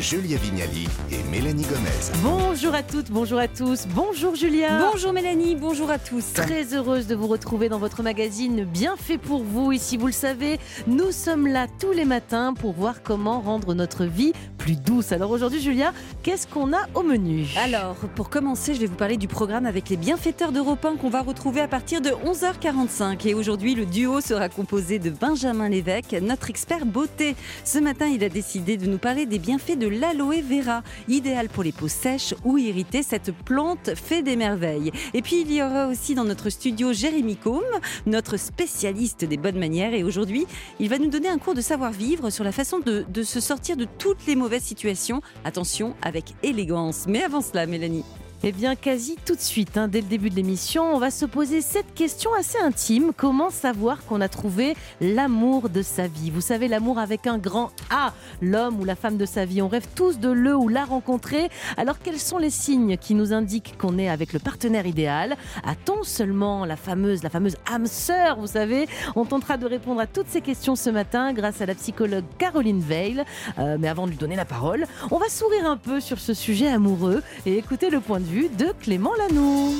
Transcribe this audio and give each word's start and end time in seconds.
Julia 0.00 0.36
Vignali 0.38 0.86
et 1.10 1.22
Mélanie 1.28 1.64
Gomez. 1.64 2.22
Bonjour 2.22 2.72
à 2.72 2.84
toutes, 2.84 3.10
bonjour 3.10 3.40
à 3.40 3.48
tous, 3.48 3.86
bonjour 3.88 4.36
Julia. 4.36 4.90
Bonjour 4.92 5.12
Mélanie, 5.12 5.56
bonjour 5.56 5.90
à 5.90 5.98
tous. 5.98 6.34
Très 6.34 6.72
heureuse 6.72 7.08
de 7.08 7.16
vous 7.16 7.26
retrouver 7.26 7.68
dans 7.68 7.80
votre 7.80 8.04
magazine 8.04 8.64
Bien 8.64 8.96
fait 8.96 9.18
pour 9.18 9.42
vous. 9.42 9.72
Ici, 9.72 9.96
vous 9.96 10.06
le 10.06 10.12
savez, 10.12 10.60
nous 10.86 11.10
sommes 11.10 11.48
là 11.48 11.66
tous 11.80 11.90
les 11.90 12.04
matins 12.04 12.54
pour 12.54 12.74
voir 12.74 13.02
comment 13.02 13.40
rendre 13.40 13.74
notre 13.74 14.04
vie 14.04 14.32
plus 14.58 14.76
douce. 14.76 15.12
Alors 15.12 15.30
aujourd'hui, 15.30 15.60
Julia, 15.60 15.92
qu'est-ce 16.22 16.46
qu'on 16.46 16.72
a 16.72 16.86
au 16.94 17.02
menu? 17.02 17.46
Alors, 17.56 17.96
pour 18.14 18.28
commencer, 18.28 18.74
je 18.74 18.80
vais 18.80 18.86
vous 18.86 18.96
parler 18.96 19.16
du 19.16 19.26
programme 19.26 19.66
avec 19.66 19.88
les 19.88 19.96
bienfaiteurs 19.96 20.52
d'Europe 20.52 20.84
1 20.84 20.96
qu'on 20.96 21.10
va 21.10 21.22
retrouver 21.22 21.60
à 21.60 21.68
partir 21.68 22.00
de 22.00 22.10
11h45. 22.10 23.26
Et 23.26 23.34
aujourd'hui, 23.34 23.74
le 23.74 23.86
duo 23.86 24.20
sera 24.20 24.48
composé 24.48 24.98
de 24.98 25.10
Benjamin 25.10 25.68
Lévesque, 25.68 26.14
notre 26.20 26.50
expert 26.50 26.86
beauté. 26.86 27.34
Ce 27.64 27.78
matin, 27.78 28.06
il 28.06 28.22
a 28.22 28.28
décidé 28.28 28.76
de 28.76 28.86
nous 28.86 28.98
parler 28.98 29.26
des 29.26 29.38
bienfaits 29.38 29.78
de 29.78 29.87
l'aloe 29.88 30.42
vera, 30.42 30.82
idéal 31.08 31.48
pour 31.48 31.62
les 31.62 31.72
peaux 31.72 31.88
sèches 31.88 32.34
ou 32.44 32.58
irritées. 32.58 33.02
Cette 33.02 33.34
plante 33.34 33.94
fait 33.94 34.22
des 34.22 34.36
merveilles. 34.36 34.92
Et 35.14 35.22
puis, 35.22 35.40
il 35.42 35.52
y 35.52 35.62
aura 35.62 35.88
aussi 35.88 36.14
dans 36.14 36.24
notre 36.24 36.50
studio 36.50 36.92
Jérémy 36.92 37.36
Combe, 37.36 37.62
notre 38.06 38.36
spécialiste 38.36 39.24
des 39.24 39.36
bonnes 39.36 39.58
manières. 39.58 39.94
Et 39.94 40.04
aujourd'hui, 40.04 40.46
il 40.80 40.88
va 40.88 40.98
nous 40.98 41.08
donner 41.08 41.28
un 41.28 41.38
cours 41.38 41.54
de 41.54 41.60
savoir-vivre 41.60 42.30
sur 42.30 42.44
la 42.44 42.52
façon 42.52 42.78
de, 42.78 43.04
de 43.08 43.22
se 43.22 43.40
sortir 43.40 43.76
de 43.76 43.86
toutes 43.98 44.26
les 44.26 44.36
mauvaises 44.36 44.64
situations. 44.64 45.22
Attention, 45.44 45.94
avec 46.02 46.34
élégance. 46.42 47.06
Mais 47.08 47.22
avant 47.22 47.40
cela, 47.40 47.66
Mélanie. 47.66 48.04
Eh 48.44 48.52
bien, 48.52 48.76
quasi 48.76 49.16
tout 49.26 49.34
de 49.34 49.40
suite, 49.40 49.76
hein, 49.76 49.88
dès 49.88 50.00
le 50.00 50.06
début 50.06 50.30
de 50.30 50.36
l'émission, 50.36 50.94
on 50.94 51.00
va 51.00 51.10
se 51.10 51.24
poser 51.24 51.60
cette 51.60 51.92
question 51.94 52.30
assez 52.38 52.56
intime. 52.60 53.10
Comment 53.16 53.50
savoir 53.50 54.04
qu'on 54.04 54.20
a 54.20 54.28
trouvé 54.28 54.76
l'amour 55.00 55.68
de 55.68 55.82
sa 55.82 56.06
vie? 56.06 56.30
Vous 56.30 56.40
savez, 56.40 56.68
l'amour 56.68 57.00
avec 57.00 57.26
un 57.26 57.36
grand 57.36 57.72
A, 57.90 58.12
l'homme 58.40 58.78
ou 58.78 58.84
la 58.84 58.94
femme 58.94 59.16
de 59.16 59.26
sa 59.26 59.44
vie. 59.44 59.60
On 59.60 59.66
rêve 59.66 59.88
tous 59.96 60.20
de 60.20 60.28
le 60.28 60.54
ou 60.54 60.68
la 60.68 60.84
rencontrer. 60.84 61.48
Alors, 61.76 61.98
quels 61.98 62.20
sont 62.20 62.38
les 62.38 62.50
signes 62.50 62.96
qui 62.96 63.16
nous 63.16 63.32
indiquent 63.32 63.76
qu'on 63.76 63.98
est 63.98 64.08
avec 64.08 64.32
le 64.32 64.38
partenaire 64.38 64.86
idéal? 64.86 65.36
A-t-on 65.64 66.04
seulement 66.04 66.64
la 66.64 66.76
fameuse, 66.76 67.24
la 67.24 67.30
fameuse 67.30 67.56
âme 67.68 67.86
sœur 67.86 68.38
Vous 68.38 68.46
savez, 68.46 68.86
on 69.16 69.24
tentera 69.24 69.56
de 69.56 69.66
répondre 69.66 70.00
à 70.00 70.06
toutes 70.06 70.28
ces 70.28 70.42
questions 70.42 70.76
ce 70.76 70.90
matin 70.90 71.32
grâce 71.32 71.60
à 71.60 71.66
la 71.66 71.74
psychologue 71.74 72.24
Caroline 72.38 72.82
Veil. 72.82 73.24
Euh, 73.58 73.78
mais 73.80 73.88
avant 73.88 74.06
de 74.06 74.12
lui 74.12 74.16
donner 74.16 74.36
la 74.36 74.44
parole, 74.44 74.86
on 75.10 75.18
va 75.18 75.28
sourire 75.28 75.68
un 75.68 75.76
peu 75.76 75.98
sur 75.98 76.20
ce 76.20 76.34
sujet 76.34 76.68
amoureux 76.68 77.24
et 77.44 77.58
écouter 77.58 77.90
le 77.90 77.98
point 77.98 78.20
de 78.20 78.27
vue 78.28 78.50
de 78.50 78.72
Clément 78.78 79.14
Lanoux. 79.14 79.72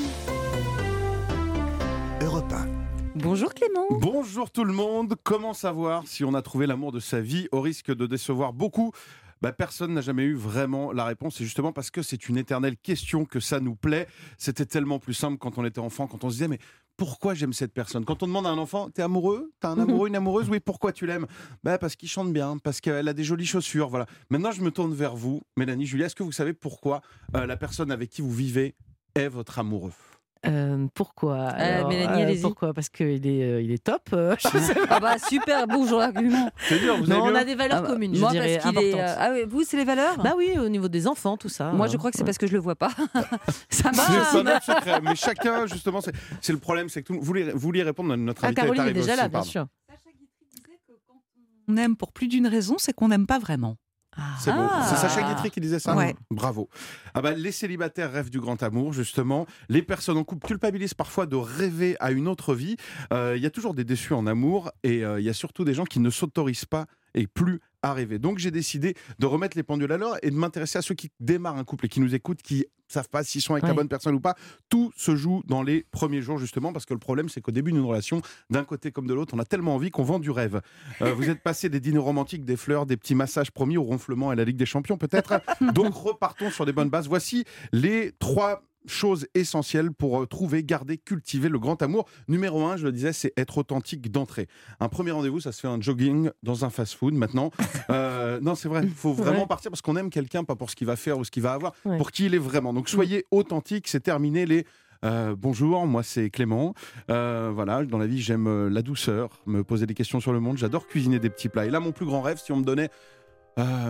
Europe 2.19 2.51
1. 2.51 2.67
Bonjour 3.13 3.53
Clément. 3.53 3.85
Bonjour 3.91 4.49
tout 4.49 4.63
le 4.63 4.73
monde. 4.73 5.13
Comment 5.23 5.53
savoir 5.53 6.07
si 6.07 6.23
on 6.23 6.33
a 6.33 6.41
trouvé 6.41 6.65
l'amour 6.65 6.91
de 6.91 6.99
sa 6.99 7.21
vie 7.21 7.47
au 7.51 7.61
risque 7.61 7.93
de 7.93 8.07
décevoir 8.07 8.53
beaucoup? 8.53 8.91
Bah, 9.43 9.51
personne 9.51 9.93
n'a 9.93 10.01
jamais 10.01 10.23
eu 10.23 10.33
vraiment 10.33 10.91
la 10.91 11.05
réponse, 11.05 11.39
et 11.39 11.43
justement 11.43 11.71
parce 11.71 11.91
que 11.91 12.01
c'est 12.01 12.27
une 12.27 12.37
éternelle 12.37 12.75
question 12.75 13.23
que 13.23 13.39
ça 13.39 13.59
nous 13.59 13.75
plaît. 13.75 14.07
C'était 14.39 14.65
tellement 14.65 14.97
plus 14.97 15.13
simple 15.13 15.37
quand 15.37 15.59
on 15.59 15.65
était 15.65 15.79
enfant, 15.79 16.07
quand 16.07 16.23
on 16.23 16.29
se 16.29 16.35
disait 16.35 16.47
mais 16.47 16.59
pourquoi 16.99 17.33
j'aime 17.33 17.53
cette 17.53 17.73
personne? 17.73 18.03
Quand 18.03 18.21
on 18.23 18.27
demande 18.27 18.45
à 18.45 18.49
un 18.49 18.57
enfant, 18.57 18.89
t'es 18.89 19.01
amoureux? 19.01 19.53
T'as 19.61 19.69
un 19.69 19.79
amoureux, 19.79 20.09
une 20.09 20.17
amoureuse? 20.17 20.49
Oui, 20.49 20.59
pourquoi 20.59 20.91
tu 20.91 21.05
l'aimes? 21.05 21.27
Bah, 21.63 21.77
Parce 21.77 21.95
qu'il 21.95 22.09
chante 22.09 22.33
bien, 22.33 22.57
parce 22.57 22.81
qu'elle 22.81 23.07
a 23.07 23.13
des 23.13 23.23
jolies 23.23 23.45
chaussures, 23.45 23.87
voilà. 23.87 24.05
Maintenant, 24.29 24.51
je 24.51 24.61
me 24.61 24.69
tourne 24.69 24.93
vers 24.93 25.15
vous, 25.15 25.41
Mélanie, 25.55 25.85
Julia, 25.85 26.07
est-ce 26.07 26.15
que 26.15 26.23
vous 26.23 26.33
savez 26.33 26.53
pourquoi 26.53 27.01
euh, 27.35 27.45
la 27.45 27.55
personne 27.55 27.89
avec 27.89 28.09
qui 28.09 28.21
vous 28.21 28.33
vivez 28.33 28.75
est 29.15 29.29
votre 29.29 29.59
amoureux? 29.59 29.93
Euh, 30.45 30.87
pourquoi 30.93 31.47
Alors, 31.47 31.89
Mélanie, 31.89 32.21
allez-y. 32.23 32.41
Pourquoi? 32.41 32.73
Parce 32.73 32.87
qu'il 32.87 33.27
est, 33.27 33.43
euh, 33.43 33.61
il 33.61 33.71
est 33.71 33.83
top. 33.83 34.03
euh. 34.13 34.35
Ah 34.89 34.99
bah 35.01 35.17
super, 35.17 35.67
bonjour 35.67 35.99
l'argument. 35.99 36.49
C'est 36.69 36.79
dur, 36.79 36.95
vous 36.97 37.07
non, 37.07 37.25
avez 37.25 37.33
on 37.33 37.35
a 37.35 37.43
des 37.43 37.55
valeurs 37.55 37.79
Ah 37.79 37.81
bah, 37.81 37.87
communes, 37.89 38.15
je 38.15 38.21
moi 38.21 38.31
dirais, 38.31 38.57
parce 38.63 38.73
qu'il 38.73 38.83
est. 38.85 38.93
euh, 39.01 39.15
ah 39.17 39.31
oui, 39.33 39.39
vous 39.45 39.63
c'est 39.63 39.75
les 39.75 39.83
valeurs? 39.83 40.17
Bah 40.23 40.35
oui, 40.37 40.57
au 40.57 40.69
niveau 40.69 40.87
des 40.87 41.07
enfants, 41.07 41.35
tout 41.35 41.49
ça. 41.49 41.71
Moi 41.73 41.87
je 41.87 41.97
crois 41.97 42.09
que 42.11 42.15
c'est 42.17 42.23
Ouais. 42.23 42.27
parce 42.27 42.37
que 42.37 42.47
je 42.47 42.53
le 42.53 42.59
vois 42.59 42.75
pas. 42.75 42.91
Ça 43.69 43.91
marche. 43.91 44.63
secret, 44.63 45.01
mais 45.01 45.15
chacun, 45.15 45.65
justement, 45.67 45.99
c'est 45.99 46.13
c'est 46.39 46.53
le 46.53 46.59
problème, 46.59 46.87
c'est 46.87 47.01
que 47.03 47.07
tout, 47.07 47.19
vous, 47.19 47.25
voulez, 47.25 47.51
vous 47.51 47.59
vouliez 47.59 47.83
répondre 47.83 48.13
à 48.13 48.17
notre 48.17 48.43
Ah, 48.45 48.47
invité. 48.47 48.61
est 48.61 48.63
Caroline 48.63 48.81
est 48.81 48.85
arrivée 48.85 49.01
déjà 49.01 49.13
aussi, 49.13 49.21
là, 49.21 49.27
bien 49.27 49.41
sûr. 49.43 49.65
on 51.67 51.77
aime 51.77 51.95
pour 51.97 52.11
plus 52.13 52.27
d'une 52.27 52.47
raison, 52.47 52.75
c'est 52.77 52.93
qu'on 52.93 53.09
n'aime 53.09 53.27
pas 53.27 53.39
vraiment. 53.39 53.75
C'est. 54.39 54.51
Ah. 54.51 54.85
C'est 54.89 54.95
Sacha 54.95 55.21
Guitry 55.21 55.51
qui 55.51 55.59
disait 55.61 55.79
ça 55.79 55.95
Ouais. 55.95 56.15
Bravo. 56.31 56.69
Ah 57.13 57.21
bah, 57.21 57.31
les 57.31 57.51
célibataires 57.51 58.11
rêvent 58.11 58.29
du 58.29 58.39
grand 58.39 58.61
amour, 58.63 58.93
justement. 58.93 59.45
Les 59.69 59.81
personnes 59.81 60.17
en 60.17 60.23
couple 60.23 60.47
culpabilisent 60.47 60.93
parfois 60.93 61.25
de 61.25 61.35
rêver 61.35 61.95
à 61.99 62.11
une 62.11 62.27
autre 62.27 62.53
vie. 62.53 62.75
Euh, 63.13 63.33
Il 63.35 63.43
y 63.43 63.45
a 63.45 63.49
toujours 63.51 63.73
des 63.73 63.83
déçus 63.83 64.13
en 64.13 64.27
amour 64.27 64.71
et 64.83 65.03
euh, 65.03 65.19
il 65.19 65.25
y 65.25 65.29
a 65.29 65.33
surtout 65.33 65.63
des 65.65 65.73
gens 65.73 65.85
qui 65.85 65.99
ne 65.99 66.09
s'autorisent 66.09 66.65
pas 66.65 66.85
et 67.15 67.25
plus 67.27 67.59
à 67.81 67.93
rêver. 67.93 68.19
Donc 68.19 68.39
j'ai 68.39 68.51
décidé 68.51 68.95
de 69.19 69.25
remettre 69.25 69.57
les 69.57 69.63
pendules 69.63 69.91
à 69.91 69.97
l'heure 69.97 70.17
et 70.21 70.29
de 70.29 70.35
m'intéresser 70.35 70.77
à 70.77 70.81
ceux 70.81 70.95
qui 70.95 71.11
démarrent 71.19 71.57
un 71.57 71.63
couple 71.63 71.85
et 71.85 71.89
qui 71.89 71.99
nous 71.99 72.15
écoutent, 72.15 72.41
qui 72.41 72.65
savent 72.87 73.09
pas 73.09 73.23
s'ils 73.23 73.41
sont 73.41 73.53
avec 73.53 73.65
la 73.65 73.73
bonne 73.73 73.87
personne 73.87 74.15
ou 74.15 74.19
pas. 74.19 74.35
Tout 74.67 74.91
se 74.95 75.15
joue 75.15 75.43
dans 75.45 75.61
les 75.61 75.85
premiers 75.91 76.21
jours 76.21 76.37
justement 76.37 76.73
parce 76.73 76.85
que 76.85 76.93
le 76.93 76.99
problème 76.99 77.29
c'est 77.29 77.41
qu'au 77.41 77.51
début 77.51 77.71
d'une 77.71 77.85
relation, 77.85 78.21
d'un 78.49 78.63
côté 78.63 78.91
comme 78.91 79.07
de 79.07 79.13
l'autre, 79.13 79.33
on 79.35 79.39
a 79.39 79.45
tellement 79.45 79.75
envie 79.75 79.91
qu'on 79.91 80.03
vend 80.03 80.19
du 80.19 80.31
rêve. 80.31 80.61
Euh, 81.01 81.13
vous 81.13 81.29
êtes 81.29 81.41
passé 81.41 81.69
des 81.69 81.79
dîners 81.79 81.99
romantiques, 81.99 82.45
des 82.45 82.57
fleurs, 82.57 82.85
des 82.85 82.97
petits 82.97 83.15
massages 83.15 83.51
promis 83.51 83.77
au 83.77 83.83
ronflement 83.83 84.31
et 84.31 84.33
à 84.33 84.35
la 84.35 84.43
Ligue 84.43 84.57
des 84.57 84.65
Champions 84.65 84.97
peut-être? 84.97 85.41
Donc 85.73 85.93
repartons 85.93 86.49
sur 86.49 86.65
des 86.65 86.73
bonnes 86.73 86.89
bases. 86.89 87.07
Voici 87.07 87.45
les 87.71 88.11
trois 88.19 88.63
choses 88.85 89.27
essentielles 89.35 89.91
pour 89.91 90.21
euh, 90.21 90.25
trouver, 90.25 90.63
garder, 90.63 90.97
cultiver 90.97 91.49
le 91.49 91.59
grand 91.59 91.81
amour. 91.81 92.07
Numéro 92.27 92.63
un, 92.65 92.77
je 92.77 92.85
le 92.85 92.91
disais, 92.91 93.13
c'est 93.13 93.33
être 93.37 93.57
authentique 93.57 94.09
d'entrée. 94.11 94.47
Un 94.79 94.87
premier 94.89 95.11
rendez-vous, 95.11 95.39
ça 95.41 95.51
se 95.51 95.59
fait 95.59 95.67
un 95.67 95.79
jogging 95.81 96.31
dans 96.43 96.65
un 96.65 96.69
fast-food 96.69 97.13
maintenant. 97.13 97.51
Euh, 97.89 98.39
non, 98.41 98.53
c'est 98.53 98.69
vrai, 98.69 98.81
il 98.83 98.89
faut 98.91 99.13
vraiment 99.13 99.39
Ouais. 99.41 99.47
partir 99.47 99.71
parce 99.71 99.81
qu'on 99.81 99.95
aime 99.95 100.09
quelqu'un, 100.11 100.43
pas 100.43 100.55
pour 100.55 100.69
ce 100.69 100.75
qu'il 100.75 100.85
va 100.85 100.95
faire 100.95 101.17
ou 101.17 101.23
ce 101.23 101.31
qu'il 101.31 101.41
va 101.41 101.53
avoir, 101.53 101.73
Ouais. 101.85 101.97
pour 101.97 102.11
qui 102.11 102.27
il 102.27 102.35
est 102.35 102.39
vraiment. 102.39 102.71
Donc 102.71 102.87
soyez 102.87 103.25
authentique, 103.31 103.87
c'est 103.87 103.99
terminé 104.01 104.45
les... 104.45 104.65
euh, 105.05 105.35
bonjour, 105.35 105.87
moi 105.87 106.03
c'est 106.03 106.29
Clément. 106.29 106.75
Euh, 107.09 107.51
voilà, 107.53 107.83
dans 107.85 107.97
la 107.97 108.05
vie 108.05 108.21
j'aime 108.21 108.67
la 108.67 108.81
douceur, 108.83 109.29
me 109.47 109.63
poser 109.63 109.87
des 109.87 109.95
questions 109.95 110.19
sur 110.19 110.33
le 110.33 110.39
monde. 110.39 110.57
J'adore 110.57 110.85
cuisiner 110.87 111.17
des 111.19 111.31
petits 111.31 111.49
plats. 111.49 111.65
Et 111.65 111.71
là, 111.71 111.79
mon 111.79 111.91
plus 111.91 112.05
grand 112.05 112.21
rêve, 112.21 112.39
si 112.43 112.51
on 112.51 112.57
me 112.57 112.63
donnait 112.63 112.89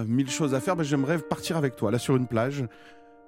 mille 0.08 0.30
choses 0.32 0.56
à 0.56 0.60
faire, 0.62 0.76
ben, 0.76 0.84
j'aimerais 0.84 1.20
partir 1.20 1.56
avec 1.58 1.76
toi, 1.76 1.92
là 1.92 2.00
sur 2.00 2.16
une 2.16 2.26
plage, 2.28 2.64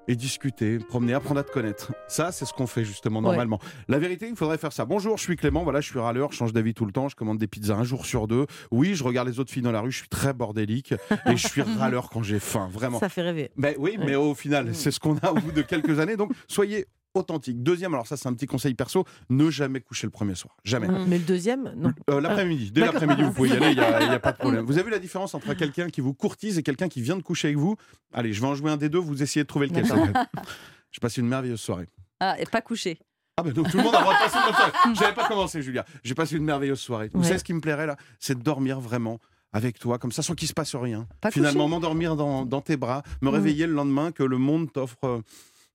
et 0.07 0.16
discuter, 0.16 0.79
promener, 0.79 1.13
apprendre 1.13 1.39
à 1.39 1.44
te 1.44 1.51
connaître. 1.51 1.94
Ça, 2.07 2.31
c'est 2.31 2.45
ce 2.45 2.53
qu'on 2.53 2.67
fait 2.67 2.84
justement 2.84 3.19
Ouais. 3.19 3.25
normalement. 3.25 3.59
La 3.88 4.00
vérité, 4.00 4.28
il 4.28 4.35
faudrait 4.35 4.57
faire 4.57 4.73
ça. 4.73 4.85
Bonjour, 4.85 5.17
je 5.17 5.23
suis 5.23 5.35
Clément, 5.35 5.63
voilà, 5.63 5.79
je 5.81 5.89
suis 5.89 6.00
râleur, 6.00 6.31
je 6.31 6.38
change 6.38 6.53
d'avis 6.53 6.73
tout 6.73 6.85
le 6.85 6.91
temps, 6.91 7.07
je 7.09 7.16
commande 7.16 7.38
des 7.38 7.47
pizzas 7.47 7.75
un 7.75 7.84
jour 7.84 8.06
sur 8.06 8.28
deux. 8.28 8.45
Oui, 8.72 8.95
je 8.95 9.03
regarde 9.03 9.28
les 9.28 9.39
autres 9.39 9.51
filles 9.51 9.62
dans 9.62 9.72
la 9.72 9.81
rue, 9.81 9.91
je 9.91 10.00
suis 10.00 10.09
très 10.09 10.34
bordélique, 10.34 10.94
et 11.25 11.38
je 11.38 11.47
suis 11.47 11.62
râleur 11.62 12.09
quand 12.09 12.23
j'ai 12.23 12.39
faim, 12.39 12.69
vraiment. 12.72 13.00
Ça 13.00 13.09
fait 13.09 13.22
rêver. 13.22 13.51
Ben 13.57 13.75
oui, 13.78 13.97
Ouais. 13.97 14.06
mais 14.06 14.16
au 14.16 14.34
final, 14.35 14.69
Mm. 14.69 14.73
c'est 14.73 14.91
ce 14.91 15.00
qu'on 15.00 15.17
a 15.17 15.31
au 15.31 15.35
bout 15.35 15.51
de 15.51 15.62
quelques 15.62 16.00
années. 16.00 16.18
Donc, 16.18 16.31
soyez 16.47 16.85
authentique. 17.14 17.62
Deuxième, 17.64 17.94
alors 17.94 18.08
ça, 18.08 18.18
c'est 18.18 18.28
un 18.28 18.34
petit 18.34 18.46
conseil 18.48 18.74
perso, 18.74 19.06
ne 19.30 19.50
jamais 19.50 19.82
coucher 19.82 20.08
le 20.08 20.12
premier 20.12 20.36
soir. 20.36 20.56
Jamais. 20.64 20.88
Mais 21.08 21.18
le 21.18 21.24
deuxième, 21.26 21.74
non. 21.76 21.92
Euh, 22.10 22.22
l'après-midi, 22.22 22.72
dès 22.72 22.82
l'après-midi, 22.82 23.24
vous 23.24 23.32
pouvez 23.34 23.50
y 23.50 23.54
aller, 23.54 23.70
il 23.72 23.76
n'y 23.76 23.80
a, 23.82 24.02
il 24.04 24.08
y 24.08 24.16
a 24.16 24.20
pas 24.20 24.32
de 24.32 24.38
problème. 24.38 24.66
Vous 24.66 24.74
avez 24.74 24.84
vu 24.86 24.92
la 24.92 25.00
différence 25.00 25.34
entre 25.36 25.54
quelqu'un 25.54 25.90
qui 25.90 26.02
vous 26.02 26.14
courtise 26.14 26.58
et 26.58 26.64
quelqu'un 26.64 26.88
qui 26.90 27.02
vient 27.02 27.18
de 27.18 27.22
coucher 27.24 27.50
avec 27.50 27.58
vous 27.58 27.76
Allez, 28.14 28.34
je 28.34 28.42
vais 28.42 28.48
en 28.48 28.56
jouer 28.56 28.72
un 28.72 28.78
des 28.78 28.90
deux, 28.90 29.00
vous 29.00 29.22
essayez 29.24 29.44
de 29.44 29.48
trouver 29.48 29.68
lequel. 29.68 29.86
Je 30.92 31.00
passe 31.00 31.18
une 31.18 31.28
merveilleuse 31.28 31.62
soirée. 31.62 31.88
Ah, 32.20 32.36
et 32.40 32.46
pas 32.46 32.62
couché. 32.62 33.00
Ah 33.38 33.44
ben 33.44 33.54
donc 33.54 33.72
tout 33.72 33.78
le 33.78 33.84
monde 33.84 33.96
a 33.96 34.00
le 34.00 34.04
droit 34.04 34.14
de 34.14 34.20
passer 34.20 34.38
une 34.38 34.44
bonne 34.44 34.54
soirée. 34.54 34.72
J'avais 34.94 35.14
pas 35.16 35.28
commencé, 35.28 35.62
Julia. 35.62 35.86
J'ai 36.04 36.14
passé 36.16 36.36
une 36.36 36.44
merveilleuse 36.44 36.80
soirée. 36.82 37.10
Vous 37.14 37.22
Ouais. 37.22 37.26
savez 37.28 37.40
ce 37.40 37.44
qui 37.46 37.54
me 37.54 37.62
plairait 37.62 37.88
là? 37.88 37.96
C'est 38.20 38.38
de 38.38 38.44
dormir 38.44 38.80
vraiment 38.82 39.20
avec 39.54 39.80
toi, 39.80 39.98
comme 40.00 40.12
ça, 40.12 40.22
sans 40.22 40.34
qu'il 40.36 40.48
se 40.50 40.54
passe 40.54 40.76
rien. 40.76 41.08
Pas 41.22 41.32
Finalement, 41.32 41.68
m'endormir 41.70 42.16
dans, 42.18 42.46
dans 42.46 42.62
tes 42.62 42.76
bras, 42.78 43.04
me 43.22 43.30
Mm. 43.30 43.34
réveiller 43.34 43.68
le 43.68 43.74
lendemain, 43.74 44.12
que 44.12 44.24
le 44.24 44.38
monde 44.38 44.72
t'offre. 44.72 45.22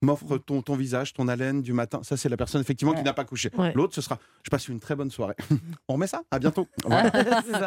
M'offre 0.07 0.39
ton, 0.39 0.63
ton 0.63 0.77
visage, 0.77 1.13
ton 1.13 1.29
haleine 1.29 1.61
du 1.63 1.73
matin. 1.73 2.01
Ça, 2.03 2.17
c'est 2.17 2.29
la 2.29 2.37
personne 2.37 2.61
effectivement 2.61 2.95
qui 2.95 3.03
n'a 3.03 3.13
pas 3.13 3.25
couché. 3.25 3.51
Ouais. 3.59 3.73
L'autre, 3.75 3.95
ce 3.95 4.01
sera 4.01 4.19
je 4.43 4.51
passe 4.51 4.69
une 4.69 4.79
très 4.81 4.95
bonne 4.95 5.11
soirée. 5.11 5.35
On 5.89 5.95
remet 5.95 6.07
ça? 6.07 6.23
À 6.31 6.39
bientôt. 6.39 6.67
Voilà. 6.87 7.11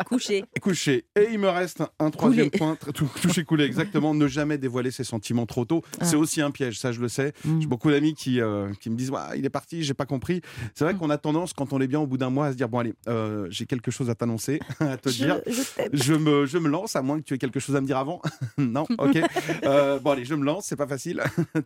Couché. 0.06 0.46
couché. 0.62 1.06
Et 1.16 1.28
il 1.32 1.40
me 1.40 1.50
reste 1.50 1.84
un 2.00 2.10
troisième 2.10 2.50
point, 2.50 2.74
tr- 2.76 2.94
tou- 2.94 3.10
toucher 3.22 3.44
coulé, 3.44 3.66
exactement. 3.66 4.14
Ne 4.14 4.28
jamais 4.28 4.58
dévoiler 4.58 4.92
ses 4.92 5.04
sentiments 5.04 5.46
trop 5.46 5.66
tôt. 5.66 5.84
C'est 6.02 6.16
aussi 6.16 6.42
un 6.42 6.52
piège, 6.52 6.80
ça 6.80 6.92
je 6.94 7.02
le 7.02 7.10
sais. 7.10 7.34
Mm. 7.44 7.62
J'ai 7.62 7.68
beaucoup 7.68 7.92
d'amis 7.92 8.14
qui, 8.14 8.40
euh, 8.40 8.72
qui 8.80 8.90
me 8.90 8.96
disent 8.96 9.12
il 9.36 9.46
est 9.46 9.50
parti, 9.50 9.84
j'ai 9.84 9.94
pas 9.94 10.06
compris. 10.06 10.42
C'est 10.74 10.86
vrai 10.86 10.96
qu'on 10.96 11.10
a 11.10 11.18
tendance, 11.18 11.52
quand 11.54 11.74
on 11.74 11.82
est 11.82 11.88
bien 11.88 12.00
au 12.00 12.08
bout 12.08 12.18
d'un 12.18 12.30
mois, 12.30 12.48
à 12.48 12.52
se 12.54 12.58
dire 12.58 12.70
bon 12.70 12.80
allez, 12.80 12.94
euh, 13.10 13.48
j'ai 13.50 13.66
quelque 13.66 13.92
chose 13.92 14.10
à 14.10 14.16
t'annoncer, 14.16 14.60
à 14.80 14.96
te 14.98 15.10
dire. 15.10 15.42
Je 15.92 16.14
me, 16.14 16.46
je 16.46 16.58
me 16.58 16.70
lance, 16.70 16.96
à 16.96 17.02
moins 17.02 17.18
que 17.20 17.24
tu 17.26 17.34
aies 17.34 17.38
quelque 17.40 17.60
chose 17.60 17.76
à 17.76 17.82
me 17.82 17.86
dire 17.88 17.98
avant. 17.98 18.22
non, 18.58 18.86
ok. 18.98 19.18
Euh, 19.66 20.00
bon, 20.00 20.12
allez, 20.12 20.24
je 20.26 20.36
me 20.36 20.46
lance, 20.46 20.66
c'est 20.68 20.76
pas 20.78 20.88
facile. 20.88 21.22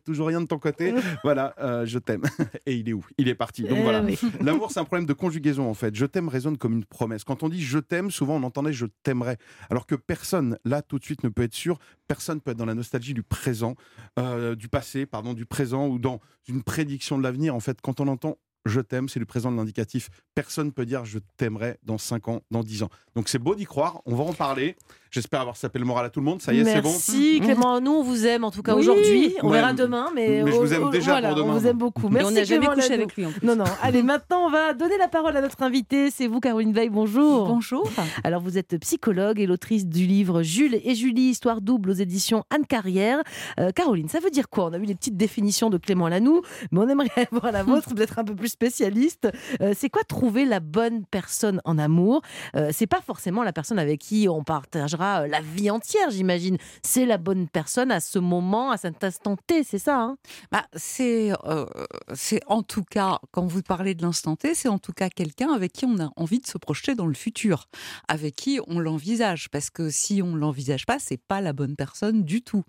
Toujours 0.05 0.27
rien 0.27 0.41
de 0.41 0.47
ton 0.47 0.57
côté. 0.63 0.93
Voilà, 1.23 1.53
euh, 1.59 1.85
je 1.85 1.99
t'aime. 1.99 2.23
Et 2.65 2.75
il 2.75 2.89
est 2.89 2.93
où? 2.93 3.05
Il 3.17 3.27
est 3.27 3.35
parti. 3.35 3.63
Donc 3.63 3.77
Eh 3.79 3.83
voilà. 3.83 4.03
L'amour, 4.41 4.71
c'est 4.71 4.79
un 4.79 4.85
problème 4.85 5.05
de 5.05 5.13
conjugaison 5.13 5.69
en 5.69 5.73
fait. 5.73 5.95
Je 5.95 6.05
t'aime 6.05 6.29
résonne 6.29 6.57
comme 6.57 6.73
une 6.73 6.85
promesse. 6.85 7.23
Quand 7.23 7.43
on 7.43 7.49
dit 7.49 7.61
je 7.61 7.79
t'aime, 7.79 8.09
souvent 8.09 8.35
on 8.35 8.43
entendait 8.43 8.73
je 8.73 8.85
t'aimerais. 9.03 9.37
Alors 9.69 9.85
que 9.85 9.95
personne, 9.95 10.57
là, 10.65 10.81
tout 10.81 10.97
de 10.97 11.03
suite, 11.03 11.23
ne 11.23 11.29
peut 11.29 11.43
être 11.43 11.53
sûr. 11.53 11.77
Personne 12.07 12.41
peut 12.41 12.51
être 12.51 12.57
dans 12.57 12.65
la 12.65 12.75
nostalgie 12.75 13.13
du 13.13 13.23
présent, 13.23 13.75
euh, 14.17 14.55
du 14.55 14.69
passé, 14.69 15.05
pardon, 15.05 15.33
du 15.33 15.45
présent 15.45 15.87
ou 15.87 15.99
dans 15.99 16.19
une 16.47 16.63
prédiction 16.63 17.17
de 17.17 17.23
l'avenir. 17.23 17.53
En 17.53 17.59
fait, 17.59 17.79
quand 17.81 17.99
on 17.99 18.07
entend 18.07 18.37
je 18.65 18.79
t'aime, 18.79 19.09
c'est 19.09 19.19
du 19.19 19.25
présent 19.25 19.51
de 19.51 19.57
l'indicatif. 19.57 20.09
Personne 20.35 20.71
peut 20.71 20.85
dire 20.85 21.05
je 21.05 21.19
t'aimerais 21.37 21.79
dans 21.83 21.97
5 21.97 22.27
ans, 22.29 22.41
dans 22.49 22.63
10 22.63 22.83
ans. 22.83 22.89
Donc 23.15 23.27
c'est 23.29 23.39
beau 23.39 23.55
d'y 23.55 23.65
croire, 23.65 24.01
on 24.05 24.15
va 24.15 24.23
en 24.23 24.33
parler. 24.33 24.77
J'espère 25.13 25.41
avoir 25.41 25.55
sapé 25.55 25.77
le 25.77 25.85
moral 25.85 26.07
à 26.07 26.09
tout 26.09 26.19
le 26.21 26.25
monde. 26.25 26.41
Ça 26.41 26.53
y 26.55 26.59
est, 26.59 26.63
c'est 26.65 26.81
bon. 26.81 26.89
Merci 26.89 27.39
Clément. 27.39 27.79
Nous, 27.79 27.91
on 27.91 28.01
vous 28.01 28.25
aime 28.25 28.43
en 28.43 28.49
tout 28.49 28.63
cas 28.63 28.73
Oui. 28.73 28.81
aujourd'hui. 28.81 29.35
On 29.43 29.49
Ouais, 29.51 29.57
verra 29.59 29.71
demain, 29.73 30.07
mais, 30.15 30.41
mais 30.43 30.51
je 30.51 30.57
vous 30.57 30.73
aime 30.73 30.89
déjà 30.89 31.11
voilà, 31.11 31.27
pour 31.29 31.37
demain. 31.37 31.49
On 31.53 31.59
vous 31.59 31.67
aime 31.67 31.77
beaucoup. 31.77 32.07
Et 32.07 32.11
Merci 32.11 32.27
on 32.27 32.31
n'a 32.31 32.43
jamais 32.43 32.59
Clément 32.65 32.73
couché 32.81 32.93
avec 32.95 33.15
lui 33.15 33.25
en 33.27 33.31
plus. 33.31 33.45
Non, 33.45 33.55
non. 33.55 33.63
Allez, 33.83 34.01
maintenant, 34.01 34.47
on 34.47 34.49
va 34.49 34.73
donner 34.73 34.97
la 34.97 35.07
parole 35.07 35.37
à 35.37 35.41
notre 35.41 35.61
invité. 35.61 36.09
C'est 36.09 36.25
vous, 36.25 36.39
Caroline 36.39 36.73
Veil. 36.73 36.89
Bonjour. 36.89 37.45
Bonjour. 37.47 37.87
Alors, 38.23 38.41
vous 38.41 38.57
êtes 38.57 38.75
psychologue 38.79 39.39
et 39.39 39.45
l'autrice 39.45 39.85
du 39.85 40.07
livre 40.07 40.41
Jules 40.41 40.79
et 40.83 40.95
Julie, 40.95 41.29
histoire 41.29 41.61
double 41.61 41.91
aux 41.91 41.93
éditions 41.93 42.43
Anne 42.49 42.65
Carrière. 42.65 43.19
Euh, 43.59 43.69
Caroline, 43.69 44.09
ça 44.09 44.19
veut 44.19 44.31
dire 44.31 44.49
quoi? 44.49 44.65
On 44.65 44.73
a 44.73 44.79
vu 44.79 44.85
les 44.85 44.95
petites 44.95 45.15
définitions 45.17 45.69
de 45.69 45.77
Clément 45.77 46.07
Lanoux, 46.07 46.41
mais 46.71 46.79
on 46.79 46.89
aimerait 46.89 47.09
avoir 47.31 47.51
la 47.51 47.61
vôtre, 47.61 47.93
peut-être 47.93 48.17
un 48.17 48.23
peu 48.23 48.33
plus 48.35 48.49
spécialiste. 48.49 49.29
Euh, 49.61 49.73
c'est 49.77 49.89
quoi 49.89 50.01
trouver 50.03 50.45
la 50.45 50.59
bonne 50.59 51.05
personne 51.05 51.61
en 51.65 51.77
amour? 51.77 52.23
Euh, 52.55 52.69
C'est 52.71 52.87
pas 52.87 53.01
forcément 53.05 53.43
la 53.43 53.53
personne 53.53 53.77
avec 53.77 53.99
qui 54.01 54.27
on 54.27 54.43
partagera 54.43 55.02
euh, 55.03 55.27
la 55.27 55.41
vie 55.41 55.69
entière, 55.69 56.09
j'imagine. 56.09 56.57
C'est 56.83 57.05
la 57.05 57.17
bonne 57.17 57.47
personne 57.47 57.91
à 57.91 57.99
ce 57.99 58.19
moment, 58.19 58.71
à 58.71 58.77
cet 58.77 59.03
instant 59.03 59.35
T, 59.47 59.63
c'est 59.63 59.79
ça 59.79 59.99
hein? 59.99 60.17
Bah, 60.51 60.65
c'est, 60.75 61.31
euh, 61.45 61.65
c'est 62.13 62.41
en 62.47 62.63
tout 62.63 62.83
cas, 62.83 63.19
quand 63.31 63.45
vous 63.45 63.61
parlez 63.61 63.95
de 63.95 64.01
l'instant 64.01 64.35
T, 64.35 64.53
c'est 64.55 64.69
en 64.69 64.79
tout 64.79 64.93
cas 64.93 65.09
quelqu'un 65.09 65.51
avec 65.51 65.73
qui 65.73 65.85
on 65.85 65.99
a 65.99 66.11
envie 66.15 66.39
de 66.39 66.47
se 66.47 66.57
projeter 66.57 66.95
dans 66.95 67.07
le 67.07 67.13
futur, 67.13 67.69
avec 68.07 68.35
qui 68.35 68.59
on 68.67 68.79
l'envisage. 68.79 69.49
Parce 69.49 69.69
que 69.69 69.89
si 69.89 70.21
on 70.21 70.35
l'envisage 70.35 70.85
pas, 70.85 70.99
c'est 70.99 71.17
pas 71.17 71.41
la 71.41 71.53
bonne 71.53 71.75
personne 71.75 72.23
du 72.23 72.41
tout. 72.41 72.63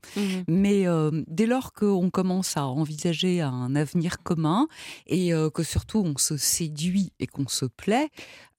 Mais 0.49 0.87
euh, 0.87 1.23
dès 1.27 1.47
lors 1.47 1.73
qu'on 1.73 2.11
commence 2.11 2.57
à 2.57 2.67
envisager 2.67 3.41
un 3.41 3.75
avenir 3.75 4.23
commun 4.23 4.69
et 5.07 5.33
euh, 5.33 5.51
que 5.51 5.63
surtout 5.63 6.03
on 6.05 6.17
se 6.17 6.37
séduit 6.37 7.13
et 7.19 7.27
qu'on 7.27 7.49
se 7.49 7.65
plaît, 7.65 8.11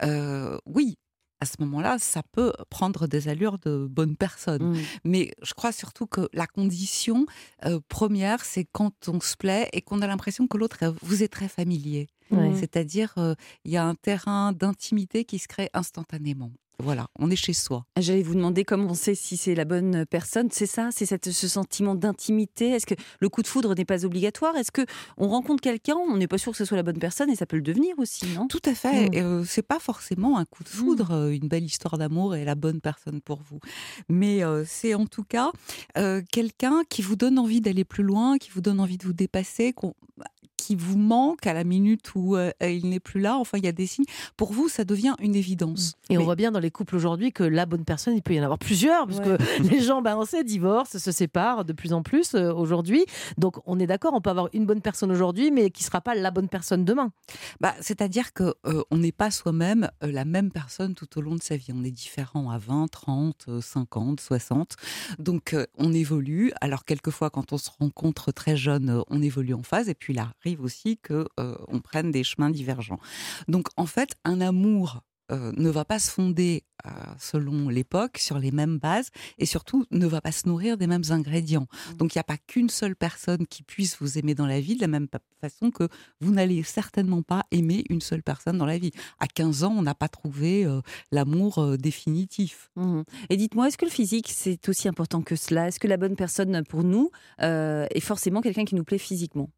euh, 0.04 0.58
oui. 0.66 0.98
À 1.46 1.48
ce 1.48 1.58
moment-là, 1.60 1.98
ça 2.00 2.24
peut 2.24 2.54
prendre 2.72 3.06
des 3.06 3.28
allures 3.28 3.60
de 3.60 3.86
bonne 3.88 4.18
personne. 4.18 4.72
Mm. 4.72 4.78
Mais 5.04 5.32
je 5.44 5.54
crois 5.54 5.72
surtout 5.72 6.08
que 6.08 6.28
la 6.34 6.48
condition 6.48 7.28
euh, 7.66 7.80
première, 7.88 8.44
c'est 8.44 8.66
quand 8.66 9.10
on 9.10 9.20
se 9.20 9.38
plaît 9.38 9.70
et 9.72 9.84
qu'on 9.84 10.02
a 10.02 10.08
l'impression 10.08 10.48
que 10.48 10.58
l'autre 10.58 10.80
euh, 10.82 10.92
vous 11.04 11.22
est 11.22 11.28
très 11.28 11.48
familier. 11.48 12.08
Ouais. 12.32 12.56
C'est-à-dire, 12.56 13.14
euh, 13.20 13.36
il 13.64 13.74
y 13.74 13.78
a 13.78 13.86
un 13.86 13.94
terrain 13.94 14.54
d'intimité 14.54 15.24
qui 15.24 15.38
se 15.38 15.48
crée 15.48 15.70
instantanément. 15.76 16.52
Voilà, 16.80 17.08
on 17.20 17.32
est 17.32 17.36
chez 17.36 17.54
soi. 17.54 17.86
J'allais 17.98 18.24
vous 18.24 18.36
demander 18.36 18.66
comment 18.66 18.92
on 18.92 18.94
sait 18.94 19.16
si 19.16 19.38
c'est 19.38 19.56
la 19.56 19.66
bonne 19.66 20.06
personne. 20.06 20.50
C'est 20.52 20.66
ça, 20.66 20.90
c'est 20.92 21.06
ce 21.32 21.48
sentiment 21.48 21.96
d'intimité? 21.96 22.70
Est-ce 22.70 22.86
que 22.86 22.96
le 23.20 23.30
coup 23.30 23.42
de 23.42 23.48
foudre 23.48 23.74
n'est 23.76 23.86
pas 23.86 24.06
obligatoire? 24.06 24.56
Est-ce 24.58 24.72
que 24.72 24.86
on 25.18 25.30
rencontre 25.30 25.62
quelqu'un, 25.62 25.96
on 25.96 26.18
n'est 26.18 26.28
pas 26.28 26.38
sûr 26.38 26.52
que 26.52 26.58
ce 26.58 26.66
soit 26.66 26.78
la 26.78 26.84
bonne 26.84 27.00
personne 27.00 27.30
et 27.30 27.36
ça 27.36 27.46
peut 27.46 27.56
le 27.56 27.62
devenir 27.62 27.98
aussi, 27.98 28.26
non? 28.36 28.48
Tout 28.48 28.62
à 28.66 28.74
fait. 28.74 29.10
Mm. 29.10 29.14
Et, 29.14 29.22
euh, 29.22 29.44
c'est 29.46 29.62
pas 29.62 29.80
forcément 29.80 30.38
un 30.38 30.46
coup 30.46 30.64
de 30.64 30.70
foudre, 30.70 31.12
euh, 31.12 31.30
une 31.30 31.48
belle 31.48 31.64
histoire 31.64 31.98
d'amour 31.98 32.36
et 32.36 32.46
la 32.46 32.56
bonne 32.56 32.82
personne 32.82 33.22
pour 33.22 33.40
vous. 33.50 33.60
Mais 34.10 34.44
euh, 34.44 34.64
c'est 34.66 34.94
en 34.94 35.06
tout 35.06 35.24
cas 35.24 35.52
euh, 35.98 36.22
quelqu'un 36.32 36.84
qui 36.90 37.02
vous 37.02 37.16
donne 37.16 37.40
envie 37.40 37.62
d'aller 37.62 37.86
plus 37.86 38.04
loin, 38.04 38.38
qui 38.38 38.50
vous 38.52 38.62
donne 38.62 38.80
envie 38.80 38.98
de 38.98 39.06
vous 39.06 39.14
dépasser, 39.14 39.74
qui 40.58 40.76
vous 40.76 40.98
manque 40.98 41.46
à 41.48 41.54
la 41.54 41.64
minute 41.64 42.16
où 42.16 42.36
euh, 42.36 42.52
il 42.62 42.90
n'est 42.90 43.00
plus 43.00 43.20
là. 43.20 43.38
Enfin, 43.38 43.58
il 43.58 43.66
y 43.66 43.68
a 43.68 43.72
des 43.72 43.88
signes. 43.88 44.06
Pour 44.38 44.52
vous, 44.52 44.70
ça 44.70 44.84
devient 44.84 45.14
une 45.20 45.36
évidence. 45.36 45.94
Et 46.10 46.18
on 46.18 46.24
voit 46.24 46.36
bien 46.36 46.52
dans 46.52 46.60
les 46.60 46.72
couples 46.72 46.96
aujourd'hui 46.96 47.32
que 47.32 47.44
la 47.44 47.66
bonne 47.66 47.86
personne, 47.86 48.16
il 48.16 48.22
peut 48.22 48.34
y 48.34 48.40
en 48.40 48.44
avoir 48.44 48.60
plusieurs, 48.60 49.08
parce 49.08 49.20
que 49.20 49.38
les 49.62 49.82
gens, 49.82 50.02
ben, 50.02 50.18
on 50.18 50.26
sait, 50.26 50.44
divorcent, 50.44 50.98
se 50.98 51.12
séparent 51.12 51.66
de 51.66 51.74
plus 51.74 51.94
en 51.94 52.04
plus 52.04 52.34
euh, 52.34 52.54
aujourd'hui. 52.54 53.06
Donc 53.38 53.58
on 53.66 53.80
est 53.80 53.88
d'accord, 53.88 54.14
on 54.14 54.22
peut 54.22 54.30
avoir 54.30 54.50
une 54.54 54.66
bonne 54.66 54.82
personne 54.82 55.12
aujourd'hui, 55.12 55.52
mais 55.52 55.70
qui 55.70 55.84
ne 55.84 55.86
sera 55.86 56.02
pas 56.02 56.16
la 56.16 56.32
bonne 56.32 56.50
personne 56.50 56.86
demain. 56.86 57.12
Bah, 57.60 57.76
c'est-à-dire 57.82 58.34
que 58.34 58.56
euh, 58.66 58.84
on 58.92 58.98
n'est 58.98 59.12
pas 59.12 59.32
soi-même 59.32 59.90
la 60.02 60.26
même 60.26 60.52
personne 60.52 60.96
tout 60.96 61.18
au 61.18 61.22
long 61.22 61.36
de 61.36 61.44
sa 61.44 61.58
vie. 61.58 61.72
On 61.74 61.84
est 61.84 61.92
différent 61.92 62.50
à 62.50 62.58
20, 62.58 62.88
30, 62.90 63.46
euh, 63.50 63.62
50, 63.62 64.20
60. 64.20 64.76
Donc 65.20 65.56
on 65.78 65.94
évolue. 65.94 66.52
Alors 66.62 66.86
quelquefois 66.86 67.30
quand 67.30 67.54
on 67.54 67.58
se 67.58 67.70
rencontre 67.80 68.32
très 68.32 68.56
jeune, 68.56 69.04
on 69.10 69.22
évolue 69.22 69.54
en 69.54 69.64
phase 69.64 69.90
et 69.90 69.96
puis 69.96 70.14
il 70.14 70.20
arrive 70.46 70.62
aussi 70.62 70.98
que 70.98 71.28
euh, 71.40 71.56
on 71.68 71.80
prenne 71.80 72.12
des 72.12 72.24
chemins 72.24 72.50
divergents. 72.50 73.00
Donc 73.48 73.68
en 73.78 73.86
fait, 73.86 74.16
un 74.24 74.42
amour 74.42 75.02
euh, 75.32 75.52
ne 75.58 75.72
va 75.72 75.86
pas 75.86 75.98
se 75.98 76.12
fonder 76.12 76.64
euh, 76.86 76.90
selon 77.20 77.68
l'époque 77.68 78.20
sur 78.20 78.38
les 78.38 78.52
mêmes 78.52 78.78
bases 78.78 79.10
et 79.40 79.48
surtout 79.48 79.88
ne 79.90 80.06
va 80.06 80.22
pas 80.22 80.32
se 80.32 80.48
nourrir 80.48 80.78
des 80.78 80.86
mêmes 80.86 81.06
ingrédients. 81.10 81.66
Donc 81.98 82.14
il 82.14 82.20
n'y 82.20 82.22
a 82.22 82.26
pas 82.26 82.38
qu'une 82.38 82.70
seule 82.70 82.96
personne 82.96 83.48
qui 83.48 83.64
puisse 83.64 83.98
vous 84.00 84.20
aimer 84.20 84.36
dans 84.36 84.46
la 84.46 84.62
vie 84.62 84.76
de 84.76 84.82
la 84.82 84.88
même 84.88 85.08
façon 85.42 85.72
que 85.72 85.88
vous 86.22 86.32
n'allez 86.32 86.62
certainement 86.62 87.24
pas 87.24 87.44
aimer 87.50 87.86
une 87.90 88.02
seule 88.02 88.22
personne 88.22 88.60
dans 88.60 88.68
la 88.68 88.78
vie. 88.78 88.92
À 89.20 89.26
15 89.26 89.64
ans, 89.64 89.74
on 89.76 89.82
n'a 89.82 89.96
pas 89.96 90.10
trouvé 90.10 90.64
euh, 90.64 90.82
l'amour 91.12 91.76
définitif. 91.80 92.70
Mhm. 92.76 93.04
Et 93.32 93.38
dites-moi, 93.38 93.70
est-ce 93.70 93.80
que 93.80 93.86
le 93.86 93.92
physique, 93.92 94.32
c'est 94.32 94.70
aussi 94.70 94.88
important 94.88 95.24
que 95.24 95.36
cela? 95.36 95.70
Est-ce 95.70 95.80
que 95.80 95.88
la 95.88 95.98
bonne 95.98 96.16
personne 96.16 96.64
pour 96.66 96.84
nous 96.84 97.10
est 97.40 98.00
forcément 98.00 98.42
quelqu'un 98.42 98.66
qui 98.66 98.76
nous 98.76 98.84
plaît 98.84 99.00
physiquement? 99.00 99.50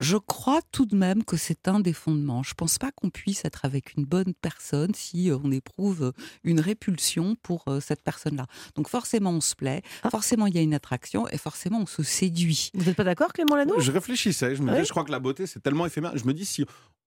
Je 0.00 0.16
crois 0.16 0.60
tout 0.72 0.86
de 0.86 0.96
même 0.96 1.24
que 1.24 1.36
c'est 1.36 1.68
un 1.68 1.78
des 1.78 1.92
fondements. 1.92 2.42
Je 2.42 2.54
pense 2.54 2.78
pas 2.78 2.90
qu'on 2.90 3.10
puisse 3.10 3.44
être 3.44 3.66
avec 3.66 3.94
une 3.96 4.06
bonne 4.06 4.32
personne 4.40 4.94
si 4.94 5.30
euh, 5.30 5.36
on 5.44 5.52
éprouve 5.52 6.04
euh, 6.04 6.12
une 6.42 6.58
répulsion 6.58 7.36
pour 7.42 7.64
euh, 7.68 7.80
cette 7.80 8.02
personne-là. 8.02 8.46
Donc 8.76 8.88
forcément 8.88 9.30
on 9.30 9.42
se 9.42 9.54
plaît, 9.54 9.82
Ah. 10.02 10.08
forcément 10.10 10.46
il 10.46 10.54
y 10.54 10.58
a 10.58 10.62
une 10.62 10.72
attraction 10.72 11.28
et 11.28 11.36
forcément 11.36 11.80
on 11.80 11.86
se 11.86 12.02
séduit. 12.02 12.70
Vous 12.72 12.84
n'êtes 12.86 12.96
pas 12.96 13.04
d'accord, 13.04 13.32
Clément 13.34 13.56
Lanoux 13.56 13.78
Je 13.78 13.92
réfléchissais, 13.92 14.56
je 14.56 14.62
me 14.62 14.82
je 14.82 14.88
crois 14.88 15.04
que 15.04 15.12
la 15.12 15.18
beauté, 15.20 15.46
c'est 15.46 15.60
tellement 15.60 15.84
éphémère. 15.84 16.16
Je 16.16 16.24
me 16.24 16.32
dis 16.32 16.46
si. 16.46 16.64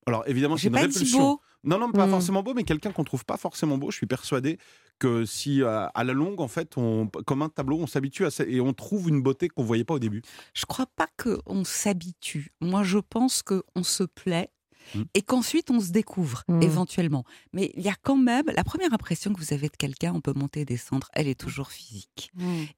Alors 0.08 0.24
évidemment, 0.28 0.58
c'est 0.58 0.68
une 0.68 0.74
pas 0.74 0.88
dit 0.88 0.94
répulsion. 0.94 1.20
beau. 1.20 1.42
Non, 1.66 1.80
non, 1.80 1.92
pas 1.92 2.08
Mm. 2.08 2.10
forcément 2.12 2.44
beau, 2.44 2.54
mais 2.54 2.64
quelqu'un 2.64 2.92
qu'on 2.92 3.06
trouve 3.06 3.24
pas 3.24 3.38
forcément 3.38 3.78
beau. 3.78 3.90
Je 3.90 3.96
suis 3.96 4.06
persuadé 4.06 4.58
que 5.00 5.24
si 5.26 5.62
euh, 5.62 5.88
à 5.94 6.04
la 6.04 6.12
longue, 6.14 6.42
en 6.42 6.50
fait, 6.50 6.78
on, 6.78 7.08
comme 7.26 7.42
un 7.42 7.48
tableau, 7.50 7.78
on 7.80 7.88
s'habitue 7.88 8.26
à 8.26 8.32
ça 8.32 8.44
et 8.46 8.60
on 8.60 8.74
trouve 8.74 9.08
une 9.10 9.22
beauté 9.22 9.48
qu'on 9.48 9.64
voyait 9.64 9.86
pas 9.86 9.94
au 9.94 10.00
début. 10.00 10.22
Je 10.54 10.66
crois 10.66 10.88
pas 10.98 11.08
qu'on 11.18 11.64
s'habitue. 11.64 12.52
Moi, 12.60 12.84
je 12.84 12.98
pense 13.00 13.44
qu'on 13.44 13.84
se 13.84 14.04
plaît 14.04 14.50
Mm. 14.94 15.04
et 15.14 15.22
qu'ensuite 15.22 15.72
on 15.72 15.80
se 15.80 15.92
découvre 15.92 16.44
Mm. 16.50 16.62
éventuellement. 16.62 17.24
Mais 17.54 17.72
il 17.78 17.84
y 17.84 17.90
a 17.90 17.96
quand 18.02 18.18
même 18.18 18.44
la 18.54 18.66
première 18.66 18.94
impression 18.94 19.32
que 19.34 19.40
vous 19.40 19.54
avez 19.54 19.70
de 19.70 19.78
quelqu'un, 19.78 20.12
on 20.14 20.20
peut 20.20 20.34
monter 20.36 20.60
et 20.62 20.66
descendre, 20.66 21.08
elle 21.14 21.30
est 21.30 21.40
toujours 21.40 21.70
physique. 21.72 22.30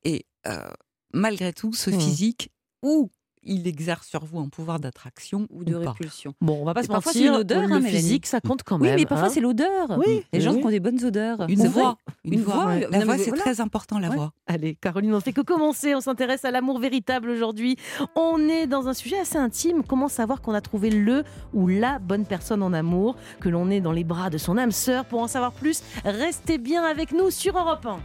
Et 0.04 0.28
euh, 0.46 0.70
malgré 1.12 1.52
tout, 1.54 1.74
ce 1.74 1.90
physique, 1.90 2.52
ou 2.84 3.10
il 3.46 3.68
exerce 3.68 4.08
sur 4.08 4.26
vous 4.26 4.40
un 4.40 4.50
pouvoir 4.50 4.80
d'attraction 4.80 5.48
Ou 5.50 5.64
de 5.64 5.76
ou 5.76 5.84
pas. 5.84 5.92
répulsion 5.92 6.34
Bon, 6.42 6.58
on 6.62 6.66
va 6.66 6.74
pas 6.74 6.82
Et 6.82 6.84
se 6.84 6.88
parfois, 6.90 7.12
mentir, 7.14 7.22
c'est 7.22 7.28
une 7.36 7.36
odeur, 7.42 7.72
hein, 7.72 7.82
physique, 7.82 8.26
ça 8.26 8.42
compte 8.42 8.64
quand 8.64 8.80
Oui, 8.80 8.88
même. 8.88 8.96
mais 9.00 9.06
parfois 9.06 9.28
hein. 9.28 9.32
c'est 9.32 9.40
l'odeur. 9.42 9.98
Oui, 9.98 10.24
Les 10.34 10.42
gens 10.42 10.54
oui. 10.54 10.60
qui 10.62 10.66
ont 10.66 10.70
des 10.70 10.80
bonnes 10.80 11.04
odeurs. 11.04 11.46
Une 11.50 11.68
voix, 11.68 11.98
Une 12.24 12.34
une 12.34 12.42
voix, 12.42 12.54
voix. 12.56 12.66
ouais. 12.68 12.88
La 12.92 13.06
voix, 13.06 13.18
c'est 13.18 13.30
voilà. 13.30 13.44
très 13.44 13.62
important, 13.62 14.00
la 14.00 14.10
Ouais. 14.10 14.16
voix. 14.16 14.32
Allez, 14.48 14.76
Caroline, 14.76 15.14
on 15.14 15.18
ne 15.18 15.22
fait 15.22 15.34
que 15.34 15.42
commencer. 15.42 15.96
On 15.96 16.02
s'intéresse 16.02 16.44
à 16.46 16.52
l'amour 16.52 16.80
véritable 16.80 17.30
aujourd'hui. 17.30 17.78
On 18.16 18.40
est 18.50 18.68
dans 18.68 18.88
un 18.88 18.94
sujet 18.94 19.20
assez 19.20 19.38
intime. 19.38 19.84
Comment 19.84 20.08
savoir 20.08 20.42
qu'on 20.42 20.54
a 20.54 20.62
trouvé 20.62 20.90
le 20.90 21.24
ou 21.54 21.68
la 21.68 22.00
bonne 22.00 22.26
personne 22.26 22.62
en 22.64 22.74
amour 22.74 23.16
Que 23.40 23.50
l'on 23.50 23.70
est 23.70 23.82
dans 23.82 23.92
les 23.92 24.04
bras 24.04 24.30
de 24.30 24.38
son 24.38 24.58
âme 24.58 24.72
sœur? 24.72 25.06
Pour 25.06 25.22
en 25.22 25.28
savoir 25.28 25.52
plus, 25.52 25.82
restez 26.04 26.58
bien 26.58 26.84
avec 26.84 27.12
nous 27.12 27.30
sur 27.32 27.58
Europe 27.58 27.86
1. 27.86 28.00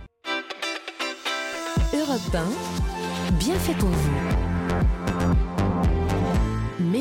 Europe 1.92 2.34
1, 2.34 3.32
bien 3.38 3.54
fait 3.54 3.74
pour 3.74 3.88
vous. 3.88 4.49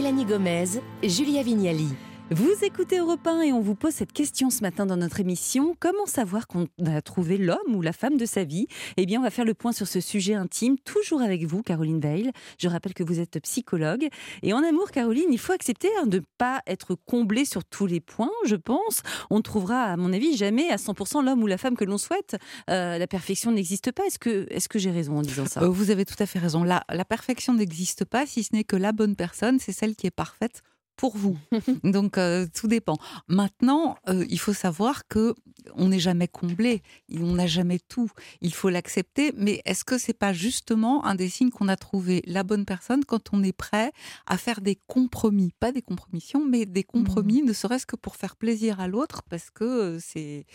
Mélanie 0.09 0.25
Gomez, 0.25 0.81
Julia 1.03 1.43
Vignali. 1.43 2.08
Vous 2.31 2.53
écoutez 2.61 2.99
Europe 2.99 3.25
1 3.25 3.41
et 3.41 3.53
on 3.53 3.59
vous 3.59 3.73
pose 3.73 3.91
cette 3.91 4.13
question 4.13 4.51
ce 4.51 4.61
matin 4.61 4.85
dans 4.85 4.97
notre 4.97 5.19
émission. 5.19 5.75
Comment 5.79 6.05
savoir 6.05 6.45
qu'on 6.45 6.67
a 6.85 7.01
trouvé 7.01 7.39
l'homme 7.39 7.73
ou 7.73 7.81
la 7.81 7.91
femme 7.91 8.17
de 8.17 8.25
sa 8.27 8.43
vie? 8.43 8.67
Eh 8.97 9.07
bien, 9.07 9.19
on 9.19 9.23
va 9.23 9.31
faire 9.31 9.45
le 9.45 9.55
point 9.55 9.71
sur 9.71 9.87
ce 9.87 9.99
sujet 9.99 10.35
intime, 10.35 10.77
toujours 10.77 11.23
avec 11.23 11.45
vous, 11.45 11.63
Caroline 11.63 11.99
Veil. 11.99 12.29
Je 12.59 12.67
rappelle 12.67 12.93
que 12.93 13.01
vous 13.01 13.19
êtes 13.19 13.39
psychologue. 13.41 14.09
Et 14.43 14.53
en 14.53 14.63
amour, 14.63 14.91
Caroline, 14.91 15.29
il 15.31 15.39
faut 15.39 15.53
accepter 15.53 15.89
hein, 15.99 16.05
de 16.05 16.17
ne 16.17 16.23
pas 16.37 16.61
être 16.67 16.93
comblé 16.93 17.45
sur 17.45 17.65
tous 17.65 17.87
les 17.87 17.99
points, 17.99 18.29
je 18.45 18.55
pense. 18.55 19.01
On 19.31 19.37
ne 19.37 19.41
trouvera, 19.41 19.85
à 19.85 19.97
mon 19.97 20.13
avis, 20.13 20.37
jamais 20.37 20.69
à 20.69 20.75
100% 20.75 21.25
l'homme 21.25 21.41
ou 21.41 21.47
la 21.47 21.57
femme 21.57 21.75
que 21.75 21.85
l'on 21.85 21.97
souhaite. 21.97 22.37
Euh, 22.69 22.99
la 22.99 23.07
perfection 23.07 23.51
n'existe 23.51 23.91
pas. 23.91 24.05
Est-ce 24.05 24.19
que, 24.19 24.45
est 24.51 24.67
que 24.67 24.77
j'ai 24.77 24.91
raison 24.91 25.17
en 25.17 25.23
disant 25.23 25.47
ça? 25.47 25.63
Euh, 25.63 25.69
vous 25.69 25.89
avez 25.89 26.05
tout 26.05 26.13
à 26.19 26.27
fait 26.27 26.37
raison. 26.37 26.63
La, 26.63 26.83
la 26.93 27.05
perfection 27.05 27.53
n'existe 27.55 28.05
pas, 28.05 28.27
si 28.27 28.43
ce 28.43 28.53
n'est 28.53 28.63
que 28.63 28.75
la 28.75 28.91
bonne 28.91 29.15
personne, 29.15 29.57
c'est 29.57 29.71
celle 29.71 29.95
qui 29.95 30.05
est 30.05 30.11
parfaite 30.11 30.61
pour 30.99 31.15
vous. 31.15 31.37
Donc 31.85 32.17
euh, 32.17 32.45
tout 32.53 32.67
dépend. 32.67 32.97
Maintenant, 33.29 33.95
euh, 34.09 34.25
il 34.29 34.37
faut 34.37 34.53
savoir 34.53 35.07
que 35.07 35.33
on 35.75 35.89
n'est 35.89 35.99
jamais 35.99 36.27
comblé, 36.27 36.81
on 37.13 37.33
n'a 37.33 37.47
jamais 37.47 37.79
tout. 37.79 38.09
Il 38.41 38.53
faut 38.53 38.69
l'accepter. 38.69 39.33
Mais 39.35 39.61
est-ce 39.65 39.83
que 39.83 39.97
c'est 39.97 40.13
pas 40.13 40.33
justement 40.33 41.05
un 41.05 41.15
des 41.15 41.29
signes 41.29 41.51
qu'on 41.51 41.67
a 41.67 41.75
trouvé 41.75 42.21
la 42.25 42.43
bonne 42.43 42.65
personne 42.65 43.05
quand 43.05 43.33
on 43.33 43.43
est 43.43 43.53
prêt 43.53 43.91
à 44.25 44.37
faire 44.37 44.61
des 44.61 44.77
compromis, 44.87 45.53
pas 45.59 45.71
des 45.71 45.81
compromissions, 45.81 46.45
mais 46.45 46.65
des 46.65 46.83
compromis, 46.83 47.41
ne 47.41 47.53
serait-ce 47.53 47.85
que 47.85 47.95
pour 47.95 48.15
faire 48.15 48.35
plaisir 48.35 48.79
à 48.79 48.87
l'autre, 48.87 49.23
parce 49.29 49.49
que 49.49 49.63
euh, 49.63 49.99
c'est 49.99 50.45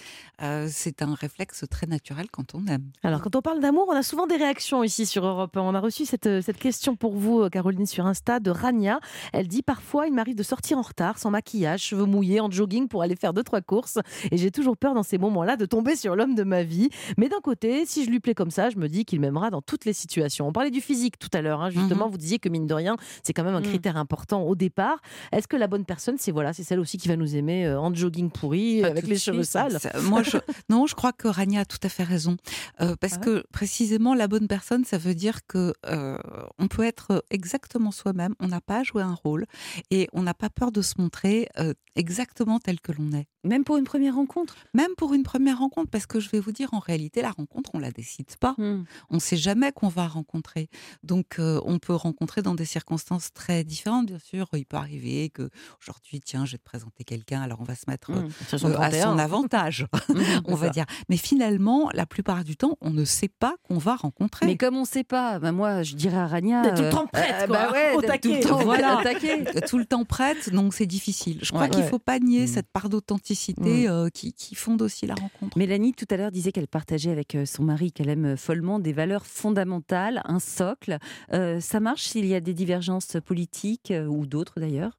euh, 0.42 0.68
c'est 0.70 1.02
un 1.02 1.14
réflexe 1.14 1.64
très 1.70 1.86
naturel 1.86 2.26
quand 2.30 2.54
on 2.54 2.66
aime. 2.66 2.90
Alors, 3.02 3.22
quand 3.22 3.36
on 3.36 3.42
parle 3.42 3.60
d'amour, 3.60 3.86
on 3.88 3.96
a 3.96 4.02
souvent 4.02 4.26
des 4.26 4.36
réactions 4.36 4.82
ici 4.82 5.06
sur 5.06 5.24
Europe 5.24 5.56
1. 5.56 5.60
On 5.60 5.74
a 5.74 5.80
reçu 5.80 6.04
cette, 6.04 6.40
cette 6.42 6.58
question 6.58 6.96
pour 6.96 7.16
vous, 7.16 7.48
Caroline, 7.48 7.86
sur 7.86 8.06
Insta 8.06 8.40
de 8.40 8.50
Rania. 8.50 9.00
Elle 9.32 9.48
dit 9.48 9.62
Parfois, 9.62 10.06
il 10.06 10.12
m'arrive 10.12 10.33
m'arrive 10.34 10.38
de 10.38 10.42
sortir 10.42 10.78
en 10.78 10.82
retard, 10.82 11.18
sans 11.18 11.30
maquillage, 11.30 11.80
cheveux 11.82 12.04
mouillés, 12.06 12.40
en 12.40 12.50
jogging 12.50 12.88
pour 12.88 13.02
aller 13.02 13.16
faire 13.16 13.32
deux 13.32 13.42
trois 13.44 13.60
courses. 13.60 13.98
Et 14.30 14.36
j'ai 14.36 14.50
toujours 14.50 14.76
peur 14.76 14.94
dans 14.94 15.02
ces 15.02 15.18
moments-là 15.18 15.56
de 15.56 15.66
tomber 15.66 15.96
sur 15.96 16.16
l'homme 16.16 16.34
de 16.34 16.42
ma 16.42 16.62
vie. 16.64 16.88
Mais 17.18 17.28
d'un 17.28 17.40
côté, 17.42 17.86
si 17.86 18.04
je 18.04 18.10
lui 18.10 18.20
plais 18.20 18.34
comme 18.34 18.50
ça, 18.50 18.70
je 18.70 18.76
me 18.76 18.88
dis 18.88 19.04
qu'il 19.04 19.20
m'aimera 19.20 19.50
dans 19.50 19.62
toutes 19.62 19.84
les 19.84 19.92
situations. 19.92 20.48
On 20.48 20.52
parlait 20.52 20.70
du 20.70 20.80
physique 20.80 21.18
tout 21.18 21.28
à 21.32 21.40
l'heure. 21.40 21.62
hein, 21.62 21.70
justement, 21.70 22.08
vous 22.08 22.18
disiez 22.18 22.38
que 22.38 22.48
mine 22.48 22.66
de 22.66 22.74
rien, 22.74 22.96
c'est 23.22 23.32
quand 23.32 23.44
même 23.44 23.54
un 23.54 23.60
Mhm. 23.60 23.68
critère 23.68 23.96
important 23.96 24.42
au 24.42 24.54
départ. 24.54 24.98
Est-ce 25.32 25.46
que 25.48 25.56
la 25.56 25.66
bonne 25.68 25.84
personne, 25.84 26.16
c'est 26.18 26.32
voilà, 26.32 26.52
c'est 26.52 26.64
celle 26.64 26.80
aussi 26.80 26.98
qui 26.98 27.08
va 27.08 27.16
nous 27.16 27.36
aimer 27.36 27.66
euh, 27.66 27.78
en 27.80 27.94
jogging 27.94 28.30
pourri, 28.30 28.80
Pas 28.82 28.88
avec 28.88 29.06
les 29.06 29.16
cheveux 29.18 29.44
sales? 29.44 29.78
Moi, 30.02 30.22
je, 30.22 30.36
non, 30.68 30.86
je 30.86 30.94
crois 30.94 31.12
que 31.12 31.28
Rania 31.28 31.60
a 31.60 31.64
tout 31.64 31.78
à 31.82 31.88
fait 31.88 32.02
raison. 32.02 32.36
Euh, 32.80 32.96
parce 33.00 33.14
Ah 33.14 33.18
ouais? 33.18 33.24
que 33.42 33.44
précisément, 33.52 34.14
la 34.14 34.26
bonne 34.28 34.48
personne, 34.48 34.84
ça 34.84 34.98
veut 34.98 35.14
dire 35.14 35.46
que 35.46 35.72
euh, 35.86 36.18
on 36.58 36.66
peut 36.68 36.82
être 36.82 37.24
exactement 37.30 37.90
soi-même, 37.92 38.34
on 38.40 38.48
n'a 38.48 38.60
pas 38.60 38.78
à 38.80 38.82
jouer 38.82 39.02
un 39.02 39.14
rôle 39.14 39.46
et 39.90 40.08
on 40.12 40.23
n'a 40.24 40.34
pas 40.34 40.50
peur 40.50 40.72
de 40.72 40.82
se 40.82 40.94
montrer 40.98 41.48
euh, 41.58 41.72
exactement 41.96 42.58
tel 42.58 42.80
que 42.80 42.92
l'on 42.92 43.12
est. 43.12 43.26
Même 43.44 43.62
pour 43.64 43.76
une 43.76 43.84
première 43.84 44.14
rencontre? 44.14 44.56
Même 44.74 44.90
pour 44.96 45.12
une 45.14 45.22
première 45.22 45.58
rencontre, 45.58 45.90
parce 45.90 46.06
que 46.06 46.18
je 46.18 46.30
vais 46.30 46.40
vous 46.40 46.50
dire, 46.52 46.72
en 46.72 46.78
réalité, 46.78 47.20
la 47.22 47.30
rencontre, 47.30 47.70
on 47.74 47.78
la 47.78 47.90
décide 47.90 48.34
pas. 48.40 48.54
Hmm. 48.58 48.84
On 49.10 49.16
ne 49.16 49.20
sait 49.20 49.36
jamais 49.36 49.70
qu'on 49.70 49.88
va 49.88 50.06
rencontrer. 50.08 50.68
Donc, 51.02 51.38
euh, 51.38 51.60
on 51.66 51.78
peut 51.78 51.94
rencontrer 51.94 52.40
dans 52.42 52.54
des 52.54 52.64
circonstances 52.64 53.32
très 53.34 53.62
différentes, 53.62 54.06
bien 54.06 54.18
sûr. 54.18 54.48
Il 54.54 54.64
peut 54.66 54.78
arriver 54.78 55.28
que 55.28 55.50
aujourd'hui, 55.82 56.20
tiens, 56.20 56.46
je 56.46 56.52
vais 56.52 56.58
te 56.58 56.64
présenter 56.64 57.04
quelqu'un, 57.04 57.42
alors 57.42 57.60
on 57.60 57.64
va 57.64 57.74
se 57.74 57.84
mettre 57.86 58.12
Mmh, 58.12 58.28
son 58.58 58.70
euh, 58.70 58.74
à 58.74 58.88
31. 58.90 59.02
son 59.12 59.18
avantage, 59.18 59.86
on 60.46 60.54
va 60.54 60.66
ça. 60.68 60.72
dire. 60.72 60.84
Mais 61.10 61.16
finalement, 61.18 61.90
la 61.92 62.06
plupart 62.06 62.44
du 62.44 62.56
temps, 62.56 62.76
on 62.80 62.90
ne 62.90 63.04
sait 63.04 63.28
pas 63.28 63.54
qu'on 63.62 63.78
va 63.78 63.94
rencontrer. 63.96 64.46
Mais 64.46 64.56
comme 64.56 64.76
on 64.76 64.84
sait 64.86 65.04
pas, 65.04 65.38
bah 65.38 65.52
moi 65.52 65.82
je 65.82 65.94
dirais 65.96 66.16
à 66.16 66.26
Rania. 66.26 66.62
D'être 66.62 66.76
tout 66.76 66.82
le 66.82 66.90
temps 66.90 67.06
prête, 67.06 67.34
euh, 67.42 67.46
quoi, 67.46 67.56
bah 67.66 67.72
ouais, 67.72 67.94
au 67.94 68.00
d'être 68.00 68.20
tout 68.22 68.28
le 68.28 68.34
taquet. 68.34 68.48
temps 68.48 68.58
Voilà. 68.62 69.00
au 69.00 69.02
taquet. 69.02 69.44
Tout 69.68 69.78
le 69.78 69.84
temps 69.86 70.03
prête, 70.04 70.50
donc 70.52 70.74
c'est 70.74 70.86
difficile. 70.86 71.38
Je 71.42 71.50
crois 71.50 71.62
Ouais. 71.62 71.68
qu'il 71.70 71.78
ne 71.80 71.84
Ouais. 71.84 71.90
faut 71.90 71.98
pas 71.98 72.18
nier 72.18 72.46
cette 72.46 72.68
part 72.72 72.88
d'authenticité 72.88 73.88
euh, 73.88 74.08
qui, 74.08 74.32
qui 74.32 74.54
fonde 74.54 74.82
aussi 74.82 75.06
la 75.06 75.14
rencontre. 75.14 75.56
Mélanie, 75.58 75.92
tout 75.94 76.06
à 76.10 76.16
l'heure, 76.16 76.30
disait 76.30 76.52
qu'elle 76.52 76.68
partageait 76.68 77.10
avec 77.10 77.34
euh, 77.34 77.46
son 77.46 77.62
mari, 77.64 77.92
qu'elle 77.92 78.08
aime 78.08 78.36
follement, 78.36 78.78
des 78.78 78.92
valeurs 78.92 79.26
fondamentales, 79.26 80.20
un 80.24 80.38
socle. 80.40 80.98
Euh, 81.32 81.60
ça 81.60 81.80
marche 81.80 82.04
s'il 82.04 82.26
y 82.26 82.34
a 82.34 82.40
des 82.40 82.54
divergences 82.54 83.16
politiques 83.24 83.90
euh, 83.90 84.06
ou 84.06 84.26
d'autres 84.26 84.60
d'ailleurs? 84.60 84.98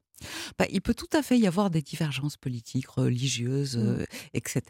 Bah, 0.57 0.65
il 0.71 0.81
peut 0.81 0.93
tout 0.93 1.09
à 1.13 1.21
fait 1.21 1.37
y 1.37 1.45
avoir 1.47 1.69
des 1.69 1.81
divergences 1.81 2.37
politiques, 2.37 2.87
religieuses, 2.87 3.77
Mm. 3.77 3.81
euh, 4.01 4.05
etc. 4.33 4.61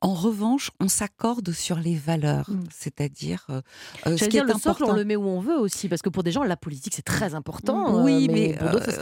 En 0.00 0.14
revanche, 0.14 0.70
on 0.80 0.88
s'accorde 0.88 1.52
sur 1.52 1.78
les 1.78 1.96
valeurs, 1.96 2.50
Mm. 2.50 2.64
c'est-à-dire 2.70 3.46
euh, 3.50 3.60
euh, 4.06 4.16
ce 4.16 4.24
qui 4.24 4.30
dire 4.30 4.44
est 4.44 4.46
le 4.46 4.52
socle, 4.54 4.82
on 4.82 4.86
important. 4.86 4.96
le 4.96 5.04
met 5.04 5.16
où 5.16 5.24
on 5.26 5.40
veut 5.40 5.56
aussi, 5.58 5.88
parce 5.88 6.02
que 6.02 6.08
pour 6.08 6.22
des 6.22 6.32
gens, 6.32 6.42
la 6.42 6.56
politique 6.56 6.94
c'est 6.94 7.02
très 7.02 7.34
important. 7.34 7.98
euh, 8.00 8.04
Oui, 8.04 8.28
mais, 8.28 8.58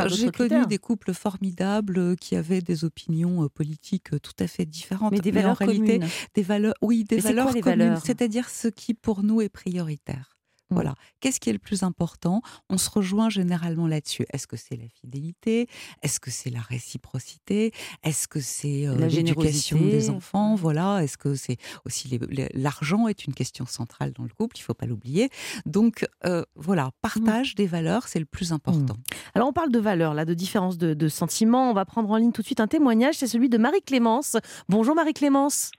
j'ai 0.09 0.31
connu 0.31 0.67
des 0.67 0.79
couples 0.79 1.15
formidables 1.15 2.17
qui 2.17 2.37
avaient 2.37 2.61
des 2.61 2.85
opinions 2.85 3.49
politiques 3.49 4.11
tout 4.21 4.33
à 4.39 4.47
fait 4.47 4.67
différentes. 4.67 5.13
Mais 5.13 5.21
des 5.21 5.31
valeurs 5.31 5.57
réalité, 5.57 5.99
communes. 5.99 6.11
des 6.35 6.43
valeurs, 6.43 6.75
oui, 6.83 7.05
des 7.05 7.17
Mais 7.17 7.23
valeurs 7.23 7.53
quoi 7.53 7.63
communes, 7.63 7.99
c'est-à-dire 8.05 8.49
ce 8.51 8.69
qui 8.69 8.95
pour 8.95 9.23
nous 9.23 9.41
est 9.41 9.49
prioritaire. 9.49 10.37
Voilà. 10.71 10.95
Qu'est-ce 11.21 11.41
qui 11.41 11.51
est 11.51 11.53
le 11.53 11.59
plus 11.59 11.83
important? 11.83 12.43
On 12.69 12.79
se 12.79 12.89
rejoint 12.89 13.29
généralement 13.29 13.87
là-dessus. 13.87 14.25
Est-ce 14.33 14.47
que 14.47 14.57
c'est 14.57 14.77
la 14.77 14.89
fidélité? 14.89 15.69
Est-ce 16.03 16.21
que 16.21 16.31
c'est 16.31 16.51
la 16.51 16.61
réciprocité? 16.61 17.73
Est-ce 18.03 18.29
que 18.29 18.41
c'est 18.41 18.87
euh, 18.87 18.95
l'éducation 18.95 19.79
des 19.79 20.11
enfants? 20.11 20.55
Voilà. 20.55 21.03
Est-ce 21.03 21.19
que 21.19 21.35
c'est 21.35 21.57
aussi 21.85 22.19
l'argent 22.55 23.09
est 23.09 23.25
une 23.25 23.35
question 23.35 23.67
centrale 23.67 24.13
dans 24.13 24.23
le 24.23 24.31
couple 24.31 24.57
Il 24.59 24.63
faut 24.63 24.75
pas 24.75 24.87
l'oublier. 24.87 25.31
Donc 25.67 26.07
euh, 26.25 26.45
voilà, 26.55 26.91
partage 27.03 27.55
des 27.55 27.67
valeurs, 27.67 28.09
c'est 28.09 28.19
le 28.19 28.25
plus 28.25 28.53
important. 28.53 28.97
Alors 29.35 29.49
on 29.49 29.53
parle 29.53 29.73
de 29.73 29.79
valeurs, 29.79 30.15
là, 30.15 30.25
de 30.25 30.35
différence 30.35 30.79
de, 30.79 30.95
de 30.95 31.09
sentiments. 31.09 31.71
On 31.71 31.75
va 31.75 31.85
prendre 31.85 32.11
en 32.11 32.17
ligne 32.17 32.33
tout 32.33 32.43
de 32.43 32.47
suite 32.47 32.61
un 32.61 32.69
témoignage, 32.69 33.17
c'est 33.17 33.27
celui 33.27 33.49
de 33.49 33.59
Marie-Clémence. 33.59 34.37
Bonjour 34.69 34.95
Marie-Clémence. 34.95 35.73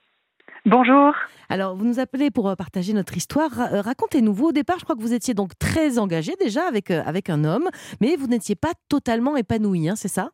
Bonjour. 0.64 1.12
Alors 1.48 1.74
vous 1.74 1.84
nous 1.84 1.98
appelez 1.98 2.30
pour 2.30 2.48
euh, 2.48 2.54
partager 2.54 2.92
notre 2.92 3.16
histoire. 3.16 3.50
Euh, 3.60 3.80
Racontez-nous, 3.80 4.32
vous 4.32 4.46
au 4.46 4.52
départ, 4.52 4.78
je 4.78 4.84
crois 4.84 4.94
que 4.94 5.00
vous 5.00 5.12
étiez 5.12 5.34
donc 5.34 5.58
très 5.58 5.98
engagée 5.98 6.34
déjà 6.38 6.68
avec, 6.68 6.92
euh, 6.92 7.02
avec 7.04 7.30
un 7.30 7.42
homme, 7.42 7.68
mais 8.00 8.14
vous 8.14 8.28
n'étiez 8.28 8.54
pas 8.54 8.72
totalement 8.88 9.36
épanouie, 9.36 9.88
hein, 9.88 9.96
c'est 9.96 10.06
ça? 10.06 10.30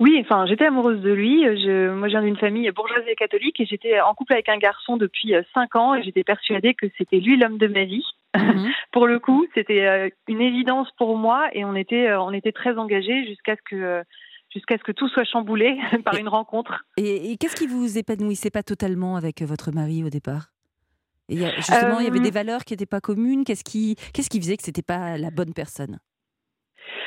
Oui, 0.00 0.18
enfin, 0.20 0.46
j'étais 0.46 0.66
amoureuse 0.66 1.00
de 1.00 1.12
lui. 1.12 1.44
Je, 1.44 1.94
moi, 1.94 2.08
je 2.08 2.12
viens 2.14 2.22
d'une 2.22 2.36
famille 2.36 2.68
bourgeoise 2.72 3.04
et 3.06 3.14
catholique 3.14 3.60
et 3.60 3.66
j'étais 3.66 4.00
en 4.00 4.14
couple 4.14 4.32
avec 4.32 4.48
un 4.48 4.58
garçon 4.58 4.96
depuis 4.96 5.32
euh, 5.32 5.42
cinq 5.54 5.76
ans 5.76 5.94
et 5.94 6.02
j'étais 6.02 6.24
persuadée 6.24 6.74
que 6.74 6.86
c'était 6.98 7.20
lui 7.20 7.36
l'homme 7.36 7.58
de 7.58 7.68
ma 7.68 7.84
vie. 7.84 8.04
Mhm. 8.36 8.72
Pour 8.90 9.06
le 9.06 9.20
coup, 9.20 9.46
c'était 9.54 10.12
une 10.26 10.40
évidence 10.40 10.90
pour 10.98 11.16
moi 11.16 11.48
et 11.52 11.64
on 11.64 11.76
était, 11.76 12.12
on 12.14 12.32
était 12.32 12.52
très 12.52 12.76
engagés 12.76 13.24
jusqu'à 13.26 13.54
ce 13.54 13.62
que, 13.62 14.02
jusqu'à 14.54 14.78
ce 14.78 14.82
que 14.84 14.92
tout 14.92 15.08
soit 15.08 15.24
chamboulé 15.24 15.76
par 16.04 16.14
une 16.14 16.28
rencontre. 16.28 16.84
Et, 16.96 17.32
et 17.32 17.36
qu'est-ce 17.36 17.56
qui 17.56 17.66
vous 17.66 17.98
épanouissait 17.98 18.50
pas 18.50 18.62
totalement 18.62 19.16
avec 19.16 19.42
euh, 19.42 19.46
votre 19.46 19.72
mari 19.72 20.02
au 20.04 20.08
départ? 20.10 20.52
Et 21.28 21.36
Justement, 21.56 22.00
il 22.00 22.04
y 22.04 22.08
avait 22.08 22.18
Euh, 22.18 22.22
des 22.22 22.30
valeurs 22.30 22.64
qui 22.64 22.74
n'étaient 22.74 22.86
pas 22.86 23.00
communes. 23.00 23.44
Qu'est-ce 23.44 23.64
qui, 23.64 23.96
qu'est-ce 24.12 24.28
qui 24.28 24.40
faisait 24.40 24.56
que 24.56 24.62
c'était 24.62 24.82
pas 24.82 25.16
la 25.16 25.30
bonne 25.30 25.54
personne? 25.54 25.98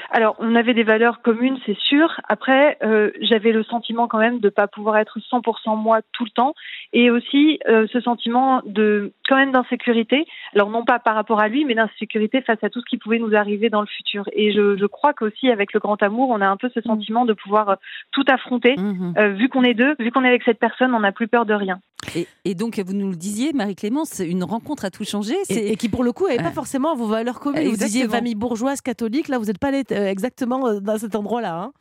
Alors, 0.10 0.36
on 0.40 0.56
avait 0.56 0.74
des 0.74 0.84
valeurs 0.84 1.22
communes, 1.22 1.58
c'est 1.66 1.78
sûr. 1.78 2.22
Après, 2.28 2.78
euh, 2.84 3.12
j'avais 3.22 3.52
le 3.52 3.64
sentiment 3.64 4.08
quand 4.08 4.20
même 4.20 4.40
de 4.40 4.50
pas 4.50 4.68
pouvoir 4.68 4.98
être 4.98 5.20
100% 5.20 5.78
moi 5.78 6.00
tout 6.14 6.24
le 6.24 6.30
temps, 6.30 6.54
et 6.94 7.12
aussi 7.12 7.60
euh, 7.68 7.88
ce 7.92 8.00
sentiment 8.00 8.62
de 8.66 9.12
quand 9.28 9.36
même 9.36 9.52
d'insécurité. 9.52 10.26
Alors 10.54 10.70
non 10.70 10.86
pas 10.86 11.00
par 11.00 11.16
rapport 11.16 11.40
à 11.40 11.48
lui, 11.48 11.66
mais 11.66 11.76
d'insécurité 11.76 12.42
face 12.42 12.64
à 12.64 12.70
tout 12.70 12.80
ce 12.80 12.86
qui 12.86 12.98
pouvait 12.98 13.20
nous 13.20 13.36
arriver 13.36 13.70
dans 13.70 13.82
le 13.82 13.88
futur. 13.88 14.24
Et 14.34 14.54
je, 14.54 14.78
je 14.78 14.86
crois 14.86 15.14
qu'aussi 15.14 15.50
avec 15.52 15.74
le 15.74 15.80
grand 15.80 16.02
amour, 16.02 16.30
on 16.30 16.42
a 16.42 16.48
un 16.48 16.58
peu 16.58 16.70
ce 16.74 16.82
sentiment 16.82 17.26
de 17.26 17.34
pouvoir 17.34 17.70
euh, 17.70 17.76
tout 18.12 18.26
affronter. 18.28 18.76
Euh, 19.18 19.30
vu 19.30 19.50
qu'on 19.50 19.64
est 19.64 19.74
deux, 19.74 19.96
vu 20.00 20.12
qu'on 20.12 20.24
est 20.24 20.30
avec 20.30 20.44
cette 20.44 20.60
personne, 20.60 20.94
on 20.94 21.02
n'a 21.02 21.12
plus 21.12 21.28
peur 21.28 21.46
de 21.46 21.54
rien. 21.54 21.80
Et, 22.16 22.28
et 22.46 22.56
donc, 22.56 22.80
vous 22.80 22.94
nous 22.94 23.10
le 23.10 23.16
disiez, 23.16 23.54
Marie-Clémence, 23.54 24.20
une 24.20 24.44
rencontre 24.44 24.86
a 24.86 24.92
tout 24.92 25.04
changé. 25.04 25.36
et, 25.50 25.76
qui 25.76 25.90
pour 25.90 26.04
le 26.04 26.12
coup 26.12 26.28
n'avait 26.28 26.42
pas 26.42 26.52
forcément 26.52 26.96
vos 26.96 27.08
valeurs 27.08 27.40
communes. 27.40 27.68
Vous 27.68 27.76
disiez 27.78 28.08
famille 28.08 28.36
bourgeoise, 28.36 28.82
catholique, 28.82 29.28
là 29.28 29.38
vous 29.38 29.46
n'êtes 29.46 29.60
pas 29.60 29.68
allé 29.70 29.84
euh, 29.92 30.08
exactement 30.08 30.68
euh, 30.68 30.80
dans 30.80 30.98
cet 30.98 31.16
endroit-là. 31.16 31.56
hein. 31.56 31.74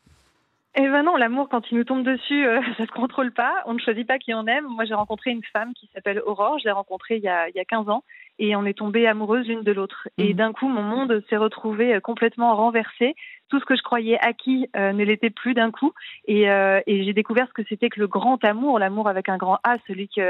Eh 0.78 0.88
ben 0.88 1.02
non, 1.02 1.16
l'amour, 1.16 1.48
quand 1.48 1.62
il 1.70 1.78
nous 1.78 1.84
tombe 1.84 2.04
dessus, 2.04 2.46
euh, 2.46 2.60
ça 2.76 2.84
se 2.86 2.92
contrôle 2.92 3.32
pas. 3.32 3.62
On 3.66 3.74
ne 3.74 3.78
choisit 3.78 4.06
pas 4.06 4.18
qui 4.18 4.34
on 4.34 4.46
aime. 4.46 4.66
Moi, 4.68 4.84
j'ai 4.84 4.94
rencontré 4.94 5.30
une 5.30 5.44
femme 5.52 5.72
qui 5.74 5.88
s'appelle 5.94 6.20
Aurore. 6.26 6.58
Je 6.58 6.64
l'ai 6.64 6.70
rencontrée 6.72 7.16
il 7.16 7.22
y, 7.22 7.28
a, 7.28 7.48
il 7.48 7.56
y 7.56 7.60
a 7.60 7.64
15 7.64 7.88
ans. 7.88 8.04
Et 8.38 8.54
on 8.54 8.64
est 8.66 8.74
tombées 8.76 9.06
amoureuses 9.06 9.46
l'une 9.48 9.62
de 9.62 9.72
l'autre. 9.72 10.08
Et 10.18 10.30
Mhm. 10.30 10.36
d'un 10.36 10.52
coup, 10.52 10.68
mon 10.68 10.82
monde 10.82 11.22
s'est 11.30 11.36
retrouvé 11.38 11.94
euh, 11.94 12.00
complètement 12.00 12.54
renversé. 12.54 13.14
Tout 13.48 13.60
ce 13.60 13.64
que 13.64 13.76
je 13.76 13.82
croyais 13.82 14.18
acquis 14.20 14.68
euh, 14.76 14.92
ne 14.92 15.04
l'était 15.04 15.30
plus 15.30 15.54
d'un 15.54 15.70
coup. 15.70 15.92
Et, 16.26 16.50
euh, 16.50 16.80
et 16.86 17.04
j'ai 17.04 17.12
découvert 17.12 17.46
ce 17.46 17.52
que 17.52 17.62
c'était 17.68 17.88
que 17.88 18.00
le 18.00 18.08
grand 18.08 18.42
amour, 18.44 18.78
l'amour 18.80 19.08
avec 19.08 19.28
un 19.28 19.36
grand 19.36 19.58
A, 19.62 19.76
celui 19.86 20.08
qui, 20.08 20.20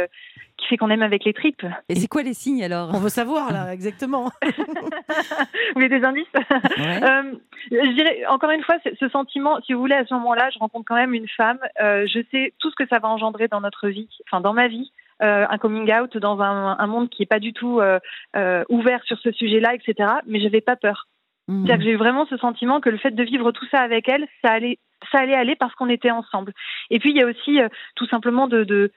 qui 0.58 0.66
fait 0.68 0.76
qu'on 0.76 0.90
aime 0.90 1.02
avec 1.02 1.24
les 1.24 1.32
tripes. 1.32 1.64
Et 1.88 1.94
c'est 1.94 2.08
quoi 2.08 2.22
les 2.22 2.34
signes 2.34 2.62
alors? 2.62 2.90
On 2.92 2.98
veut 2.98 3.08
savoir 3.08 3.52
là 3.52 3.72
exactement. 3.72 4.30
Vous 4.46 5.74
voulez 5.74 5.88
des 5.88 6.04
indices? 6.04 6.26
Ouais. 6.78 7.02
Euh, 7.02 7.32
je 7.70 7.92
dirais 7.94 8.22
encore 8.28 8.50
une 8.50 8.62
fois, 8.62 8.76
ce 9.00 9.08
sentiment, 9.08 9.60
si 9.62 9.72
vous 9.72 9.80
voulez, 9.80 9.94
à 9.94 10.04
ce 10.04 10.14
moment-là, 10.14 10.50
je 10.52 10.58
rencontre 10.58 10.84
quand 10.86 10.94
même 10.96 11.14
une 11.14 11.28
femme. 11.28 11.58
euh, 11.80 12.06
je 12.06 12.20
sais 12.30 12.52
tout 12.58 12.70
ce 12.70 12.76
que 12.76 12.86
ça 12.88 12.98
va 12.98 13.08
engendrer 13.08 13.48
dans 13.48 13.60
notre 13.60 13.88
vie, 13.88 14.08
enfin 14.26 14.40
dans 14.40 14.52
ma 14.52 14.68
vie. 14.68 14.92
Euh, 15.22 15.46
un 15.48 15.58
coming 15.58 15.90
out 15.92 16.16
dans 16.18 16.40
un, 16.40 16.76
un 16.78 16.86
monde 16.86 17.08
qui 17.08 17.22
est 17.22 17.26
pas 17.26 17.38
du 17.38 17.52
tout 17.52 17.80
euh, 17.80 17.98
euh, 18.36 18.64
ouvert 18.68 19.02
sur 19.04 19.18
ce 19.18 19.32
sujet-là, 19.32 19.74
etc. 19.74 20.10
Mais 20.26 20.40
j'avais 20.40 20.60
pas 20.60 20.76
peur. 20.76 21.06
Mhm. 21.48 21.66
C'est-à-dire 21.66 21.78
que 21.78 21.84
j'ai 21.84 21.94
eu 21.94 21.98
vraiment 21.98 22.26
ce 22.26 22.36
sentiment 22.36 22.80
que 22.80 22.90
le 22.90 22.98
fait 22.98 23.12
de 23.12 23.22
vivre 23.22 23.52
tout 23.52 23.66
ça 23.70 23.80
avec 23.80 24.08
elle, 24.08 24.26
ça 24.42 24.52
allait, 24.52 24.78
ça 25.12 25.18
allait 25.20 25.34
aller 25.34 25.56
parce 25.56 25.74
qu'on 25.74 25.88
était 25.88 26.10
ensemble. 26.10 26.52
Et 26.90 26.98
puis 26.98 27.10
il 27.10 27.16
y 27.16 27.22
a 27.22 27.26
aussi 27.26 27.60
euh, 27.60 27.68
tout 27.94 28.06
simplement 28.06 28.48
de, 28.48 28.64
de 28.64 28.92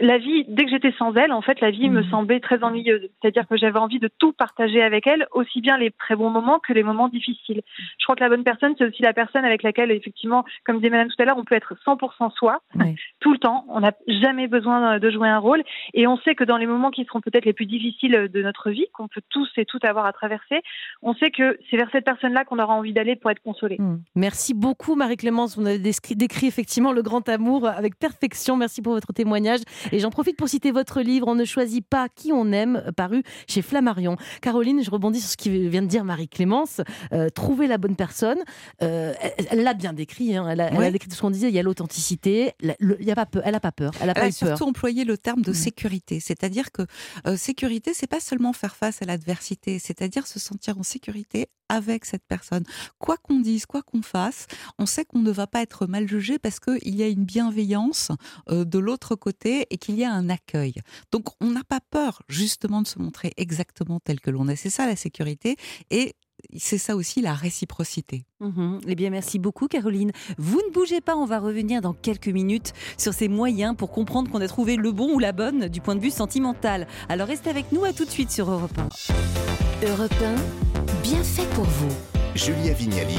la 0.00 0.18
vie. 0.18 0.44
Dès 0.48 0.64
que 0.64 0.70
j'étais 0.70 0.92
sans 0.98 1.14
elle, 1.14 1.32
en 1.32 1.40
fait, 1.42 1.60
la 1.60 1.70
vie 1.70 1.88
me 1.88 2.02
Mhm. 2.02 2.10
semblait 2.10 2.40
très 2.40 2.62
ennuyeuse. 2.64 3.08
C'est-à-dire 3.20 3.46
que 3.46 3.56
j'avais 3.56 3.78
envie 3.78 3.98
de 4.00 4.08
tout 4.18 4.32
partager 4.32 4.82
avec 4.82 5.06
elle, 5.06 5.26
aussi 5.32 5.60
bien 5.60 5.78
les 5.78 5.90
très 5.92 6.16
bons 6.16 6.30
moments 6.30 6.58
que 6.58 6.72
les 6.72 6.82
moments 6.82 7.08
difficiles. 7.08 7.62
Je 7.98 8.04
crois 8.04 8.16
que 8.16 8.20
la 8.22 8.28
bonne 8.28 8.44
personne, 8.44 8.74
c'est 8.76 8.84
aussi 8.84 9.02
la 9.02 9.12
personne 9.12 9.44
avec 9.44 9.62
laquelle, 9.62 9.90
effectivement, 9.90 10.44
comme 10.64 10.76
disait 10.78 10.90
Madame 10.90 11.08
tout 11.08 11.20
à 11.22 11.24
l'heure, 11.24 11.38
on 11.38 11.44
peut 11.44 11.54
être 11.54 11.74
100% 11.84 12.30
soi 12.30 12.58
tout 13.20 13.32
le 13.32 13.38
temps. 13.38 13.64
On 13.68 13.80
n'a 13.80 13.92
jamais 14.08 14.48
besoin 14.48 14.98
de 14.98 15.10
jouer 15.10 15.28
un 15.28 15.38
rôle. 15.38 15.62
Et 15.94 16.06
on 16.06 16.16
sait 16.18 16.34
que 16.34 16.44
dans 16.44 16.56
les 16.56 16.66
moments 16.66 16.90
qui 16.90 17.04
seront 17.04 17.20
peut-être 17.20 17.44
les 17.44 17.52
plus 17.52 17.66
difficiles 17.66 18.28
de 18.32 18.42
notre 18.42 18.70
vie, 18.70 18.86
qu'on 18.92 19.08
peut 19.08 19.22
tous 19.30 19.48
et 19.56 19.64
toutes 19.64 19.84
avoir 19.84 20.06
à 20.06 20.12
traverser, 20.12 20.60
on 21.02 21.14
sait 21.14 21.30
que 21.30 21.56
c'est 21.70 21.76
vers 21.76 21.88
cette 21.92 22.04
personne-là 22.04 22.44
qu'on 22.44 22.58
aura 22.58 22.74
envie 22.74 22.92
d'aller 22.92 23.16
pour 23.16 23.30
être 23.30 23.42
consolé. 23.42 23.76
Hmm. 23.78 23.98
Merci 24.16 24.54
beaucoup 24.54 24.96
Marie-Clémence. 24.96 25.56
Vous 25.58 25.66
avez 25.66 25.78
décrit 25.78 26.46
effectivement 26.46 26.92
le 26.92 27.02
grand 27.02 27.28
amour 27.28 27.66
avec 27.68 27.98
perfection. 27.98 28.56
Merci 28.56 28.82
pour 28.82 28.94
votre 28.94 29.12
témoignage. 29.12 29.60
Et 29.92 29.98
j'en 29.98 30.10
profite 30.10 30.36
pour 30.36 30.48
citer 30.48 30.70
votre 30.70 31.00
livre 31.00 31.28
On 31.28 31.34
ne 31.34 31.44
choisit 31.44 31.86
pas 31.86 32.08
qui 32.08 32.32
on 32.32 32.52
aime, 32.52 32.92
paru 32.96 33.22
chez 33.48 33.62
Flammarion. 33.62 34.16
Caroline, 34.42 34.82
je 34.82 34.90
rebondis 34.90 35.20
sur 35.20 35.30
ce 35.30 35.36
qui 35.36 35.68
vient 35.68 35.82
de 35.82 35.86
dire 35.86 36.04
Marie-Clémence. 36.04 36.80
Euh, 37.12 37.28
trouver 37.30 37.66
la 37.66 37.78
bonne 37.78 37.96
personne, 37.96 38.38
euh, 38.82 39.14
elle 39.50 39.62
l'a 39.62 39.74
bien 39.74 39.92
décrit. 39.92 40.36
Hein. 40.36 40.46
Elle, 40.48 40.60
a, 40.60 40.70
elle, 40.70 40.82
a, 40.82 40.90
décrit 40.90 41.08
tout 41.08 41.16
ce 41.16 41.20
qu'on 41.22 41.30
disait. 41.30 41.48
Il 41.48 41.54
y 41.54 41.58
a 41.58 41.62
l'authenticité. 41.62 42.52
Pas 43.14 43.26
peur. 43.26 43.42
Elle 43.44 43.52
n'a 43.52 43.60
pas 43.60 43.72
peur. 43.72 43.92
Elle 44.00 44.10
a 44.10 44.14
pas 44.14 44.22
a 44.22 44.28
eu 44.28 44.32
surtout 44.32 44.58
peur. 44.58 44.68
employé 44.68 45.04
le 45.04 45.16
terme 45.16 45.42
de 45.42 45.52
Mm. 45.52 45.54
sécurité. 45.54 46.20
C'est-à-dire 46.20 46.72
que 46.72 46.82
euh, 47.26 47.36
sécurité, 47.36 47.92
c'est 47.94 48.06
pas 48.06 48.20
seulement 48.20 48.52
faire 48.52 48.76
face 48.76 49.00
à 49.02 49.06
l'adversité, 49.06 49.78
c'est-à-dire 49.78 50.26
se 50.26 50.38
sentir 50.38 50.78
en 50.78 50.82
sécurité 50.82 51.48
avec 51.68 52.04
cette 52.04 52.24
personne. 52.28 52.64
Quoi 52.98 53.16
qu'on 53.16 53.40
dise, 53.40 53.64
quoi 53.66 53.82
qu'on 53.82 54.02
fasse, 54.02 54.46
on 54.78 54.86
sait 54.86 55.04
qu'on 55.04 55.20
ne 55.20 55.30
va 55.30 55.46
pas 55.46 55.62
être 55.62 55.86
mal 55.86 56.06
jugé 56.06 56.38
parce 56.38 56.60
qu'il 56.60 56.94
y 56.94 57.02
a 57.02 57.08
une 57.08 57.24
bienveillance 57.24 58.10
euh, 58.50 58.64
de 58.64 58.78
l'autre 58.78 59.14
côté 59.14 59.66
et 59.74 59.76
qu'il 59.76 59.96
y 59.96 60.04
a 60.04 60.12
un 60.12 60.30
accueil. 60.30 60.74
Donc 61.10 61.24
on 61.40 61.50
n'a 61.50 61.64
pas 61.64 61.80
peur 61.90 62.22
justement 62.28 62.80
de 62.80 62.86
se 62.86 63.00
montrer 63.00 63.32
exactement 63.36 63.98
tel 63.98 64.20
que 64.20 64.30
l'on 64.30 64.46
est. 64.46 64.54
C'est 64.54 64.70
ça 64.70 64.86
la 64.86 64.94
sécurité 64.94 65.56
et 65.90 66.14
c'est 66.56 66.78
ça 66.78 66.94
aussi 66.94 67.22
la 67.22 67.34
réciprocité. 67.34 68.24
Mhm. 68.38 68.80
Eh 68.86 68.94
bien, 68.94 69.10
merci 69.10 69.40
beaucoup, 69.40 69.66
Caroline. 69.66 70.12
Vous 70.38 70.60
ne 70.64 70.72
bougez 70.72 71.00
pas, 71.00 71.16
on 71.16 71.24
va 71.24 71.40
revenir 71.40 71.80
dans 71.80 71.92
quelques 71.92 72.28
minutes 72.28 72.72
sur 72.98 73.14
ces 73.14 73.26
moyens 73.26 73.74
pour 73.76 73.90
comprendre 73.90 74.30
qu'on 74.30 74.40
a 74.40 74.46
trouvé 74.46 74.76
le 74.76 74.92
bon 74.92 75.12
ou 75.14 75.18
la 75.18 75.32
bonne 75.32 75.66
du 75.66 75.80
point 75.80 75.96
de 75.96 76.00
vue 76.00 76.12
sentimental. 76.12 76.86
Alors 77.08 77.26
restez 77.26 77.50
avec 77.50 77.72
nous, 77.72 77.84
à 77.84 77.92
tout 77.92 78.04
de 78.04 78.10
suite 78.10 78.30
sur 78.30 78.48
Europe 78.48 78.78
1. 78.78 79.86
Europe 79.88 80.14
1, 80.22 81.02
bien 81.02 81.24
fait 81.24 81.48
pour 81.54 81.64
vous. 81.64 81.94
Julia 82.36 82.74
Vignali 82.74 83.18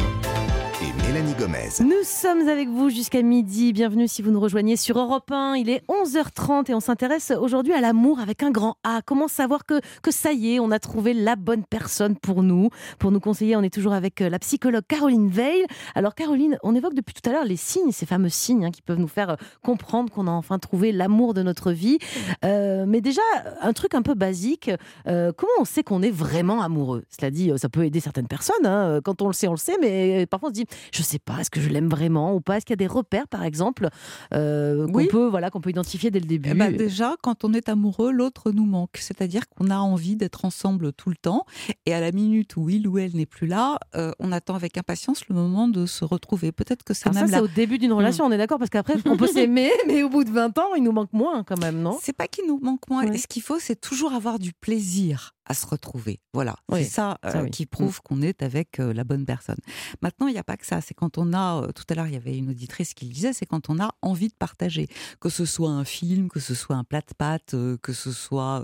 Nous 1.79 2.03
sommes 2.03 2.49
avec 2.49 2.67
vous 2.67 2.89
jusqu'à 2.89 3.21
midi. 3.21 3.71
Bienvenue 3.71 4.05
si 4.05 4.21
vous 4.21 4.31
nous 4.31 4.39
rejoignez 4.41 4.75
sur 4.75 4.99
Europe 4.99 5.31
1. 5.31 5.55
Il 5.55 5.69
est 5.69 5.81
11h30 5.87 6.69
et 6.69 6.73
on 6.73 6.81
s'intéresse 6.81 7.31
aujourd'hui 7.31 7.71
à 7.71 7.79
l'amour 7.79 8.19
avec 8.19 8.43
un 8.43 8.51
grand 8.51 8.75
A. 8.83 8.99
Comment 9.01 9.29
savoir 9.29 9.65
que, 9.65 9.79
que 10.03 10.11
ça 10.11 10.33
y 10.33 10.55
est, 10.55 10.59
on 10.59 10.71
a 10.71 10.79
trouvé 10.79 11.13
la 11.13 11.37
bonne 11.37 11.63
personne 11.63 12.17
pour 12.17 12.43
nous? 12.43 12.67
Pour 12.99 13.11
nous 13.11 13.21
conseiller, 13.21 13.55
on 13.55 13.61
est 13.63 13.73
toujours 13.73 13.93
avec 13.93 14.19
euh, 14.19 14.27
la 14.27 14.39
psychologue 14.39 14.83
Caroline 14.89 15.29
Veil. 15.29 15.65
Alors 15.95 16.15
Caroline, 16.15 16.57
on 16.63 16.75
évoque 16.75 16.95
depuis 16.95 17.13
tout 17.13 17.29
à 17.29 17.31
l'heure 17.31 17.45
les 17.45 17.55
signes, 17.55 17.93
ces 17.93 18.05
fameux 18.05 18.27
signes 18.27 18.65
hein, 18.65 18.71
qui 18.71 18.81
peuvent 18.81 18.99
nous 18.99 19.07
faire 19.07 19.29
euh, 19.29 19.35
comprendre 19.63 20.11
qu'on 20.11 20.27
a 20.27 20.31
enfin 20.31 20.59
trouvé 20.59 20.91
l'amour 20.91 21.33
de 21.33 21.43
notre 21.43 21.71
vie. 21.71 21.97
Euh, 22.43 22.83
mais 22.85 22.99
déjà, 22.99 23.21
un 23.61 23.71
truc 23.71 23.95
un 23.95 24.01
peu 24.01 24.15
basique, 24.15 24.69
comment 25.05 25.53
on 25.61 25.65
sait 25.65 25.83
qu'on 25.83 26.01
est 26.01 26.11
vraiment 26.11 26.61
amoureux? 26.61 27.05
Cela 27.09 27.31
dit, 27.31 27.53
ça 27.55 27.69
peut 27.69 27.85
aider 27.85 28.01
certaines 28.01 28.27
personnes. 28.27 28.65
hein. 28.65 28.99
Quand 29.01 29.21
on 29.21 29.27
le 29.27 29.33
sait, 29.33 29.47
on 29.47 29.51
le 29.51 29.57
sait, 29.57 29.77
mais 29.79 30.25
parfois 30.25 30.49
on 30.49 30.53
se 30.53 30.55
dit, 30.55 30.65
je 30.91 31.04
sais 31.05 31.19
pas, 31.19 31.39
est-ce 31.39 31.49
que 31.49 31.59
je 31.61 31.69
l'aime 31.69 31.89
vraiment 31.89 32.33
ou 32.35 32.41
pas? 32.41 32.57
Est-ce 32.57 32.65
qu'il 32.65 32.73
y 32.73 32.79
a 32.81 32.83
des 32.87 32.87
repères, 32.87 33.27
par 33.27 33.43
exemple, 33.43 33.89
euh, 34.33 34.85
qu'on 34.87 34.93
Oui. 34.93 35.07
peut, 35.07 35.27
voilà, 35.27 35.49
qu'on 35.49 35.61
peut 35.61 35.69
identifier 35.69 36.11
dès 36.11 36.19
le 36.19 36.25
début? 36.25 36.49
Eh 36.51 36.53
ben, 36.53 36.75
déjà, 36.75 37.15
quand 37.21 37.43
on 37.43 37.53
est 37.53 37.69
amoureux, 37.69 38.11
l'autre 38.11 38.51
nous 38.51 38.65
manque. 38.65 38.97
C'est-à-dire 38.99 39.47
qu'on 39.49 39.69
a 39.69 39.77
envie 39.77 40.15
d'être 40.15 40.45
ensemble 40.45 40.91
tout 40.93 41.09
le 41.09 41.15
temps. 41.15 41.45
Et 41.85 41.93
à 41.93 41.99
la 42.01 42.11
minute 42.11 42.55
où 42.57 42.69
il 42.69 42.87
ou 42.87 42.97
elle 42.97 43.15
n'est 43.15 43.25
plus 43.25 43.47
là, 43.47 43.77
euh, 43.95 44.11
on 44.19 44.31
attend 44.31 44.55
avec 44.55 44.77
impatience 44.77 45.27
le 45.29 45.35
moment 45.35 45.67
de 45.67 45.85
se 45.85 46.03
retrouver. 46.05 46.51
Peut-être 46.51 46.83
que 46.83 46.93
c'est 46.93 47.05
ça, 47.05 47.11
même 47.11 47.27
c'est 47.27 47.31
la- 47.33 47.43
au 47.43 47.47
début 47.47 47.77
d'une 47.77 47.93
relation, 47.93 48.25
on 48.25 48.31
est 48.31 48.37
d'accord 48.37 48.57
Parce 48.59 48.69
qu'après, 48.69 48.95
on 49.05 49.17
peut 49.17 49.27
s'aimer, 49.27 49.69
mais 49.87 50.03
au 50.03 50.09
bout 50.09 50.23
de 50.23 50.31
20 50.31 50.57
ans, 50.57 50.73
il 50.75 50.83
nous 50.83 50.91
manque 50.91 51.13
moins 51.13 51.43
quand 51.43 51.59
même, 51.61 51.81
non? 51.81 51.97
C'est 52.01 52.15
pas 52.15 52.27
qu'il 52.27 52.47
nous 52.47 52.59
manque 52.59 52.89
moins. 52.89 53.05
Ouais. 53.05 53.15
Et 53.15 53.17
ce 53.17 53.27
qu'il 53.27 53.41
faut, 53.41 53.59
c'est 53.59 53.79
toujours 53.79 54.13
avoir 54.13 54.39
du 54.39 54.53
plaisir 54.53 55.34
à 55.45 55.53
se 55.53 55.65
retrouver. 55.65 56.19
Voilà, 56.33 56.55
Oui, 56.71 56.83
c'est 56.83 56.89
ça, 56.89 57.17
ça, 57.23 57.37
euh, 57.39 57.43
oui. 57.43 57.51
qui 57.51 57.65
prouve 57.65 58.01
qu'on 58.01 58.21
est 58.21 58.41
avec 58.41 58.79
euh, 58.79 58.93
la 58.93 59.03
bonne 59.03 59.25
personne. 59.25 59.57
Maintenant, 60.01 60.27
il 60.27 60.33
n'y 60.33 60.39
a 60.39 60.43
pas 60.43 60.57
que 60.57 60.65
ça. 60.65 60.81
C'est 60.81 60.93
quand 60.93 61.17
on 61.17 61.33
a, 61.33 61.61
euh, 61.61 61.71
tout 61.71 61.83
à 61.89 61.95
l'heure, 61.95 62.07
il 62.07 62.13
y 62.13 62.17
avait 62.17 62.37
une 62.37 62.49
auditrice 62.49 62.93
qui 62.93 63.05
le 63.05 63.13
disait, 63.13 63.33
c'est 63.33 63.45
quand 63.45 63.69
on 63.69 63.79
a 63.79 63.91
envie 64.01 64.29
de 64.29 64.33
partager. 64.33 64.87
Que 65.19 65.29
ce 65.29 65.45
soit 65.45 65.69
un 65.69 65.85
film, 65.85 66.29
que 66.29 66.39
ce 66.39 66.55
soit 66.55 66.75
un 66.75 66.83
plat 66.83 67.01
de 67.01 67.13
pâtes, 67.17 67.55
que 67.81 67.93
ce 67.93 68.11
soit 68.11 68.63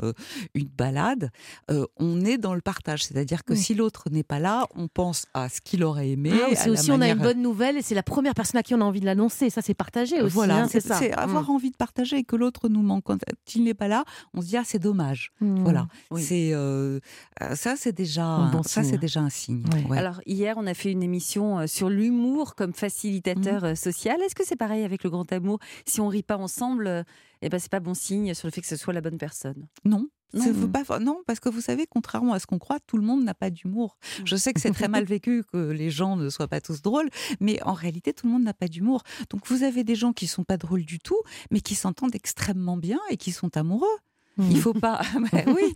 une 0.54 0.68
balade, 0.68 1.30
on 1.98 2.22
est 2.26 2.38
dans 2.38 2.54
le 2.54 2.62
partage. 2.62 3.04
C'est-à-dire 3.06 3.44
que 3.44 3.54
Oui. 3.54 3.60
si 3.60 3.74
l'autre 3.76 4.10
n'est 4.10 4.24
pas 4.24 4.40
là, 4.40 4.68
on 4.76 4.88
pense 4.88 5.26
à 5.34 5.50
ce 5.50 5.62
qu'il 5.62 5.84
aurait 5.84 6.10
aimé. 6.10 6.32
Ah, 6.34 6.56
c'est 6.56 6.70
aussi, 6.70 6.92
on 6.92 7.02
a 7.02 7.10
une 7.10 7.20
bonne 7.20 7.42
nouvelle 7.42 7.78
et 7.78 7.82
c'est 7.82 7.96
la 7.96 8.04
première 8.04 8.34
personne 8.34 8.60
à 8.60 8.64
qui 8.64 8.74
on 8.76 8.82
a 8.82 8.84
envie 8.84 9.00
de 9.02 9.06
l'annoncer. 9.06 9.50
Ça, 9.50 9.62
c'est 9.62 9.74
partagé 9.74 10.22
aussi. 10.22 10.34
Voilà, 10.34 10.64
hein, 10.64 10.68
c'est 10.70 10.82
ça. 10.82 10.96
c'est 10.98 11.12
avoir 11.14 11.50
envie 11.50 11.72
de 11.72 11.78
partager 11.78 12.18
et 12.18 12.24
que 12.24 12.36
l'autre 12.36 12.70
nous 12.70 12.82
manque. 12.82 13.04
Quand 13.06 13.18
il 13.56 13.64
n'est 13.64 13.74
pas 13.74 13.88
là, 13.88 14.04
on 14.34 14.42
se 14.42 14.48
dit 14.48 14.58
ah 14.58 14.64
c'est 14.66 14.80
dommage. 14.80 15.32
Mm. 15.42 15.64
Voilà, 15.64 15.88
c'est 16.18 16.52
euh, 16.72 17.00
euh, 17.42 17.56
ça, 17.56 17.76
c'est 17.76 17.92
déjà 17.92 18.26
Un 18.26 18.52
bon 18.52 18.64
ça, 18.64 18.82
signe. 18.82 18.92
c'est 18.92 18.98
déjà 18.98 19.20
un 19.22 19.30
signe. 19.30 19.64
Ouais. 19.74 19.86
Ouais. 19.88 19.98
Alors 19.98 20.22
hier, 20.26 20.56
on 20.58 20.66
a 20.68 20.74
fait 20.74 20.92
une 20.92 21.04
émission 21.04 21.60
euh, 21.60 21.68
sur 21.68 21.90
l'humour 21.90 22.56
comme 22.56 22.74
facilitateur 22.74 23.64
euh, 23.64 23.76
social. 23.76 24.22
Est-ce 24.22 24.36
que 24.36 24.46
c'est 24.46 24.56
pareil 24.56 24.84
avec 24.84 25.04
le 25.04 25.10
grand 25.10 25.32
amour? 25.32 25.60
Si 25.86 26.02
on 26.02 26.08
rit 26.08 26.24
pas 26.24 26.38
ensemble, 26.38 27.06
eh 27.42 27.50
ben 27.50 27.60
c'est 27.60 27.72
pas 27.72 27.80
bon 27.80 27.94
signe 27.94 28.34
sur 28.34 28.48
le 28.48 28.52
fait 28.52 28.62
que 28.62 28.68
ce 28.68 28.76
soit 28.78 28.94
la 28.94 29.02
bonne 29.02 29.18
personne. 29.18 29.68
non. 29.86 30.08
Non. 30.34 30.70
pas- 30.70 31.00
non, 31.00 31.22
parce 31.28 31.42
que 31.42 31.50
vous 31.50 31.60
savez, 31.60 31.86
contrairement 31.90 32.32
à 32.32 32.40
ce 32.40 32.46
qu'on 32.48 32.58
croit, 32.58 32.80
tout 32.88 32.96
le 32.96 33.04
monde 33.04 33.22
n'a 33.22 33.34
pas 33.34 33.50
d'humour. 33.50 33.98
Je 34.24 34.38
sais 34.38 34.54
que 34.54 34.62
c'est 34.62 34.72
très 34.72 34.88
mal 34.88 35.04
vécu 35.16 35.44
que 35.52 35.58
les 35.72 35.90
gens 35.90 36.16
ne 36.16 36.30
soient 36.30 36.48
pas 36.48 36.62
tous 36.62 36.82
drôles, 36.82 37.10
mais 37.42 37.62
en 37.64 37.74
réalité, 37.74 38.14
tout 38.14 38.28
le 38.28 38.32
monde 38.32 38.44
n'a 38.44 38.54
pas 38.54 38.70
d'humour. 38.70 39.04
Donc 39.30 39.46
vous 39.48 39.64
avez 39.64 39.84
des 39.84 39.96
gens 39.96 40.14
qui 40.14 40.28
sont 40.28 40.46
pas 40.46 40.56
drôles 40.56 40.86
du 40.86 41.00
tout, 41.00 41.20
mais 41.52 41.60
qui 41.60 41.76
s'entendent 41.76 42.16
extrêmement 42.16 42.78
bien 42.78 42.98
et 43.10 43.18
qui 43.18 43.34
sont 43.34 43.58
amoureux. 43.58 43.98
Il 44.40 44.60
faut 44.60 44.74
pas. 44.74 45.02
Bah 45.32 45.40
oui. 45.48 45.74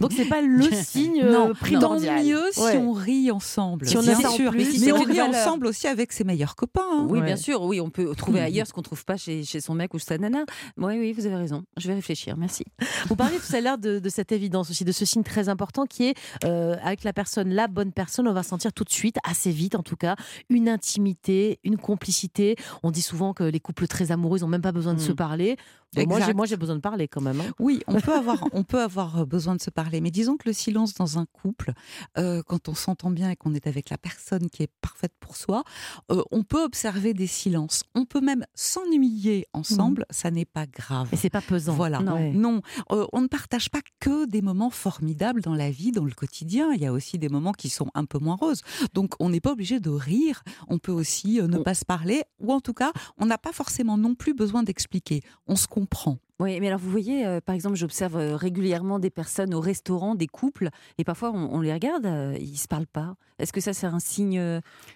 Donc, 0.00 0.12
c'est 0.12 0.24
pas 0.24 0.40
le 0.40 0.62
signe 0.72 1.22
euh, 1.22 1.32
Non, 1.32 1.48
tant 1.48 1.54
primordial. 1.54 2.24
mieux 2.24 2.42
si 2.52 2.60
Ouais. 2.60 2.76
on 2.78 2.92
rit 2.92 3.30
ensemble. 3.30 3.86
Si 3.86 3.96
on 3.96 4.00
a 4.00 4.14
bien 4.14 4.30
sûr. 4.30 4.50
plus, 4.50 4.58
mais 4.58 4.64
c'est 4.78 4.92
on 4.92 4.96
rit 5.02 5.16
valeur. 5.16 5.28
ensemble 5.28 5.66
aussi 5.66 5.86
avec 5.86 6.12
ses 6.12 6.24
meilleurs 6.24 6.56
copains. 6.56 6.80
hein. 6.90 7.06
Oui, 7.08 7.18
Ouais. 7.20 7.24
bien 7.26 7.36
sûr. 7.36 7.62
Oui, 7.62 7.80
on 7.80 7.90
peut 7.90 8.14
trouver 8.16 8.40
ailleurs 8.40 8.66
ce 8.66 8.72
qu'on 8.72 8.82
trouve 8.82 9.04
pas 9.04 9.16
chez, 9.16 9.44
chez 9.44 9.60
son 9.60 9.74
mec 9.74 9.94
ou 9.94 9.98
sa 9.98 10.18
nana. 10.18 10.44
Oui, 10.76 10.98
oui, 10.98 11.12
vous 11.12 11.26
avez 11.26 11.36
raison. 11.36 11.62
Je 11.76 11.86
vais 11.88 11.94
réfléchir. 11.94 12.36
Merci. 12.36 12.64
Vous 13.08 13.16
parliez 13.16 13.38
tout 13.38 13.54
à 13.54 13.60
l'heure 13.60 13.78
de, 13.78 13.98
de 13.98 14.08
cette 14.08 14.32
évidence 14.32 14.70
aussi, 14.70 14.84
de 14.84 14.92
ce 14.92 15.04
signe 15.04 15.22
très 15.22 15.48
important 15.48 15.84
qui 15.86 16.04
est 16.08 16.14
euh, 16.44 16.76
avec 16.82 17.04
la 17.04 17.12
personne, 17.12 17.50
la 17.50 17.68
bonne 17.68 17.92
personne, 17.92 18.26
on 18.26 18.32
va 18.32 18.42
sentir 18.42 18.72
tout 18.72 18.84
de 18.84 18.90
suite, 18.90 19.16
assez 19.24 19.50
vite 19.50 19.74
en 19.74 19.82
tout 19.82 19.96
cas, 19.96 20.16
une 20.48 20.68
intimité, 20.68 21.58
une 21.64 21.76
complicité. 21.76 22.56
On 22.82 22.90
dit 22.90 23.02
souvent 23.02 23.32
que 23.34 23.44
les 23.44 23.60
couples 23.60 23.86
très 23.86 24.12
amoureux, 24.12 24.38
ils 24.38 24.42
n'ont 24.42 24.48
même 24.48 24.62
pas 24.62 24.72
besoin 24.72 24.94
de 24.94 25.00
se 25.00 25.12
parler. 25.12 25.56
Bon, 25.94 26.02
moi, 26.06 26.16
j'ai, 26.18 26.22
Exact. 26.24 26.36
moi, 26.36 26.46
j'ai 26.46 26.56
besoin 26.58 26.74
de 26.76 26.80
parler 26.82 27.08
quand 27.08 27.22
même. 27.22 27.40
hein. 27.40 27.50
Oui, 27.58 27.80
on 27.86 27.97
peut 28.00 28.14
avoir, 28.14 28.44
on 28.52 28.62
peut 28.64 28.80
avoir 28.82 29.20
euh, 29.20 29.24
besoin 29.24 29.54
de 29.56 29.60
se 29.60 29.70
parler, 29.70 30.00
mais 30.00 30.10
disons 30.10 30.36
que 30.36 30.48
le 30.48 30.52
silence 30.52 30.94
dans 30.94 31.18
un 31.18 31.26
couple, 31.26 31.72
euh, 32.16 32.42
quand 32.46 32.68
on 32.68 32.74
s'entend 32.74 33.10
bien 33.10 33.30
et 33.30 33.36
qu'on 33.36 33.54
est 33.54 33.66
avec 33.66 33.90
la 33.90 33.98
personne 33.98 34.48
qui 34.50 34.62
est 34.62 34.70
parfaite 34.80 35.12
pour 35.20 35.36
soi, 35.36 35.64
euh, 36.10 36.22
on 36.30 36.42
peut 36.42 36.62
observer 36.62 37.14
des 37.14 37.26
silences. 37.26 37.82
On 37.94 38.04
peut 38.04 38.20
même 38.20 38.44
s'ennuyer 38.54 39.46
ensemble, 39.52 40.04
ça 40.10 40.30
n'est 40.30 40.44
pas 40.44 40.66
grave. 40.66 41.08
Et 41.12 41.16
c'est 41.16 41.30
pas 41.30 41.40
pesant. 41.40 41.74
Voilà. 41.74 42.00
Non. 42.00 42.14
Ouais. 42.14 42.32
Non, 42.32 42.62
euh, 42.92 43.06
on 43.12 43.20
ne 43.22 43.26
partage 43.26 43.70
pas 43.70 43.80
que 44.00 44.26
des 44.26 44.42
moments 44.42 44.70
formidables 44.70 45.40
dans 45.42 45.54
la 45.54 45.70
vie, 45.70 45.90
dans 45.92 46.04
le 46.04 46.12
quotidien. 46.12 46.72
Il 46.74 46.80
y 46.80 46.86
a 46.86 46.92
aussi 46.92 47.18
des 47.18 47.28
moments 47.28 47.52
qui 47.52 47.68
sont 47.68 47.88
un 47.94 48.04
peu 48.04 48.18
moins 48.18 48.36
roses. 48.36 48.62
Donc, 48.94 49.14
on 49.20 49.30
n'est 49.30 49.40
pas 49.40 49.52
obligé 49.52 49.80
de 49.80 49.90
rire. 49.90 50.42
On 50.68 50.78
peut 50.78 50.92
aussi 50.92 51.40
ne 51.42 51.58
On- 51.58 51.62
pas 51.62 51.74
se 51.74 51.84
parler, 51.84 52.22
ou 52.38 52.52
en 52.52 52.60
tout 52.60 52.74
cas, 52.74 52.92
on 53.18 53.26
n'a 53.26 53.38
pas 53.38 53.52
forcément 53.52 53.96
non 53.98 54.14
plus 54.14 54.34
besoin 54.34 54.62
d'expliquer. 54.62 55.22
On 55.46 55.56
se 55.56 55.66
comprend. 55.66 56.18
Oui, 56.40 56.60
mais 56.60 56.68
alors 56.68 56.78
vous 56.78 56.90
voyez, 56.90 57.26
euh, 57.26 57.40
par 57.40 57.54
exemple, 57.54 57.74
j'observe 57.76 58.16
euh, 58.16 58.36
régulièrement 58.36 58.98
des 59.00 59.10
personnes 59.10 59.54
au 59.54 59.60
restaurant, 59.60 60.14
des 60.14 60.28
couples, 60.28 60.68
et 60.96 61.04
parfois 61.04 61.32
on, 61.32 61.52
on 61.52 61.60
les 61.60 61.72
regarde, 61.72 62.06
euh, 62.06 62.36
ils 62.40 62.56
se 62.58 62.68
parlent 62.68 62.86
pas. 62.86 63.16
Est-ce 63.40 63.52
que 63.52 63.60
ça 63.60 63.72
c'est 63.72 63.86
un 63.86 64.00
signe 64.00 64.42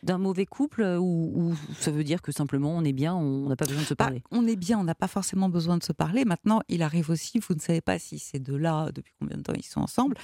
d'un 0.02 0.18
mauvais 0.18 0.46
couple 0.46 0.82
ou, 0.98 1.32
ou 1.34 1.54
ça 1.78 1.92
veut 1.92 2.02
dire 2.02 2.22
que 2.22 2.32
simplement 2.32 2.72
on 2.76 2.82
est 2.84 2.92
bien, 2.92 3.14
on 3.14 3.48
n'a 3.48 3.54
pas 3.54 3.66
besoin 3.66 3.82
de 3.82 3.86
se 3.86 3.94
Bah, 3.94 4.06
parler? 4.06 4.22
on 4.32 4.46
est 4.48 4.56
bien, 4.56 4.78
on 4.80 4.84
n'a 4.84 4.96
pas 4.96 5.06
forcément 5.06 5.48
besoin 5.48 5.76
de 5.78 5.82
se 5.84 5.92
parler. 5.92 6.24
Maintenant, 6.24 6.60
il 6.68 6.82
arrive 6.82 7.10
aussi, 7.10 7.38
vous 7.38 7.54
ne 7.54 7.60
savez 7.60 7.80
pas 7.80 7.98
si 8.00 8.18
ces 8.18 8.40
deux-là, 8.40 8.90
depuis 8.92 9.12
combien 9.20 9.36
de 9.36 9.42
temps 9.42 9.52
ils 9.56 9.64
sont 9.64 9.80
ensemble, 9.80 10.16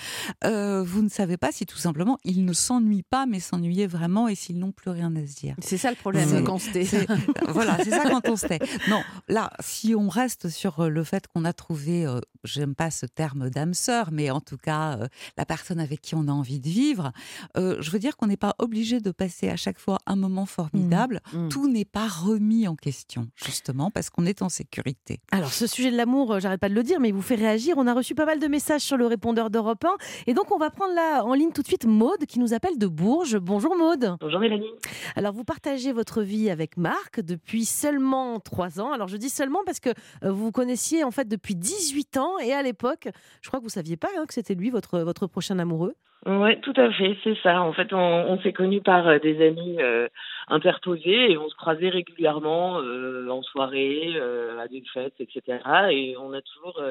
euh, 0.45 0.83
vous 0.83 1.03
ne 1.03 1.09
savez 1.09 1.37
pas 1.37 1.53
si 1.53 1.65
tout 1.65 1.79
simplement 1.79 2.19
ils 2.25 2.45
ne 2.45 2.53
s'ennuient 2.53 3.05
pas, 3.09 3.27
mais 3.27 3.39
s'ennuyaient 3.41 3.87
vraiment 3.87 4.27
et 4.29 4.35
s'ils 4.35 4.59
n'ont 4.59 4.73
plus 4.73 4.91
rien 4.91 5.15
à 5.15 5.25
se 5.27 5.37
dire. 5.37 5.55
C'est 5.61 5.79
ça 5.79 5.91
le 5.91 5.97
problème 5.97 6.29
C'est- 6.29 6.43
quand 6.45 6.59
c'était. 6.59 6.85
C'est- 6.85 7.07
voilà, 7.49 7.77
c'est 7.85 7.91
ça 7.91 8.03
quand 8.11 8.29
on 8.29 8.37
se 8.37 8.47
tait. 8.49 8.59
Non, 8.89 9.03
là, 9.29 9.51
si 9.61 9.95
on 9.95 10.09
reste 10.09 10.49
sur 10.49 10.89
le 10.89 11.05
fait 11.09 11.27
qu'on 11.27 11.45
a 11.45 11.53
trouvé, 11.53 12.07
euh, 12.07 12.21
j'aime 12.45 12.75
pas 12.75 12.91
ce 12.91 13.07
terme 13.07 13.51
d'âme 13.51 13.75
sœur, 13.75 14.11
mais 14.13 14.31
en 14.31 14.41
tout 14.41 14.59
cas, 14.59 14.99
euh, 14.99 15.07
la 15.37 15.47
personne 15.47 15.81
avec 15.81 16.03
qui 16.03 16.15
on 16.15 16.29
a 16.29 16.31
envie 16.31 16.61
de 16.61 16.69
vivre, 16.69 17.13
euh, 17.57 17.77
je 17.81 17.91
veux 17.91 17.99
dire 17.99 18.17
qu'on 18.17 18.27
n'est 18.27 18.37
pas 18.37 18.55
obligé 18.59 19.01
de 19.01 19.11
passer 19.11 19.49
à 19.49 19.57
chaque 19.57 19.79
fois 19.79 19.99
un 20.07 20.17
moment 20.17 20.47
formidable. 20.47 21.21
Mm. 21.33 21.49
Tout 21.49 21.69
n'est 21.69 21.87
pas 21.87 22.07
remis 22.07 22.69
en 22.69 22.77
question, 22.77 23.29
justement, 23.35 23.91
parce 23.91 24.11
qu'on 24.11 24.27
est 24.27 24.43
en 24.43 24.49
sécurité. 24.49 25.21
Alors, 25.33 25.53
ce 25.53 25.67
sujet 25.67 25.91
de 25.91 25.97
l'amour, 25.97 26.41
j'arrête 26.41 26.61
pas 26.61 26.69
de 26.69 26.75
le 26.75 26.83
dire, 26.83 27.01
mais 27.01 27.09
il 27.09 27.15
vous 27.15 27.23
fait 27.23 27.37
réagir. 27.37 27.77
On 27.79 27.87
a 27.87 27.95
reçu 27.95 28.15
pas 28.15 28.27
mal 28.27 28.39
de 28.39 28.47
messages 28.47 28.83
sur 28.83 28.99
le 28.99 29.07
répondeur 29.07 29.49
d'Europe 29.51 29.85
1. 29.85 29.97
Et 30.27 30.35
donc, 30.35 30.53
on 30.53 30.59
va 30.59 30.71
prendre 30.71 30.95
là 30.95 31.25
en 31.25 31.33
ligne 31.33 31.53
tout 31.53 31.63
de 31.63 31.67
suite 31.67 31.87
Maude 31.87 32.27
qui 32.27 32.39
nous 32.39 32.53
appelle 32.53 32.79
de 32.79 32.87
Bourges. 32.87 33.39
Bonjour 33.39 33.77
Maude. 33.77 34.17
Bonjour 34.21 34.41
Mélanie. 34.41 34.71
Alors, 35.17 35.33
vous 35.33 35.45
partagez 35.45 35.93
votre 35.93 36.23
vie 36.23 36.51
avec 36.51 36.77
Marc 36.77 37.21
depuis 37.21 37.65
seulement 37.65 38.41
trois 38.41 38.79
ans. 38.79 38.93
Alors, 38.93 39.09
je 39.09 39.17
dis 39.17 39.31
seulement 39.31 39.61
parce 39.65 39.81
que 39.81 39.91
vous 40.23 40.49
vous 40.49 40.53
connaissiez 40.53 40.98
en 41.05 41.11
fait 41.11 41.29
depuis 41.29 41.55
18 41.55 42.17
ans 42.17 42.39
et 42.39 42.53
à 42.53 42.63
l'époque, 42.63 43.09
je 43.43 43.49
crois 43.49 43.59
que 43.61 43.65
vous 43.65 43.71
saviez 43.71 43.97
pas 43.97 44.09
hein, 44.17 44.25
que 44.27 44.35
c'était 44.35 44.55
lui 44.55 44.71
votre, 44.71 45.01
votre 45.01 45.27
prochain 45.27 45.59
amoureux? 45.59 45.95
Oui, 46.27 46.61
tout 46.63 46.75
à 46.77 46.91
fait, 46.93 47.17
c'est 47.23 47.37
ça. 47.45 47.63
En 47.63 47.73
fait, 47.73 47.93
on, 47.93 47.97
on 47.97 48.41
s'est 48.41 48.53
connus 48.53 48.81
par 48.83 49.07
euh, 49.07 49.19
des 49.21 49.41
amis 49.47 49.77
euh, 49.81 50.09
interposés 50.49 51.31
et 51.31 51.39
on 51.39 51.49
se 51.49 51.55
croisait 51.55 51.91
régulièrement 51.91 52.81
euh, 52.81 53.29
en 53.29 53.43
soirée, 53.43 54.15
euh, 54.17 54.59
à 54.59 54.67
des 54.67 54.83
fêtes, 54.93 55.15
etc. 55.21 55.61
Et 55.91 56.17
on 56.19 56.33
a 56.33 56.41
toujours 56.43 56.83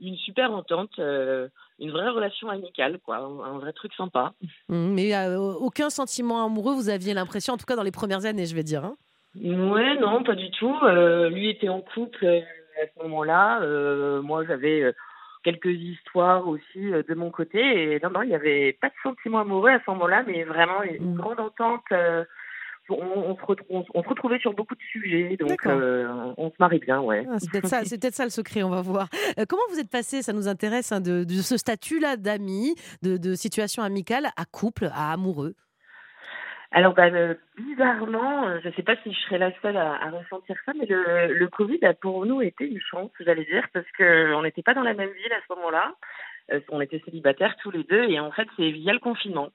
une 0.00 0.16
super 0.16 0.52
entente, 0.52 0.96
une 0.98 1.90
vraie 1.90 2.10
relation 2.10 2.48
amicale, 2.48 3.00
quoi, 3.04 3.16
un, 3.16 3.58
vrai 3.58 3.72
truc 3.72 3.92
sympa. 3.94 4.32
Mmh, 4.68 4.94
Mais 4.94 5.26
aucun 5.36 5.90
sentiment 5.90 6.44
amoureux, 6.44 6.74
vous 6.74 6.88
aviez 6.88 7.14
l'impression, 7.14 7.54
en 7.54 7.56
tout 7.56 7.66
cas 7.66 7.74
dans 7.74 7.82
les 7.82 7.90
premières 7.90 8.26
années, 8.26 8.46
je 8.46 8.54
vais 8.54 8.62
dire. 8.62 8.84
hein? 8.84 8.96
Ouais, 9.34 9.98
non, 10.00 10.22
pas 10.22 10.34
du 10.34 10.50
tout. 10.52 10.74
Euh, 10.82 11.28
lui 11.28 11.50
était 11.50 11.68
en 11.68 11.80
couple 11.80 12.42
à 12.82 12.86
ce 12.96 13.02
moment-là. 13.02 13.60
Euh, 13.62 14.22
moi, 14.22 14.44
j'avais 14.46 14.82
euh, 14.82 14.92
quelques 15.44 15.66
histoires 15.66 16.46
aussi 16.48 16.92
euh, 16.92 17.02
de 17.08 17.14
mon 17.14 17.30
côté. 17.30 17.58
Et 17.94 18.00
non, 18.02 18.10
non, 18.10 18.22
il 18.22 18.28
n'y 18.30 18.34
avait 18.34 18.72
pas 18.80 18.88
de 18.88 18.94
sentiment 19.02 19.40
amoureux 19.40 19.70
à 19.70 19.80
ce 19.84 19.90
moment-là, 19.90 20.22
mais 20.26 20.44
vraiment 20.44 20.82
une 20.82 21.14
Mm. 21.14 21.16
grande 21.16 21.40
entente. 21.40 21.84
euh, 21.92 22.24
on, 22.90 22.94
on, 22.94 23.36
se 23.36 23.42
retrou- 23.42 23.66
on, 23.68 23.84
on 23.94 24.02
se 24.02 24.08
retrouvait 24.08 24.38
sur 24.38 24.54
beaucoup 24.54 24.74
de 24.74 24.80
sujets, 24.80 25.36
donc 25.38 25.66
euh, 25.66 26.32
on 26.38 26.48
se 26.48 26.54
marie 26.58 26.78
bien, 26.78 27.02
ouais. 27.02 27.26
Ah, 27.30 27.36
c'est 27.38 27.50
peut-être 27.50 27.66
ça, 27.68 27.80
peut-être 27.82 28.14
ça 28.14 28.24
le 28.24 28.30
secret, 28.30 28.62
on 28.62 28.70
va 28.70 28.80
voir. 28.80 29.08
Euh, 29.38 29.44
comment 29.46 29.60
vous 29.70 29.78
êtes 29.78 29.90
passé, 29.90 30.22
ça 30.22 30.32
nous 30.32 30.48
intéresse, 30.48 30.90
hein, 30.90 31.02
de, 31.02 31.22
de 31.24 31.34
ce 31.42 31.58
statut-là 31.58 32.16
d'ami, 32.16 32.74
de, 33.02 33.18
de 33.18 33.34
situation 33.34 33.82
amicale 33.82 34.28
à 34.38 34.44
couple, 34.46 34.86
à 34.94 35.12
amoureux? 35.12 35.52
Alors, 36.70 36.92
bah, 36.94 37.06
euh, 37.06 37.34
bizarrement, 37.56 38.46
euh, 38.46 38.58
je 38.62 38.68
ne 38.68 38.72
sais 38.74 38.82
pas 38.82 38.96
si 39.02 39.12
je 39.12 39.18
serais 39.20 39.38
la 39.38 39.52
seule 39.62 39.76
à, 39.78 39.94
à 39.94 40.10
ressentir 40.10 40.56
ça, 40.66 40.72
mais 40.78 40.84
le, 40.86 41.32
le 41.32 41.48
Covid 41.48 41.82
a 41.84 41.94
pour 41.94 42.26
nous 42.26 42.42
été 42.42 42.66
une 42.66 42.80
chance, 42.80 43.10
j'allais 43.20 43.46
dire, 43.46 43.66
parce 43.72 43.90
que 43.96 44.34
on 44.34 44.42
n'était 44.42 44.62
pas 44.62 44.74
dans 44.74 44.82
la 44.82 44.92
même 44.92 45.10
ville 45.10 45.32
à 45.32 45.40
ce 45.48 45.54
moment-là. 45.54 45.94
Euh, 46.52 46.60
on 46.70 46.80
était 46.80 47.00
célibataires 47.04 47.56
tous 47.62 47.70
les 47.70 47.84
deux, 47.84 48.04
et 48.04 48.20
en 48.20 48.30
fait, 48.32 48.48
c'est 48.56 48.70
via 48.70 48.92
le 48.92 48.98
confinement. 48.98 49.48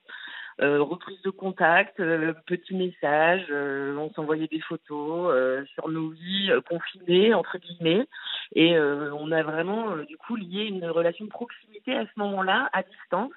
Euh, 0.60 0.80
reprise 0.82 1.20
de 1.22 1.30
contact, 1.30 1.98
euh, 1.98 2.32
petits 2.46 2.76
messages, 2.76 3.46
euh, 3.50 3.96
on 3.96 4.12
s'envoyait 4.12 4.46
des 4.46 4.60
photos 4.60 5.32
euh, 5.34 5.64
sur 5.74 5.88
nos 5.88 6.10
vies 6.10 6.50
euh, 6.52 6.60
confinées 6.60 7.34
entre 7.34 7.58
guillemets, 7.58 8.06
et 8.54 8.76
euh, 8.76 9.12
on 9.14 9.32
a 9.32 9.42
vraiment 9.42 9.90
euh, 9.90 10.04
du 10.04 10.16
coup 10.16 10.36
lié 10.36 10.66
une 10.66 10.86
relation 10.86 11.24
de 11.24 11.30
proximité 11.30 11.96
à 11.96 12.04
ce 12.04 12.20
moment-là, 12.20 12.70
à 12.72 12.84
distance. 12.84 13.32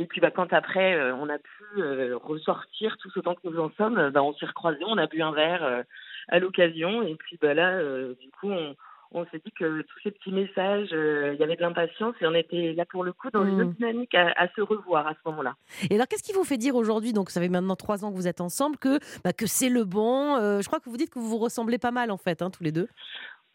Et 0.00 0.06
puis 0.06 0.20
bah, 0.20 0.30
quand 0.30 0.52
après 0.52 0.94
euh, 0.94 1.14
on 1.16 1.28
a 1.28 1.38
pu 1.38 1.64
euh, 1.78 2.16
ressortir 2.16 2.96
tous 2.98 3.14
autant 3.16 3.34
que 3.34 3.40
nous 3.48 3.58
en 3.58 3.70
sommes, 3.76 4.10
bah, 4.10 4.22
on 4.22 4.32
s'est 4.34 4.46
recroisés, 4.46 4.84
on 4.86 4.96
a 4.96 5.06
bu 5.08 5.20
un 5.22 5.32
verre 5.32 5.64
euh, 5.64 5.82
à 6.28 6.38
l'occasion, 6.38 7.02
et 7.02 7.16
puis 7.16 7.36
bah 7.42 7.52
là 7.52 7.72
euh, 7.72 8.14
du 8.20 8.30
coup 8.30 8.48
on, 8.50 8.76
on 9.10 9.24
s'est 9.26 9.40
dit 9.44 9.50
que 9.58 9.80
tous 9.82 9.98
ces 10.04 10.10
petits 10.12 10.30
messages, 10.30 10.90
il 10.92 11.36
y 11.40 11.42
avait 11.42 11.56
de 11.56 11.60
l'impatience 11.62 12.14
et 12.20 12.26
on 12.26 12.34
était 12.34 12.74
là 12.74 12.84
pour 12.84 13.02
le 13.02 13.12
coup 13.12 13.28
dans 13.32 13.44
une 13.44 13.56
Mm. 13.56 13.60
autre 13.62 13.76
dynamique 13.76 14.14
à, 14.14 14.32
à 14.36 14.48
se 14.54 14.60
revoir 14.60 15.06
à 15.06 15.14
ce 15.14 15.30
moment-là. 15.30 15.54
Et 15.90 15.94
alors, 15.94 16.06
qu'est-ce 16.06 16.22
qui 16.22 16.34
vous 16.34 16.44
fait 16.44 16.58
dire 16.58 16.76
aujourd'hui, 16.76 17.12
donc 17.12 17.30
ça 17.30 17.40
fait 17.40 17.48
maintenant 17.48 17.74
trois 17.74 18.04
ans 18.04 18.10
que 18.12 18.16
vous 18.16 18.28
êtes 18.28 18.40
ensemble, 18.42 18.76
que, 18.76 18.98
bah, 19.24 19.32
que 19.32 19.46
c'est 19.46 19.70
le 19.70 19.84
bon 19.84 20.36
Je 20.60 20.66
crois 20.66 20.78
que 20.78 20.90
vous 20.90 20.98
dites 20.98 21.10
que 21.10 21.18
vous 21.18 21.28
vous 21.28 21.38
ressemblez 21.38 21.78
pas 21.78 21.90
mal, 21.90 22.10
en 22.10 22.18
fait, 22.18 22.42
hein, 22.42 22.50
tous 22.50 22.62
les 22.62 22.70
deux. 22.72 22.86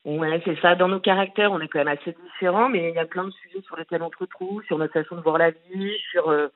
Ouais, 0.05 0.41
c'est 0.43 0.59
ça. 0.59 0.75
Dans 0.75 0.89
nos 0.89 0.99
caractères, 0.99 1.51
on 1.51 1.61
est 1.61 1.67
quand 1.69 1.79
même 1.79 1.87
assez 1.87 2.15
différents, 2.33 2.67
mais 2.69 2.89
il 2.89 2.95
y 2.95 2.99
a 2.99 3.05
plein 3.05 3.23
de 3.23 3.31
sujets 3.31 3.61
sur 3.61 3.77
lesquels 3.77 4.03
on 4.03 4.11
se 4.11 4.17
retrouve, 4.17 4.63
sur 4.65 4.77
notre 4.77 4.93
façon 4.93 5.15
de 5.15 5.21
voir 5.21 5.37
la 5.37 5.51
vie, 5.51 5.97
sur 6.11 6.29
euh, 6.29 6.49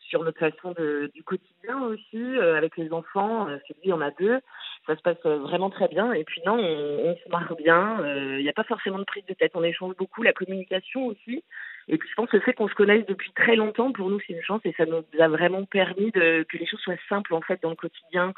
sur 0.00 0.24
notre 0.24 0.38
façon 0.38 0.72
de, 0.72 1.10
du 1.14 1.22
quotidien 1.22 1.80
aussi, 1.82 2.16
euh, 2.16 2.56
avec 2.56 2.76
les 2.76 2.92
enfants. 2.92 3.48
Euh, 3.48 3.58
Sylvie, 3.66 3.92
on 3.92 4.00
a 4.00 4.10
deux. 4.12 4.40
Ça 4.86 4.96
se 4.96 5.02
passe 5.02 5.18
euh, 5.26 5.38
vraiment 5.38 5.70
très 5.70 5.88
bien. 5.88 6.12
Et 6.12 6.24
puis 6.24 6.40
non, 6.46 6.56
on, 6.58 7.10
on 7.10 7.16
se 7.16 7.28
marre 7.30 7.54
bien. 7.56 8.00
Euh, 8.00 8.36
Il 8.38 8.42
n'y 8.42 8.48
a 8.48 8.52
pas 8.54 8.64
forcément 8.64 8.98
de 8.98 9.04
prise 9.04 9.24
de 9.26 9.34
tête. 9.34 9.52
On 9.54 9.62
échange 9.62 9.94
beaucoup, 9.96 10.22
la 10.22 10.32
communication 10.32 11.06
aussi. 11.06 11.44
Et 11.88 11.98
puis 11.98 12.08
je 12.08 12.14
pense 12.14 12.28
que 12.30 12.36
le 12.36 12.42
fait 12.42 12.52
qu'on 12.52 12.68
se 12.68 12.74
connaisse 12.74 13.06
depuis 13.06 13.32
très 13.32 13.56
longtemps, 13.56 13.92
pour 13.92 14.10
nous, 14.10 14.20
c'est 14.26 14.32
une 14.34 14.42
chance 14.42 14.60
et 14.64 14.74
ça 14.76 14.86
nous 14.86 15.04
a 15.18 15.28
vraiment 15.28 15.64
permis 15.64 16.10
de, 16.12 16.44
que 16.48 16.56
les 16.56 16.66
choses 16.66 16.80
soient 16.80 16.94
simples 17.08 17.34
en 17.34 17.40
fait 17.40 17.62
dans 17.62 17.70
le 17.70 17.76
quotidien. 17.76 18.34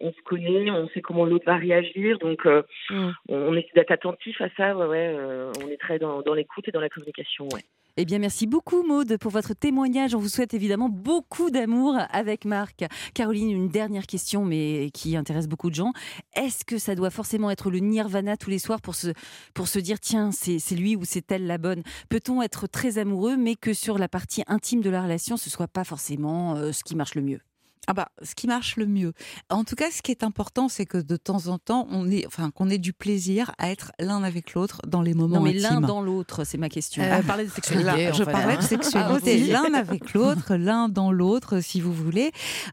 On 0.00 0.12
se 0.12 0.22
connaît, 0.24 0.70
on 0.70 0.88
sait 0.88 1.00
comment 1.00 1.24
l'autre 1.24 1.46
va 1.46 1.56
réagir, 1.56 2.18
donc 2.18 2.46
euh, 2.46 2.62
Mm. 2.90 3.10
on, 3.28 3.56
essaie 3.56 3.70
d'être 3.74 3.90
attentif 3.90 4.40
à 4.40 4.48
ça. 4.56 4.76
Ouais, 4.76 4.86
ouais, 4.86 5.14
euh, 5.16 5.52
on 5.62 5.68
est 5.68 5.76
très 5.76 5.98
dans, 5.98 6.22
dans 6.22 6.34
l'écoute 6.34 6.68
et 6.68 6.72
dans 6.72 6.80
la 6.80 6.88
communication. 6.88 7.48
Ouais. 7.52 7.62
Eh 7.98 8.06
bien, 8.06 8.18
merci 8.18 8.46
beaucoup, 8.46 8.82
Maude, 8.82 9.18
pour 9.18 9.30
votre 9.30 9.52
témoignage. 9.52 10.14
On 10.14 10.18
vous 10.18 10.28
souhaite 10.28 10.54
évidemment 10.54 10.88
beaucoup 10.88 11.50
d'amour 11.50 11.96
avec 12.10 12.46
Marc. 12.46 12.84
Caroline, 13.14 13.50
une 13.50 13.68
dernière 13.68 14.06
question, 14.06 14.46
mais 14.46 14.90
qui 14.94 15.14
intéresse 15.14 15.46
beaucoup 15.46 15.68
de 15.68 15.74
gens. 15.74 15.92
Est-ce 16.34 16.64
que 16.64 16.78
ça 16.78 16.94
doit 16.94 17.10
forcément 17.10 17.50
être 17.50 17.70
le 17.70 17.80
nirvana 17.80 18.38
tous 18.38 18.48
les 18.48 18.58
soirs 18.58 18.80
pour 18.80 18.94
se, 18.94 19.08
pour 19.54 19.68
se 19.68 19.78
dire, 19.78 20.00
tiens, 20.00 20.32
c'est 20.32 20.58
c'est 20.58 20.74
lui 20.74 20.96
ou 20.96 21.04
c'est 21.04 21.30
elle 21.30 21.46
la 21.46 21.58
bonne? 21.58 21.82
Peut-on 22.08 22.40
être 22.40 22.66
très 22.66 22.96
amoureux, 22.96 23.36
mais 23.36 23.56
que 23.56 23.74
sur 23.74 23.98
la 23.98 24.08
partie 24.08 24.42
intime 24.46 24.80
de 24.80 24.88
la 24.88 25.02
relation, 25.02 25.36
ce 25.36 25.50
soit 25.50 25.68
pas 25.68 25.84
forcément 25.84 26.56
euh, 26.56 26.72
ce 26.72 26.84
qui 26.84 26.96
marche 26.96 27.14
le 27.14 27.22
mieux? 27.22 27.40
Ah 27.88 27.94
bah, 27.94 28.08
ce 28.22 28.36
qui 28.36 28.46
marche 28.46 28.76
le 28.76 28.86
mieux. 28.86 29.12
En 29.50 29.64
tout 29.64 29.74
cas, 29.74 29.90
ce 29.90 30.02
qui 30.02 30.12
est 30.12 30.22
important, 30.22 30.68
c'est 30.68 30.86
que 30.86 30.98
de 30.98 31.16
temps 31.16 31.48
en 31.48 31.58
temps, 31.58 31.88
on 31.90 32.08
ait, 32.10 32.24
enfin, 32.26 32.50
qu'on 32.52 32.70
ait 32.70 32.78
du 32.78 32.92
plaisir 32.92 33.52
à 33.58 33.70
être 33.70 33.90
l'un 33.98 34.22
avec 34.22 34.54
l'autre 34.54 34.80
dans 34.86 35.02
les 35.02 35.14
moments 35.14 35.36
Non, 35.36 35.42
mais 35.42 35.52
l'un 35.52 35.80
dans 35.80 36.00
l'autre, 36.00 36.44
c'est 36.44 36.58
ma 36.58 36.68
question. 36.68 37.02
Euh, 37.02 37.22
parler 37.22 37.44
de 37.44 37.50
sexualité. 37.50 38.10
Je 38.12 38.22
fait, 38.22 38.30
parlais 38.30 38.54
hein. 38.54 38.58
de 38.58 38.62
sexualité, 38.62 39.46
l'un 39.46 39.74
avec 39.74 40.12
l'autre, 40.12 40.54
l'un 40.54 40.88
dans 40.88 41.10
l'autre, 41.10 41.60
si 41.60 41.80
vous 41.80 41.92
voulez. 41.92 42.30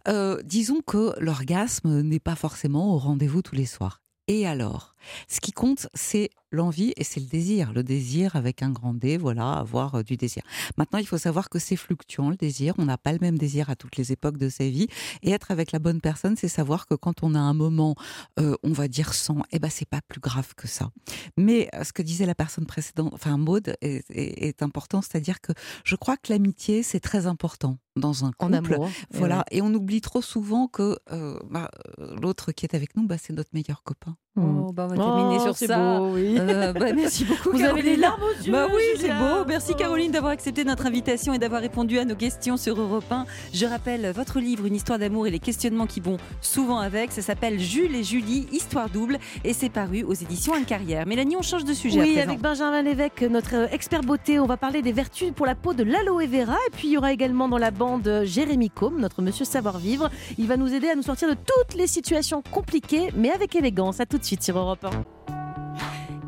Euh, 0.08 0.40
disons 0.44 0.82
que 0.86 1.14
l'orgasme 1.20 2.02
n'est 2.02 2.20
pas 2.20 2.36
forcément 2.36 2.94
au 2.94 3.00
rendez-vous 3.00 3.42
tous 3.42 3.56
les 3.56 3.66
soirs. 3.66 4.02
Et 4.28 4.46
alors? 4.46 4.94
Ce 5.28 5.40
qui 5.40 5.52
compte, 5.52 5.88
c'est 5.94 6.30
l'envie 6.52 6.94
et 6.98 7.04
c'est 7.04 7.20
le 7.20 7.28
désir. 7.28 7.74
Le 7.74 7.84
désir 7.84 8.36
avec 8.36 8.64
un 8.64 8.72
grand 8.72 8.94
D, 8.94 9.18
voilà, 9.18 9.54
avoir 9.54 9.96
euh, 9.96 10.04
du 10.04 10.18
désir. 10.18 10.42
Maintenant, 10.78 10.98
il 11.00 11.06
faut 11.08 11.18
savoir 11.18 11.50
que 11.50 11.60
c'est 11.60 11.76
fluctuant, 11.76 12.30
le 12.32 12.36
désir. 12.38 12.74
On 12.78 12.86
n'a 12.86 12.98
pas 12.98 13.12
le 13.14 13.20
même 13.22 13.38
désir 13.38 13.70
à 13.70 13.76
toutes 13.76 13.98
les 13.98 14.12
époques 14.12 14.38
de 14.38 14.50
sa 14.50 14.68
vie. 14.68 14.88
Et 15.22 15.32
être 15.32 15.52
avec 15.52 15.72
la 15.72 15.80
bonne 15.80 16.02
personne, 16.02 16.36
c'est 16.36 16.48
savoir 16.48 16.88
que 16.88 16.96
quand 16.96 17.22
on 17.24 17.36
a 17.36 17.40
un 17.40 17.54
moment, 17.54 17.96
euh, 18.40 18.56
on 18.64 18.72
va 18.72 18.88
dire 18.88 19.14
sans, 19.14 19.44
eh 19.52 19.60
ben, 19.60 19.70
c'est 19.70 19.88
pas 19.88 20.02
plus 20.08 20.20
grave 20.22 20.54
que 20.56 20.68
ça. 20.68 20.90
Mais 21.38 21.70
euh, 21.76 21.84
ce 21.84 21.94
que 21.94 22.02
disait 22.02 22.26
la 22.26 22.36
personne 22.36 22.66
précédente, 22.66 23.12
enfin 23.14 23.38
Maude, 23.38 23.76
est, 23.82 24.04
est- 24.10 24.48
est 24.48 24.64
important, 24.64 25.02
c'est-à-dire 25.02 25.42
que 25.42 25.54
je 25.84 25.96
crois 25.96 26.18
que 26.18 26.32
l'amitié, 26.34 26.82
c'est 26.84 27.00
très 27.00 27.28
important 27.28 27.78
dans 27.96 28.26
un 28.26 28.30
En 28.40 28.48
couple. 28.50 28.74
amour. 28.74 28.90
eh 29.14 29.18
Voilà, 29.18 29.46
et 29.52 29.62
on 29.62 29.74
oublie 29.74 30.02
trop 30.02 30.22
souvent 30.22 30.68
que 30.68 30.98
euh, 31.12 31.38
bah, 31.50 31.70
l'autre 32.00 32.52
qui 32.54 32.66
est 32.66 32.74
avec 32.76 32.96
nous, 32.96 33.06
bah, 33.06 33.18
c'est 33.22 33.34
notre 33.34 33.50
meilleur 33.54 33.84
copain. 33.84 34.16
Oh, 34.38 34.72
bah, 34.72 34.86
on 34.86 34.88
va 34.90 34.96
terminer 34.96 35.38
Oh, 35.42 35.44
sur 35.54 35.58
ça. 35.68 35.98
beau, 36.00 36.14
oui. 36.14 36.38
Euh, 36.40 36.72
bah, 36.72 36.94
merci 36.96 37.26
beaucoup. 37.26 37.50
Vous 37.52 37.64
avez 37.64 37.82
les 37.82 37.96
larmes 37.98 38.22
aux 38.22 38.44
yeux. 38.46 38.52
Bah 38.52 38.68
oui, 38.74 38.84
c'est 38.98 39.10
beau. 39.10 39.44
Merci 39.48 39.72
Oh. 39.74 39.78
Caroline 39.78 40.12
d'avoir 40.12 40.32
accepté 40.32 40.64
notre 40.64 40.86
invitation 40.86 41.34
et 41.34 41.40
d'avoir 41.40 41.62
répondu 41.62 41.98
à 42.00 42.06
nos 42.06 42.16
questions 42.16 42.56
sur 42.56 42.80
Europe 42.80 43.12
1. 43.12 43.26
Je 43.54 43.66
rappelle 43.66 44.12
votre 44.16 44.40
livre 44.40 44.66
Une 44.68 44.76
histoire 44.76 45.00
d'amour 45.00 45.26
et 45.28 45.32
les 45.32 45.40
questionnements 45.40 45.88
qui 45.88 46.00
vont 46.00 46.18
souvent 46.42 46.78
avec. 46.78 47.12
Ça 47.12 47.22
s'appelle 47.24 47.60
Jules 47.60 47.96
et 47.96 48.04
Julie, 48.04 48.48
histoire 48.52 48.90
double 48.90 49.18
et 49.44 49.54
c'est 49.54 49.70
paru 49.70 50.04
aux 50.04 50.14
éditions 50.14 50.56
Une 50.56 50.66
Carrière. 50.66 51.06
Mélanie, 51.08 51.36
on 51.36 51.42
change 51.42 51.66
de 51.66 51.74
sujet 51.74 52.00
Oui, 52.00 52.20
avec 52.20 52.40
Benjamin 52.40 52.84
Lévesque, 52.84 53.24
notre 53.24 53.56
euh, 53.56 53.68
expert 53.72 54.02
beauté, 54.02 54.40
on 54.40 54.46
va 54.46 54.58
parler 54.58 54.82
des 54.84 54.92
vertus 54.92 55.32
pour 55.36 55.48
la 55.48 55.56
peau 55.56 55.74
de 55.74 55.84
l'aloe 55.84 56.28
vera. 56.28 56.56
Et 56.68 56.72
puis 56.72 56.88
il 56.90 56.92
y 56.92 56.98
aura 56.98 57.12
également 57.12 57.48
dans 57.50 57.58
la 57.58 57.72
bande 57.72 58.08
euh, 58.08 58.26
Jérémy 58.26 58.70
Combe, 58.70 59.00
notre 59.00 59.22
monsieur 59.24 59.44
savoir-vivre. 59.46 60.10
Il 60.38 60.48
va 60.48 60.56
nous 60.56 60.72
aider 60.74 60.88
à 60.90 60.96
nous 60.96 61.04
sortir 61.04 61.28
de 61.30 61.34
toutes 61.36 61.76
les 61.76 61.88
situations 61.88 62.44
compliquées, 62.52 63.10
mais 63.18 63.32
avec 63.32 63.56
élégance. 63.56 64.00
À 64.00 64.06
tout 64.06 64.19
de 64.20 64.26
suite 64.26 64.44
sur 64.44 64.58
Europe 64.58 64.86
1. 64.86 65.04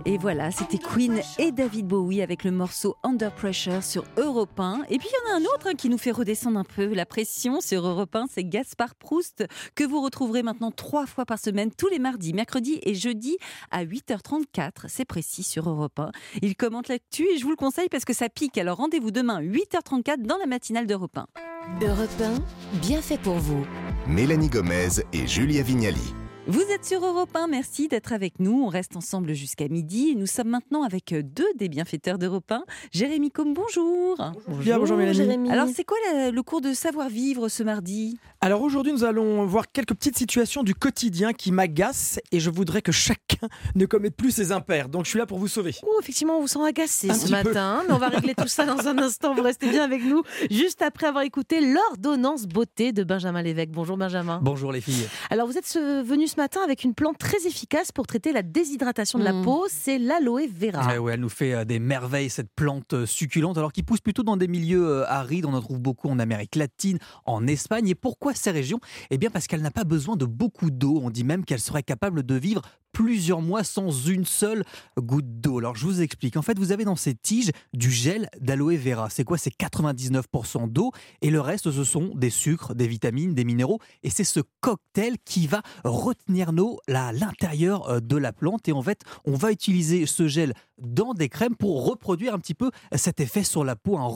Et 0.06 0.18
voilà, 0.18 0.50
c'était 0.50 0.80
Queen 0.80 1.22
et 1.38 1.52
David 1.52 1.88
Bowie 1.88 2.24
avec 2.24 2.44
le 2.44 2.50
morceau 2.50 2.96
Under 3.04 3.32
Pressure 3.32 3.84
sur 3.84 4.04
Europe 4.18 4.60
1. 4.60 4.86
Et 4.90 4.98
puis 4.98 5.08
il 5.08 5.30
y 5.30 5.32
en 5.32 5.36
a 5.36 5.40
un 5.40 5.46
autre 5.54 5.68
hein, 5.68 5.76
qui 5.78 5.90
nous 5.90 6.00
fait 6.00 6.12
redescendre 6.12 6.58
un 6.58 6.64
peu 6.64 6.92
la 6.94 7.06
pression 7.06 7.62
sur 7.62 7.86
Europe 7.86 8.16
1, 8.16 8.26
c'est 8.32 8.44
Gaspard 8.44 8.96
Proust, 8.96 9.46
que 9.76 9.84
vous 9.84 10.02
retrouverez 10.02 10.42
maintenant 10.42 10.72
trois 10.72 11.06
fois 11.06 11.26
par 11.26 11.38
semaine, 11.38 11.70
tous 11.72 11.88
les 11.88 12.00
mardis, 12.00 12.34
mercredis 12.34 12.80
et 12.82 12.96
jeudis 12.96 13.38
à 13.70 13.86
8h34. 13.86 14.88
C'est 14.88 15.06
précis 15.06 15.44
sur 15.44 15.70
Europe 15.70 16.00
1. 16.00 16.12
Il 16.42 16.56
commente 16.56 16.88
l'actu 16.88 17.28
et 17.28 17.38
je 17.38 17.44
vous 17.44 17.52
le 17.52 17.56
conseille 17.56 17.90
parce 17.90 18.06
que 18.06 18.14
ça 18.14 18.28
pique. 18.28 18.58
Alors 18.58 18.78
rendez-vous 18.78 19.12
demain 19.12 19.40
8h34 19.42 20.24
dans 20.24 20.38
la 20.38 20.48
matinale 20.48 20.88
d'Europe 20.88 21.18
1. 21.18 21.28
Europe 21.86 22.10
1, 22.74 22.78
bien 22.80 23.02
fait 23.02 23.20
pour 23.20 23.36
vous. 23.36 23.66
Mélanie 24.08 24.50
Gomez 24.50 25.04
et 25.14 25.28
Julia 25.28 25.62
Vignali. 25.62 26.21
Vous 26.48 26.62
êtes 26.74 26.84
sur 26.84 27.06
Europe 27.06 27.30
1, 27.36 27.48
merci 27.48 27.88
d'être 27.88 28.12
avec 28.14 28.40
nous. 28.40 28.64
On 28.64 28.68
reste 28.68 28.96
ensemble 28.98 29.34
jusqu'à 29.34 29.68
midi. 29.70 30.10
Et 30.10 30.16
nous 30.16 30.26
sommes 30.26 30.50
maintenant 30.50 30.82
avec 30.84 31.14
deux 31.14 31.48
des 31.56 31.70
bienfaiteurs 31.70 32.18
d'Europe 32.18 32.52
1. 32.52 32.64
Jérémy 32.92 33.30
Combe, 33.30 33.54
bonjour. 33.54 34.18
Bien, 34.60 34.80
bonjour 34.80 34.98
Mélanie. 34.98 35.18
Jérémy. 35.18 35.52
Alors, 35.52 35.68
c'est 35.74 35.84
quoi 35.86 35.98
la- 36.12 36.32
le 36.32 36.44
cours 36.44 36.60
de 36.60 36.74
savoir-vivre 36.74 37.48
ce 37.48 37.62
mardi? 37.62 38.18
Alors 38.42 38.64
aujourd'hui, 38.64 38.92
nous 38.92 39.04
allons 39.04 39.46
voir 39.46 39.72
quelques 39.72 39.94
petites 39.94 40.18
situations 40.18 40.64
du 40.64 40.74
quotidien 40.74 41.32
qui 41.32 41.52
m'agacent 41.52 42.20
et 42.32 42.40
je 42.40 42.50
voudrais 42.50 42.82
que 42.82 42.92
chacun 42.92 43.48
ne 43.76 43.86
commette 43.86 44.16
plus 44.16 44.32
ses 44.32 44.52
impairs. 44.52 44.90
Donc 44.90 45.06
je 45.06 45.12
suis 45.12 45.20
là 45.20 45.28
pour 45.28 45.38
vous 45.38 45.48
sauver. 45.48 45.76
Oh, 45.84 46.00
effectivement, 46.02 46.38
on 46.38 46.42
vous 46.42 46.48
sent 46.48 46.64
agacé 46.68 47.12
Un 47.12 47.14
ce 47.14 47.26
peu. 47.28 47.32
matin, 47.50 47.84
mais 47.88 47.94
on 47.94 48.00
va 48.00 48.08
régler 48.10 48.34
tout 48.34 48.48
ça 48.48 48.66
dans 48.66 48.88
un 48.88 48.98
instant. 48.98 49.36
Vous 49.36 49.44
restez 49.44 49.70
bien 49.70 49.84
avec 49.84 50.04
nous, 50.04 50.24
juste 50.50 50.82
après 50.82 51.06
avoir 51.06 51.24
écouté 51.24 51.62
l'ordonnance 51.62 52.48
beauté 52.48 52.92
de 52.94 53.04
Benjamin 53.04 53.44
Lévesque. 53.44 53.70
Bonjour 53.70 53.96
Benjamin. 53.96 54.40
Bonjour 54.42 54.72
les 54.72 54.82
filles. 54.82 55.08
Alors, 55.30 55.46
vous 55.46 55.58
êtes 55.60 55.68
ce- 55.68 56.02
venu 56.02 56.28
ce 56.32 56.38
matin 56.38 56.62
avec 56.64 56.86
une 56.86 56.94
plante 56.94 57.18
très 57.18 57.46
efficace 57.46 57.92
pour 57.92 58.08
traiter 58.08 58.32
la 58.32 58.42
déshydratation 58.42 59.20
de 59.20 59.24
la 59.26 59.34
Mm. 59.34 59.44
peau, 59.44 59.66
c'est 59.70 59.98
l'aloe 60.00 60.48
vera. 60.48 60.98
Ouais, 61.02 61.14
elle 61.14 61.20
nous 61.20 61.28
fait 61.30 61.54
euh, 61.54 61.66
des 61.66 61.80
merveilles, 61.80 62.30
cette 62.30 62.50
plante 62.56 62.94
euh, 62.94 63.06
succulente, 63.06 63.58
alors 63.58 63.74
qui 63.74 63.84
pousse 63.84 64.00
plutôt 64.00 64.24
dans 64.24 64.38
des 64.38 64.48
milieux 64.48 64.88
euh, 64.88 65.06
arides. 65.12 65.46
On 65.46 65.54
en 65.54 65.62
trouve 65.62 65.80
beaucoup 65.80 66.08
en 66.08 66.20
Amérique 66.20 66.56
latine, 66.56 67.00
en 67.26 67.46
Espagne. 67.48 67.90
Et 67.90 67.96
pourquoi 67.96 68.34
ces 68.34 68.52
régions? 68.52 68.80
Eh 69.10 69.18
bien, 69.18 69.30
parce 69.30 69.48
qu'elle 69.48 69.62
n'a 69.62 69.72
pas 69.72 69.84
besoin 69.84 70.16
de 70.16 70.26
beaucoup 70.26 70.72
d'eau. 70.72 71.02
On 71.04 71.10
dit 71.10 71.26
même 71.26 71.44
qu'elle 71.44 71.60
serait 71.60 71.84
capable 71.84 72.24
de 72.24 72.36
vivre 72.36 72.62
plusieurs 72.92 73.42
mois 73.42 73.64
sans 73.64 73.92
une 73.92 74.26
seule 74.26 74.64
goutte 74.98 75.40
d'eau. 75.42 75.60
Alors, 75.60 75.76
je 75.76 75.86
vous 75.86 76.02
explique. 76.02 76.38
En 76.38 76.42
fait, 76.42 76.58
vous 76.58 76.72
avez 76.72 76.86
dans 76.86 76.96
ces 76.96 77.16
tiges 77.16 77.52
du 77.74 77.92
gel 77.92 78.30
d'aloe 78.40 78.78
vera. 78.78 79.10
C'est 79.10 79.24
quoi? 79.24 79.38
C'est 79.38 79.54
99% 79.56 80.72
d'eau 80.72 80.92
et 81.22 81.30
le 81.30 81.42
reste, 81.42 81.72
ce 81.72 81.84
sont 81.84 82.12
des 82.16 82.30
sucres, 82.30 82.76
des 82.76 82.88
vitamines, 82.88 83.34
des 83.34 83.44
minéraux. 83.44 83.80
Et 84.04 84.10
c'est 84.10 84.24
ce 84.24 84.40
cocktail 84.60 85.18
qui 85.26 85.48
va 85.48 85.62
retenir 85.84 86.52
l'eau 86.52 86.80
à 86.88 87.14
l'intérieur 87.14 87.90
euh, 87.90 88.00
de 88.00 88.18
la 88.18 88.34
plante. 88.34 88.68
Et 88.68 88.74
en 88.74 88.82
fait, 88.82 89.02
on 89.26 89.34
va 89.34 89.52
utiliser 89.52 90.06
ce 90.06 90.28
gel 90.28 90.54
dans 90.78 91.14
des 91.14 91.30
crèmes 91.30 91.56
pour 91.56 91.86
reproduire 91.86 92.34
un 92.34 92.40
petit 92.40 92.56
peu 92.56 92.72
cet 92.96 93.20
effet 93.20 93.44
sur 93.44 93.64
la 93.64 93.76
peau, 93.76 93.98
hein, 93.98 94.08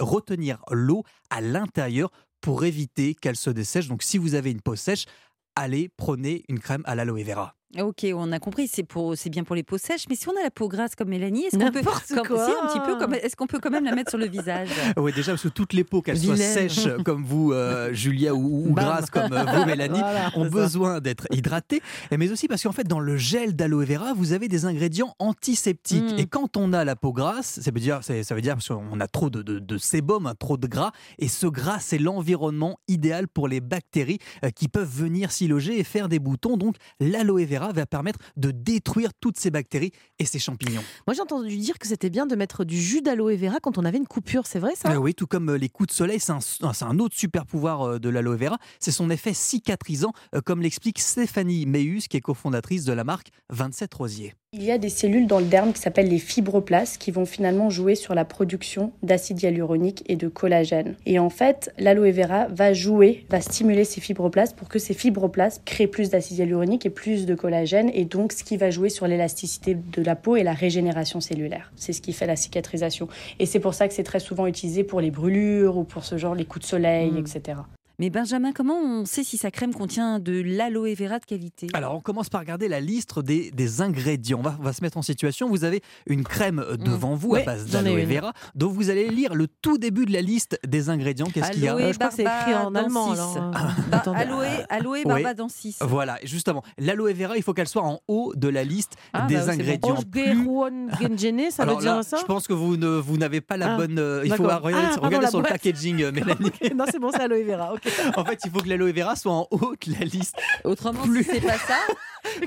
retenir 0.00 0.62
l'eau 0.70 1.04
à 1.30 1.40
l'intérieur 1.40 2.10
pour 2.40 2.64
éviter 2.64 3.14
qu'elle 3.14 3.36
se 3.36 3.50
dessèche. 3.50 3.88
Donc, 3.88 4.02
si 4.02 4.18
vous 4.18 4.34
avez 4.34 4.50
une 4.50 4.60
peau 4.60 4.76
sèche, 4.76 5.06
allez, 5.54 5.88
prenez 5.96 6.44
une 6.48 6.60
crème 6.60 6.82
à 6.84 6.94
l'aloe 6.94 7.22
vera. 7.24 7.57
Ok, 7.78 8.06
on 8.14 8.32
a 8.32 8.38
compris, 8.38 8.66
c'est 8.66 8.82
pour, 8.82 9.14
c'est 9.14 9.28
bien 9.28 9.44
pour 9.44 9.54
les 9.54 9.62
peaux 9.62 9.76
sèches. 9.76 10.06
Mais 10.08 10.14
si 10.14 10.26
on 10.26 10.32
a 10.32 10.42
la 10.42 10.50
peau 10.50 10.68
grasse 10.68 10.94
comme 10.94 11.10
Mélanie, 11.10 11.44
est-ce 11.44 11.58
qu'on 11.58 11.70
peut, 11.70 11.82
comme- 12.14 12.26
quoi. 12.26 12.46
si, 12.46 12.50
un 12.50 12.66
petit 12.66 12.80
peu, 12.80 12.96
comme, 12.98 13.12
est-ce 13.12 13.36
qu'on 13.36 13.46
peut 13.46 13.58
quand 13.60 13.68
même 13.70 13.84
la 13.84 13.94
mettre 13.94 14.08
sur 14.08 14.18
le 14.18 14.26
visage? 14.26 14.70
Oui, 14.96 15.12
déjà, 15.12 15.32
parce 15.32 15.42
que 15.42 15.48
toutes 15.48 15.74
les 15.74 15.84
peaux, 15.84 16.00
qu'elles 16.00 16.18
soient 16.18 16.34
sèches 16.38 16.88
comme 17.04 17.22
vous, 17.24 17.52
euh, 17.52 17.92
Julia, 17.92 18.34
ou, 18.34 18.72
grasses 18.72 19.10
comme 19.10 19.30
euh, 19.34 19.44
vous, 19.44 19.66
Mélanie, 19.66 19.98
Voilà, 19.98 20.30
ont 20.34 20.44
ça. 20.44 20.48
besoin 20.50 21.00
d'être 21.00 21.26
hydratées. 21.30 21.82
Mais 22.10 22.30
aussi 22.30 22.48
parce 22.48 22.62
qu'en 22.62 22.72
fait, 22.72 22.88
dans 22.88 23.00
le 23.00 23.18
gel 23.18 23.54
d'aloe 23.54 23.84
vera, 23.84 24.14
vous 24.14 24.32
avez 24.32 24.48
des 24.48 24.64
ingrédients 24.64 25.14
antiseptiques. 25.18 26.14
Mm. 26.14 26.18
Et 26.20 26.26
quand 26.26 26.56
on 26.56 26.72
a 26.72 26.86
la 26.86 26.96
peau 26.96 27.12
grasse, 27.12 27.60
ça 27.60 27.70
veut 27.70 27.80
dire, 27.80 28.00
ça 28.02 28.34
veut 28.34 28.40
dire 28.40 28.54
parce 28.54 28.68
qu'on 28.68 28.98
a 28.98 29.06
trop 29.08 29.28
de, 29.28 29.42
de, 29.42 29.58
de 29.58 29.76
sébum, 29.76 30.26
hein, 30.26 30.34
trop 30.38 30.56
de 30.56 30.66
gras. 30.66 30.92
Et 31.18 31.28
ce 31.28 31.46
gras, 31.46 31.80
c'est 31.80 31.98
l'environnement 31.98 32.78
idéal 32.88 33.28
pour 33.28 33.46
les 33.46 33.60
bactéries 33.60 34.20
euh, 34.42 34.48
qui 34.48 34.68
peuvent 34.68 34.88
venir 34.90 35.30
s'y 35.32 35.48
loger 35.48 35.78
et 35.78 35.84
faire 35.84 36.08
des 36.08 36.18
boutons. 36.18 36.56
Donc, 36.56 36.76
l'aloe 36.98 37.44
vera 37.44 37.57
va 37.58 37.86
permettre 37.86 38.18
de 38.36 38.50
détruire 38.50 39.10
toutes 39.20 39.38
ces 39.38 39.50
bactéries 39.50 39.92
et 40.18 40.24
ces 40.24 40.38
champignons. 40.38 40.82
Moi, 41.06 41.14
j'ai 41.14 41.22
entendu 41.22 41.56
dire 41.56 41.78
que 41.78 41.86
c'était 41.86 42.10
bien 42.10 42.26
de 42.26 42.36
mettre 42.36 42.64
du 42.64 42.80
jus 42.80 43.02
d'aloe 43.02 43.36
vera 43.36 43.60
quand 43.60 43.78
on 43.78 43.84
avait 43.84 43.98
une 43.98 44.06
coupure. 44.06 44.46
C'est 44.46 44.58
vrai 44.58 44.74
ça? 44.74 44.92
Euh, 44.92 44.96
oui, 44.96 45.14
tout 45.14 45.26
comme 45.26 45.50
euh, 45.50 45.58
les 45.58 45.68
coups 45.68 45.88
de 45.88 45.92
soleil, 45.92 46.20
c'est 46.20 46.32
un, 46.32 46.98
autre 46.98 47.16
super 47.16 47.46
pouvoir 47.46 47.82
euh, 47.82 47.98
de 47.98 48.08
l'aloe 48.08 48.36
vera. 48.36 48.58
C'est 48.80 48.92
son 48.92 49.10
effet 49.10 49.34
cicatrisant, 49.34 50.12
comme 50.44 50.62
l'explique 50.62 50.98
Stéphanie 50.98 51.66
Meus, 51.66 52.08
qui 52.08 52.16
est 52.16 52.20
cofondatrice 52.20 52.84
de 52.84 52.92
la 52.92 53.04
marque 53.04 53.28
27 53.50 53.92
Rosiers. 53.94 54.34
Il 54.54 54.64
y 54.64 54.70
a 54.70 54.78
des 54.78 54.88
cellules 54.88 55.26
dans 55.26 55.40
le 55.40 55.44
derme 55.44 55.74
qui 55.74 55.80
s'appellent 55.82 56.08
les 56.08 56.18
fibroblastes 56.18 56.96
qui 56.96 57.10
vont 57.10 57.26
finalement 57.26 57.68
jouer 57.68 57.94
sur 57.94 58.14
la 58.14 58.24
production 58.24 58.92
d'acide 59.02 59.42
hyaluronique 59.42 60.04
et 60.06 60.16
de 60.16 60.26
collagène. 60.26 60.96
Et 61.04 61.18
en 61.18 61.28
fait, 61.28 61.70
l'aloe 61.78 62.10
vera 62.12 62.46
va 62.48 62.72
jouer, 62.72 63.26
va 63.28 63.42
stimuler 63.42 63.84
ces 63.84 64.00
fibroblastes 64.00 64.56
pour 64.56 64.70
que 64.70 64.78
ces 64.78 64.94
fibroblastes 64.94 65.62
créent 65.66 65.86
plus 65.86 66.08
d'acide 66.08 66.38
hyaluronique 66.38 66.86
et 66.86 66.90
plus 66.90 67.26
de 67.26 67.34
collagène 67.34 67.90
et 67.92 68.06
donc 68.06 68.32
ce 68.32 68.42
qui 68.42 68.56
va 68.56 68.70
jouer 68.70 68.88
sur 68.88 69.06
l'élasticité 69.06 69.74
de 69.74 70.02
la 70.02 70.16
peau 70.16 70.34
et 70.36 70.42
la 70.42 70.54
régénération 70.54 71.20
cellulaire. 71.20 71.70
C'est 71.76 71.92
ce 71.92 72.00
qui 72.00 72.14
fait 72.14 72.26
la 72.26 72.36
cicatrisation. 72.36 73.06
Et 73.38 73.44
c'est 73.44 73.60
pour 73.60 73.74
ça 73.74 73.86
que 73.86 73.92
c'est 73.92 74.02
très 74.02 74.18
souvent 74.18 74.46
utilisé 74.46 74.82
pour 74.82 75.02
les 75.02 75.10
brûlures 75.10 75.76
ou 75.76 75.84
pour 75.84 76.04
ce 76.06 76.16
genre 76.16 76.34
les 76.34 76.46
coups 76.46 76.64
de 76.64 76.70
soleil, 76.70 77.10
Mm. 77.10 77.18
etc. 77.18 77.58
Mais 78.00 78.10
Benjamin, 78.10 78.52
comment 78.52 78.76
on 78.80 79.04
sait 79.06 79.24
si 79.24 79.36
sa 79.38 79.50
crème 79.50 79.74
contient 79.74 80.20
de 80.20 80.40
l'aloe 80.40 80.94
vera 80.94 81.18
de 81.18 81.24
qualité? 81.24 81.66
Alors, 81.72 81.96
on 81.96 82.00
commence 82.00 82.28
par 82.28 82.40
regarder 82.40 82.68
la 82.68 82.78
liste 82.78 83.18
des, 83.18 83.50
des 83.50 83.82
ingrédients. 83.82 84.38
On 84.38 84.42
va, 84.42 84.56
on 84.60 84.62
va 84.62 84.72
se 84.72 84.82
mettre 84.82 84.98
en 84.98 85.02
situation. 85.02 85.48
Vous 85.48 85.64
avez 85.64 85.82
une 86.06 86.22
crème 86.22 86.60
euh, 86.60 86.76
devant 86.76 87.16
vous 87.16 87.34
à 87.34 87.40
base 87.42 87.66
d'aloe 87.66 88.04
vera. 88.04 88.32
Donc, 88.54 88.70
vous 88.72 88.90
allez 88.90 89.08
lire 89.08 89.34
le 89.34 89.48
tout 89.48 89.78
début 89.78 90.06
de 90.06 90.12
la 90.12 90.20
liste 90.22 90.60
des 90.64 90.90
ingrédients. 90.90 91.26
Qu'est-ce 91.26 91.50
qu'il 91.50 91.64
y 91.64 91.66
a? 91.66 91.72
Aloe 91.72 91.86
Euh, 91.86 91.92
je 91.92 91.98
crois 91.98 92.10
que 92.10 92.14
c'est 92.14 92.22
écrit 92.22 92.54
en 92.54 92.72
allemand. 92.76 93.10
alors, 93.10 93.36
euh, 93.36 93.50
Bah, 93.90 94.02
aloe, 94.14 94.44
aloe 94.68 94.92
Oui. 94.98 95.04
barbadensis. 95.04 95.78
Voilà, 95.80 96.18
justement. 96.22 96.62
L'aloe 96.78 97.12
vera, 97.14 97.36
il 97.36 97.42
faut 97.42 97.52
qu'elle 97.52 97.66
soit 97.66 97.82
en 97.82 97.98
haut 98.06 98.32
de 98.36 98.46
la 98.48 98.62
liste 98.62 98.92
Ah, 99.12 99.22
des 99.26 99.34
bah 99.34 99.40
oui, 99.40 99.46
bon. 99.46 99.52
ingrédients. 99.54 99.96
Plus 100.08 101.50
ça 101.50 101.64
Alors 101.64 101.76
veut 101.78 101.82
dire 101.82 101.96
là, 101.96 102.02
ça? 102.04 102.18
je 102.20 102.24
pense 102.26 102.46
que 102.46 102.52
vous 102.52 102.76
ne 102.76 102.86
vous 102.86 103.16
n'avez 103.16 103.40
pas 103.40 103.56
la 103.56 103.74
Ah, 103.74 103.76
bonne. 103.76 103.98
euh, 103.98 104.22
il 104.24 104.32
faut 104.32 104.44
regarder, 104.44 104.72
Ah, 104.76 104.82
pardon, 104.90 105.06
regarder 105.06 105.26
sur 105.26 105.38
le 105.38 105.42
boîte. 105.42 105.52
packaging, 105.54 106.02
euh, 106.04 106.12
Mélanie. 106.14 106.52
Non, 106.76 106.84
c'est 106.88 107.00
bon, 107.00 107.10
c'est 107.10 107.22
aloe 107.22 107.42
vera. 107.44 107.72
ok. 107.74 107.87
En 108.16 108.24
fait, 108.24 108.38
il 108.44 108.50
faut 108.50 108.60
que 108.60 108.68
l'aloe 108.68 108.92
vera 108.92 109.16
soit 109.16 109.32
en 109.32 109.46
haut 109.50 109.74
de 109.86 109.92
la 109.98 110.04
liste. 110.04 110.36
Autrement, 110.64 111.02
Plus- 111.02 111.24
si 111.24 111.30
c'est 111.34 111.40
pas 111.40 111.58
ça, 111.58 111.76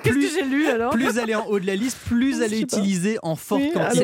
Qu'est-ce 0.04 0.14
Plus- 0.14 0.28
que 0.28 0.34
j'ai 0.36 0.46
lu 0.46 0.68
alors 0.68 0.92
Plus 0.92 1.18
elle 1.18 1.30
est 1.30 1.36
en 1.36 1.46
haut 1.48 1.60
de 1.60 1.66
la 1.66 1.76
liste, 1.76 1.98
plus 2.06 2.42
elle 2.42 2.54
est 2.54 2.60
utilisée 2.62 3.18
en 3.24 3.36
forte 3.36 3.62
Oui, 3.62 3.72
quantité 3.74 4.04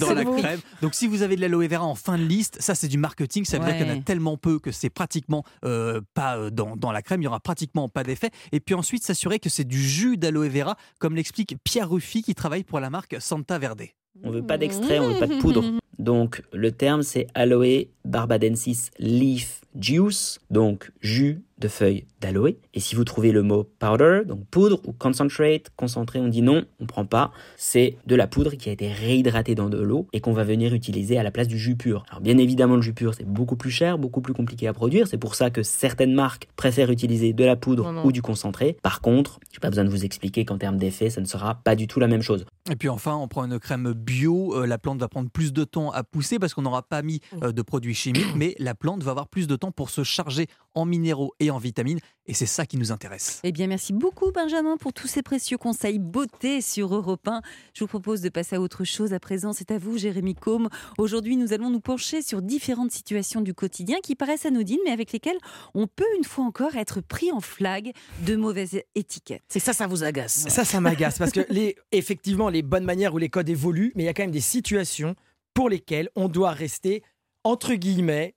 dans 0.00 0.12
la 0.14 0.24
crème. 0.24 0.60
Donc 0.82 0.94
si 0.94 1.06
vous 1.06 1.22
avez 1.22 1.36
de 1.36 1.40
l'aloe 1.40 1.68
vera 1.68 1.84
en 1.84 1.94
fin 1.94 2.18
de 2.18 2.24
liste, 2.24 2.60
ça 2.60 2.74
c'est 2.74 2.88
du 2.88 2.98
marketing. 2.98 3.44
Ça 3.44 3.58
veut 3.58 3.64
dire 3.66 3.76
qu'il 3.78 3.86
y 3.86 3.90
en 3.90 3.98
a 3.98 4.02
tellement 4.02 4.36
peu 4.36 4.58
que 4.58 4.72
c'est 4.72 4.90
pratiquement 4.90 5.44
euh, 5.64 6.00
pas 6.14 6.36
euh, 6.36 6.50
dans, 6.50 6.76
dans 6.76 6.90
la 6.92 7.02
crème. 7.02 7.22
Il 7.22 7.24
y 7.24 7.28
aura 7.28 7.40
pratiquement 7.40 7.88
pas 7.88 8.02
d'effet. 8.02 8.30
Et 8.52 8.60
puis 8.60 8.74
ensuite, 8.74 9.04
s'assurer 9.04 9.38
que 9.38 9.48
c'est 9.48 9.64
du 9.64 9.80
jus 9.80 10.16
d'aloe 10.16 10.48
vera, 10.48 10.76
comme 10.98 11.14
l'explique 11.14 11.56
Pierre 11.64 11.88
Ruffi 11.88 12.22
qui 12.22 12.34
travaille 12.34 12.64
pour 12.64 12.80
la 12.80 12.90
marque 12.90 13.16
Santa 13.20 13.58
Verde. 13.58 13.82
On 14.22 14.30
veut 14.30 14.44
pas 14.46 14.58
d'extrait, 14.58 14.98
on 14.98 15.08
veut 15.12 15.18
pas 15.20 15.26
de 15.26 15.40
poudre. 15.40 15.64
Donc 15.98 16.42
le 16.52 16.72
terme 16.72 17.02
c'est 17.02 17.26
Aloe 17.34 17.86
barbadensis 18.04 18.90
leaf 18.98 19.60
juice, 19.80 20.38
donc 20.50 20.92
jus 21.00 21.42
de 21.58 21.68
feuilles 21.68 22.04
d'aloe. 22.20 22.56
Et 22.74 22.80
si 22.80 22.96
vous 22.96 23.04
trouvez 23.04 23.30
le 23.30 23.42
mot 23.42 23.64
powder, 23.78 24.22
donc 24.26 24.44
poudre 24.50 24.80
ou 24.86 24.92
concentrate, 24.92 25.70
concentré, 25.76 26.18
on 26.18 26.26
dit 26.28 26.42
non, 26.42 26.64
on 26.80 26.86
prend 26.86 27.04
pas. 27.04 27.30
C'est 27.56 27.96
de 28.06 28.16
la 28.16 28.26
poudre 28.26 28.52
qui 28.56 28.68
a 28.68 28.72
été 28.72 28.88
réhydratée 28.90 29.54
dans 29.54 29.68
de 29.68 29.80
l'eau 29.80 30.08
et 30.12 30.20
qu'on 30.20 30.32
va 30.32 30.42
venir 30.42 30.74
utiliser 30.74 31.16
à 31.16 31.22
la 31.22 31.30
place 31.30 31.46
du 31.46 31.56
jus 31.56 31.76
pur. 31.76 32.04
Alors 32.10 32.20
bien 32.20 32.38
évidemment 32.38 32.74
le 32.76 32.82
jus 32.82 32.92
pur 32.92 33.14
c'est 33.14 33.26
beaucoup 33.26 33.54
plus 33.56 33.70
cher, 33.70 33.98
beaucoup 33.98 34.20
plus 34.20 34.34
compliqué 34.34 34.66
à 34.66 34.72
produire. 34.72 35.06
C'est 35.06 35.16
pour 35.16 35.36
ça 35.36 35.50
que 35.50 35.62
certaines 35.62 36.12
marques 36.12 36.48
préfèrent 36.56 36.90
utiliser 36.90 37.32
de 37.32 37.44
la 37.44 37.54
poudre 37.56 37.84
Non, 37.84 37.92
non. 37.92 38.06
ou 38.06 38.12
du 38.12 38.20
concentré. 38.20 38.76
Par 38.82 39.00
contre, 39.00 39.38
j'ai 39.52 39.60
pas 39.60 39.70
besoin 39.70 39.84
de 39.84 39.90
vous 39.90 40.04
expliquer 40.04 40.44
qu'en 40.44 40.58
termes 40.58 40.76
d'effet, 40.76 41.08
ça 41.08 41.20
ne 41.20 41.26
sera 41.26 41.54
pas 41.62 41.76
du 41.76 41.86
tout 41.86 42.00
la 42.00 42.08
même 42.08 42.22
chose. 42.22 42.44
Et 42.70 42.76
puis 42.76 42.88
enfin, 42.88 43.14
on 43.14 43.28
prend 43.28 43.44
une 43.44 43.58
crème 43.60 43.92
bio. 43.92 44.54
Euh, 44.56 44.66
la 44.66 44.78
plante 44.78 44.98
va 44.98 45.08
prendre 45.08 45.30
plus 45.30 45.52
de 45.52 45.62
temps 45.64 45.92
à 45.92 46.02
pousser 46.02 46.38
parce 46.40 46.52
qu'on 46.52 46.62
n'aura 46.62 46.82
pas 46.82 47.02
mis 47.02 47.20
euh, 47.42 47.52
de 47.52 47.62
produits 47.62 47.94
chimiques, 47.94 48.34
mais 48.34 48.56
la 48.58 48.74
plante 48.74 49.02
va 49.04 49.12
avoir 49.12 49.28
plus 49.28 49.46
de 49.46 49.54
temps 49.54 49.63
pour 49.72 49.90
se 49.90 50.02
charger 50.04 50.46
en 50.74 50.84
minéraux 50.84 51.32
et 51.40 51.50
en 51.50 51.58
vitamines. 51.58 52.00
Et 52.26 52.34
c'est 52.34 52.46
ça 52.46 52.66
qui 52.66 52.78
nous 52.78 52.90
intéresse. 52.90 53.40
Eh 53.44 53.52
bien, 53.52 53.66
merci 53.66 53.92
beaucoup, 53.92 54.32
Benjamin, 54.32 54.76
pour 54.76 54.92
tous 54.92 55.06
ces 55.06 55.22
précieux 55.22 55.58
conseils 55.58 55.98
beauté 55.98 56.60
sur 56.60 56.94
Europe 56.94 57.28
1. 57.28 57.42
Je 57.74 57.80
vous 57.84 57.86
propose 57.86 58.22
de 58.22 58.28
passer 58.28 58.56
à 58.56 58.60
autre 58.60 58.84
chose 58.84 59.12
à 59.12 59.20
présent. 59.20 59.52
C'est 59.52 59.70
à 59.70 59.78
vous, 59.78 59.98
Jérémy 59.98 60.34
Combe. 60.34 60.68
Aujourd'hui, 60.98 61.36
nous 61.36 61.52
allons 61.52 61.70
nous 61.70 61.80
pencher 61.80 62.22
sur 62.22 62.40
différentes 62.40 62.92
situations 62.92 63.40
du 63.40 63.52
quotidien 63.54 63.98
qui 64.02 64.14
paraissent 64.14 64.46
anodines, 64.46 64.80
mais 64.84 64.90
avec 64.90 65.12
lesquelles 65.12 65.38
on 65.74 65.86
peut, 65.86 66.04
une 66.16 66.24
fois 66.24 66.44
encore, 66.44 66.76
être 66.76 67.00
pris 67.00 67.30
en 67.30 67.40
flag 67.40 67.92
de 68.26 68.36
mauvaise 68.36 68.80
étiquette. 68.94 69.42
C'est 69.48 69.60
ça, 69.60 69.72
ça 69.72 69.86
vous 69.86 70.02
agace. 70.02 70.46
Ça, 70.48 70.64
ça 70.64 70.80
m'agace 70.80 71.18
parce 71.18 71.32
que 71.32 71.46
les, 71.50 71.76
effectivement, 71.92 72.48
les 72.48 72.62
bonnes 72.62 72.84
manières 72.84 73.14
ou 73.14 73.18
les 73.18 73.28
codes 73.28 73.48
évoluent, 73.48 73.92
mais 73.94 74.04
il 74.04 74.06
y 74.06 74.08
a 74.08 74.14
quand 74.14 74.22
même 74.22 74.30
des 74.30 74.40
situations 74.40 75.14
pour 75.52 75.68
lesquelles 75.68 76.08
on 76.16 76.28
doit 76.28 76.50
rester, 76.50 77.02
entre 77.44 77.74
guillemets, 77.74 78.34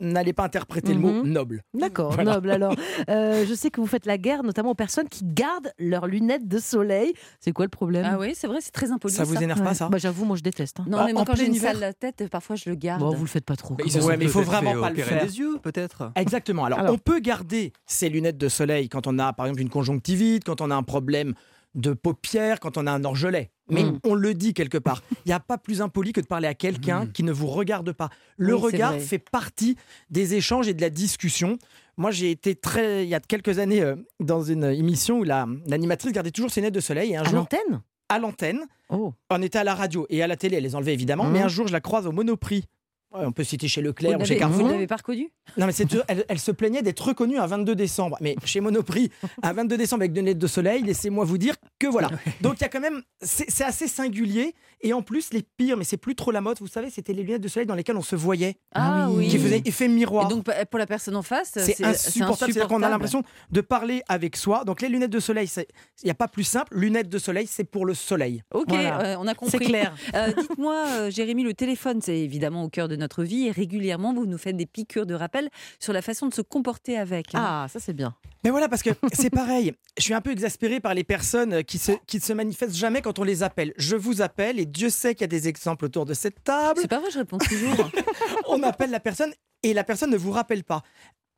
n'allez 0.00 0.32
pas 0.32 0.44
interpréter 0.44 0.92
le 0.94 1.00
mot 1.00 1.12
Mhm. 1.12 1.32
noble. 1.32 1.62
D'accord, 1.74 2.12
Voilà. 2.12 2.34
noble. 2.34 2.50
Alors, 2.50 2.74
Euh, 3.08 3.44
je 3.46 3.54
sais 3.54 3.70
que 3.70 3.80
vous 3.80 3.86
faites 3.86 4.06
la 4.06 4.18
guerre, 4.18 4.42
notamment 4.42 4.70
aux 4.70 4.74
personnes 4.74 5.08
qui 5.08 5.22
gardent 5.24 5.70
leurs 5.78 6.06
lunettes 6.06 6.46
de 6.48 6.58
soleil. 6.58 7.12
C'est 7.40 7.52
quoi 7.52 7.64
le 7.64 7.70
problème? 7.70 8.06
Ah 8.08 8.18
oui, 8.18 8.32
c'est 8.34 8.46
vrai, 8.46 8.58
c'est 8.60 8.70
très 8.72 8.90
impoli. 8.90 9.14
Ça 9.14 9.24
vous 9.24 9.36
énerve 9.42 9.62
pas, 9.62 9.74
ça? 9.74 9.88
Bah, 9.88 9.98
J'avoue, 9.98 10.24
moi 10.24 10.36
je 10.36 10.42
déteste. 10.42 10.80
hein. 10.80 10.84
Non, 10.88 10.98
Bah, 10.98 11.04
mais 11.06 11.12
moi, 11.12 11.22
en 11.22 11.24
quand 11.24 11.36
j'ai 11.36 11.46
une 11.46 11.54
sale 11.54 11.78
la 11.78 11.92
tête, 11.92 12.28
parfois 12.30 12.56
je 12.56 12.68
le 12.70 12.74
garde. 12.76 13.00
Bon, 13.00 13.10
vous 13.14 13.24
le 13.24 13.28
faites 13.30 13.44
pas 13.44 13.56
trop. 13.56 13.76
Ils 13.84 13.90
se 13.92 13.98
Ouais, 14.00 14.16
mais 14.16 14.24
il 14.24 14.30
faut 14.30 14.42
vraiment 14.42 14.80
pas 14.80 14.90
le 14.90 14.96
faire. 14.96 15.24
des 15.24 15.38
yeux, 15.38 15.58
peut-être. 15.62 16.12
Exactement. 16.16 16.64
Alors, 16.64 16.78
Alors. 16.80 16.94
on 16.94 16.98
peut 16.98 17.20
garder 17.20 17.72
ses 17.86 18.08
lunettes 18.08 18.38
de 18.38 18.48
soleil 18.48 18.88
quand 18.88 19.06
on 19.06 19.18
a, 19.18 19.32
par 19.32 19.46
exemple, 19.46 19.62
une 19.62 19.68
conjonctivite, 19.70 20.44
quand 20.44 20.60
on 20.60 20.70
a 20.70 20.74
un 20.74 20.82
problème 20.82 21.34
de 21.74 21.92
paupières, 21.92 22.58
quand 22.60 22.78
on 22.78 22.86
a 22.86 22.92
un 22.92 23.04
orgelet. 23.04 23.50
Mais 23.68 23.82
Mm. 23.84 23.98
on 24.04 24.14
le 24.14 24.32
dit 24.34 24.54
quelque 24.54 24.78
part. 24.78 25.02
Il 25.24 25.28
n'y 25.28 25.32
a 25.32 25.40
pas 25.40 25.58
plus 25.58 25.80
impoli 25.82 26.12
que 26.12 26.20
de 26.20 26.26
parler 26.26 26.46
à 26.48 26.54
quelqu'un 26.54 27.06
Mm. 27.06 27.12
qui 27.12 27.22
ne 27.24 27.32
vous 27.32 27.46
regarde 27.48 27.92
pas. 27.92 28.10
Le 28.36 28.54
Oui, 28.54 28.60
regard 28.62 28.94
fait 29.00 29.18
partie 29.18 29.76
des 30.10 30.34
échanges 30.34 30.68
et 30.68 30.74
de 30.74 30.80
la 30.80 30.90
discussion. 30.90 31.58
Moi, 31.96 32.10
j'ai 32.10 32.30
été 32.30 32.54
très, 32.54 33.04
il 33.04 33.08
y 33.08 33.14
a 33.14 33.20
quelques 33.20 33.58
années, 33.58 33.82
euh, 33.82 33.96
dans 34.20 34.42
une 34.42 34.64
émission 34.64 35.18
où 35.20 35.24
la- 35.24 35.48
l'animatrice 35.66 36.12
gardait 36.12 36.30
toujours 36.30 36.50
ses 36.50 36.60
lunettes 36.60 36.74
de 36.74 36.80
soleil. 36.80 37.12
Et 37.12 37.16
un 37.16 37.22
À 37.22 37.24
jour, 37.24 37.34
l'antenne? 37.36 37.80
À 38.08 38.18
l'antenne, 38.20 38.60
Oh. 38.90 39.12
on 39.30 39.42
était 39.42 39.58
à 39.58 39.64
la 39.64 39.74
radio 39.74 40.06
et 40.10 40.22
à 40.22 40.26
la 40.28 40.36
télé, 40.36 40.58
elle 40.58 40.62
les 40.62 40.76
enlevait 40.76 40.94
évidemment, 40.94 41.24
Mhm. 41.24 41.32
mais 41.32 41.40
un 41.42 41.48
jour, 41.48 41.66
je 41.66 41.72
la 41.72 41.80
croise 41.80 42.06
au 42.06 42.12
Monoprix 42.12 42.64
Ouais, 43.14 43.24
on 43.24 43.32
peut 43.32 43.44
citer 43.44 43.68
chez 43.68 43.80
Leclerc 43.82 44.18
ou 44.20 44.24
chez 44.24 44.34
n'avez 44.34 44.34
vous 44.34 44.40
Carrefour. 44.58 44.68
n'avez 44.68 44.86
pas 44.88 44.96
reconnu? 44.96 45.30
Non, 45.56 45.66
mais 45.66 45.72
c'est 45.72 45.86
elle, 46.08 46.24
elle 46.28 46.38
se 46.40 46.50
plaignait 46.50 46.82
d'être 46.82 47.00
reconnue 47.00 47.38
un 47.38 47.46
22 47.46 47.74
décembre. 47.76 48.16
Mais 48.20 48.34
chez 48.44 48.60
Monoprix, 48.60 49.10
un 49.42 49.52
22 49.52 49.76
décembre 49.78 50.02
avec 50.02 50.12
des 50.12 50.20
lunettes 50.20 50.38
de 50.38 50.46
soleil, 50.48 50.82
laissez-moi 50.82 51.24
vous 51.24 51.38
dire 51.38 51.54
que 51.78 51.86
voilà. 51.86 52.10
Donc 52.42 52.54
il 52.58 52.62
y 52.62 52.64
a 52.64 52.68
quand 52.68 52.80
même, 52.80 53.02
c'est 53.22 53.64
assez 53.64 53.86
singulier. 53.86 54.54
Et 54.82 54.92
en 54.92 55.02
plus, 55.02 55.32
les 55.32 55.42
pires, 55.42 55.76
mais 55.76 55.84
c'est 55.84 55.96
plus 55.96 56.14
trop 56.16 56.30
la 56.32 56.40
mode, 56.40 56.58
vous 56.60 56.66
savez, 56.66 56.90
c'était 56.90 57.12
les 57.12 57.22
lunettes 57.22 57.40
de 57.42 57.48
soleil 57.48 57.66
dans 57.66 57.74
lesquelles 57.76 57.96
on 57.96 58.02
se 58.02 58.16
voyait, 58.16 58.56
Ah 58.74 59.08
oui. 59.10 59.28
qui 59.28 59.38
faisaient 59.38 59.62
effet 59.64 59.88
miroir. 59.88 60.26
Et 60.26 60.34
donc 60.34 60.44
pour 60.68 60.78
la 60.78 60.86
personne 60.86 61.16
en 61.16 61.22
face, 61.22 61.52
C'est 61.54 61.82
insupportable, 61.84 62.52
c'est-à-dire 62.52 62.68
qu'on 62.68 62.82
a 62.82 62.88
l'impression 62.88 63.22
de 63.50 63.60
parler 63.60 64.02
avec 64.08 64.36
soi. 64.36 64.64
Donc 64.64 64.82
les 64.82 64.88
lunettes 64.88 65.10
de 65.12 65.20
soleil, 65.20 65.46
c'est- 65.46 65.68
il 66.02 66.06
n'y 66.06 66.10
a 66.10 66.14
pas 66.14 66.28
plus 66.28 66.44
simple. 66.44 66.76
Lunettes 66.76 67.08
de 67.08 67.18
soleil, 67.18 67.46
c'est 67.46 67.64
pour 67.64 67.86
le 67.86 67.94
soleil. 67.94 68.42
Ok, 68.52 68.64
Voilà. 68.68 69.00
euh, 69.00 69.16
on 69.20 69.26
a 69.28 69.34
compris. 69.34 69.58
C'est 69.58 69.64
clair. 69.64 69.94
Euh, 70.14 70.32
Dites-moi, 70.36 70.84
euh, 70.88 71.10
Jérémy, 71.10 71.44
le 71.44 71.54
téléphone, 71.54 72.00
c'est 72.02 72.18
évidemment 72.18 72.64
au 72.64 72.68
cœur 72.68 72.88
de 72.88 72.95
notre 72.96 73.24
vie 73.24 73.46
et 73.46 73.50
régulièrement, 73.50 74.12
vous 74.14 74.26
nous 74.26 74.38
faites 74.38 74.56
des 74.56 74.66
piqûres 74.66 75.06
de 75.06 75.14
rappel 75.14 75.48
sur 75.80 75.92
la 75.92 76.02
façon 76.02 76.26
de 76.26 76.34
se 76.34 76.42
comporter 76.42 76.96
avec. 76.98 77.34
hein. 77.34 77.42
Ah, 77.42 77.66
ça 77.68 77.80
c'est 77.80 77.92
bien. 77.92 78.14
Mais 78.44 78.50
voilà, 78.50 78.68
parce 78.68 78.82
que 78.82 78.90
c'est 79.12 79.30
pareil. 79.30 79.72
Je 79.98 80.02
suis 80.02 80.14
un 80.14 80.20
peu 80.20 80.30
exaspéré 80.30 80.80
par 80.80 80.94
les 80.94 81.04
personnes 81.04 81.64
qui 81.64 81.78
se, 81.78 81.92
qui 82.06 82.20
se 82.20 82.32
manifestent 82.32 82.76
jamais 82.76 83.02
quand 83.02 83.18
on 83.18 83.24
les 83.24 83.42
appelle. 83.42 83.72
Je 83.76 83.96
vous 83.96 84.22
appelle 84.22 84.60
et 84.60 84.66
Dieu 84.66 84.90
sait 84.90 85.14
qu'il 85.14 85.22
y 85.22 85.24
a 85.24 85.28
des 85.28 85.48
exemples 85.48 85.84
autour 85.86 86.04
de 86.04 86.14
cette 86.14 86.42
table. 86.44 86.80
C'est 86.80 86.88
pas 86.88 87.00
vrai, 87.00 87.10
je 87.10 87.18
réponds 87.18 87.38
toujours. 87.38 87.90
on 88.48 88.62
appelle 88.62 88.90
la 88.90 89.00
personne 89.00 89.32
et 89.62 89.74
la 89.74 89.84
personne 89.84 90.10
ne 90.10 90.16
vous 90.16 90.30
rappelle 90.30 90.62
pas. 90.64 90.82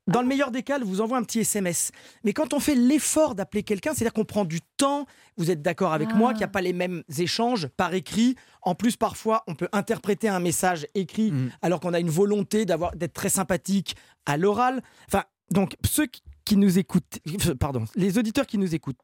Dans 0.09 0.21
le 0.23 0.27
meilleur 0.27 0.51
des 0.51 0.63
cas, 0.63 0.77
elle 0.77 0.85
vous 0.85 1.01
envoie 1.01 1.19
un 1.19 1.23
petit 1.23 1.41
SMS. 1.41 1.93
Mais 2.25 2.33
quand 2.33 2.55
on 2.55 2.61
fait 2.61 2.75
l'effort 2.75 3.35
d'appeler 3.35 3.63
quelqu'un, 3.63 3.93
c'est-à-dire 3.95 4.13
qu'on 4.13 4.25
prend 4.25 4.45
du 4.45 4.61
temps, 4.79 5.07
vous 5.37 5.51
êtes 5.51 5.63
d'accord 5.63 5.93
avec 5.93 6.13
moi 6.15 6.31
qu'il 6.33 6.39
n'y 6.39 6.45
a 6.45 6.49
pas 6.49 6.61
les 6.63 6.73
mêmes 6.73 7.03
échanges 7.19 7.69
par 7.77 7.95
écrit. 7.95 8.35
En 8.63 8.75
plus, 8.75 8.97
parfois, 8.97 9.45
on 9.47 9.55
peut 9.55 9.69
interpréter 9.73 10.29
un 10.29 10.41
message 10.41 10.87
écrit 10.95 11.33
alors 11.63 11.79
qu'on 11.81 11.93
a 11.95 12.01
une 12.01 12.11
volonté 12.11 12.65
d'avoir 12.65 12.97
d'être 12.97 13.13
très 13.13 13.29
sympathique 13.29 13.97
à 14.27 14.37
l'oral. 14.37 14.83
Enfin, 15.09 15.25
donc 15.51 15.77
ceux 15.87 16.07
qui- 16.07 16.23
qui 16.45 16.57
nous 16.57 16.79
écoutent, 16.79 17.19
pardon, 17.61 17.85
les 17.95 18.19
auditeurs 18.19 18.47
qui 18.47 18.57
nous 18.59 18.75
écoutent, 18.75 18.99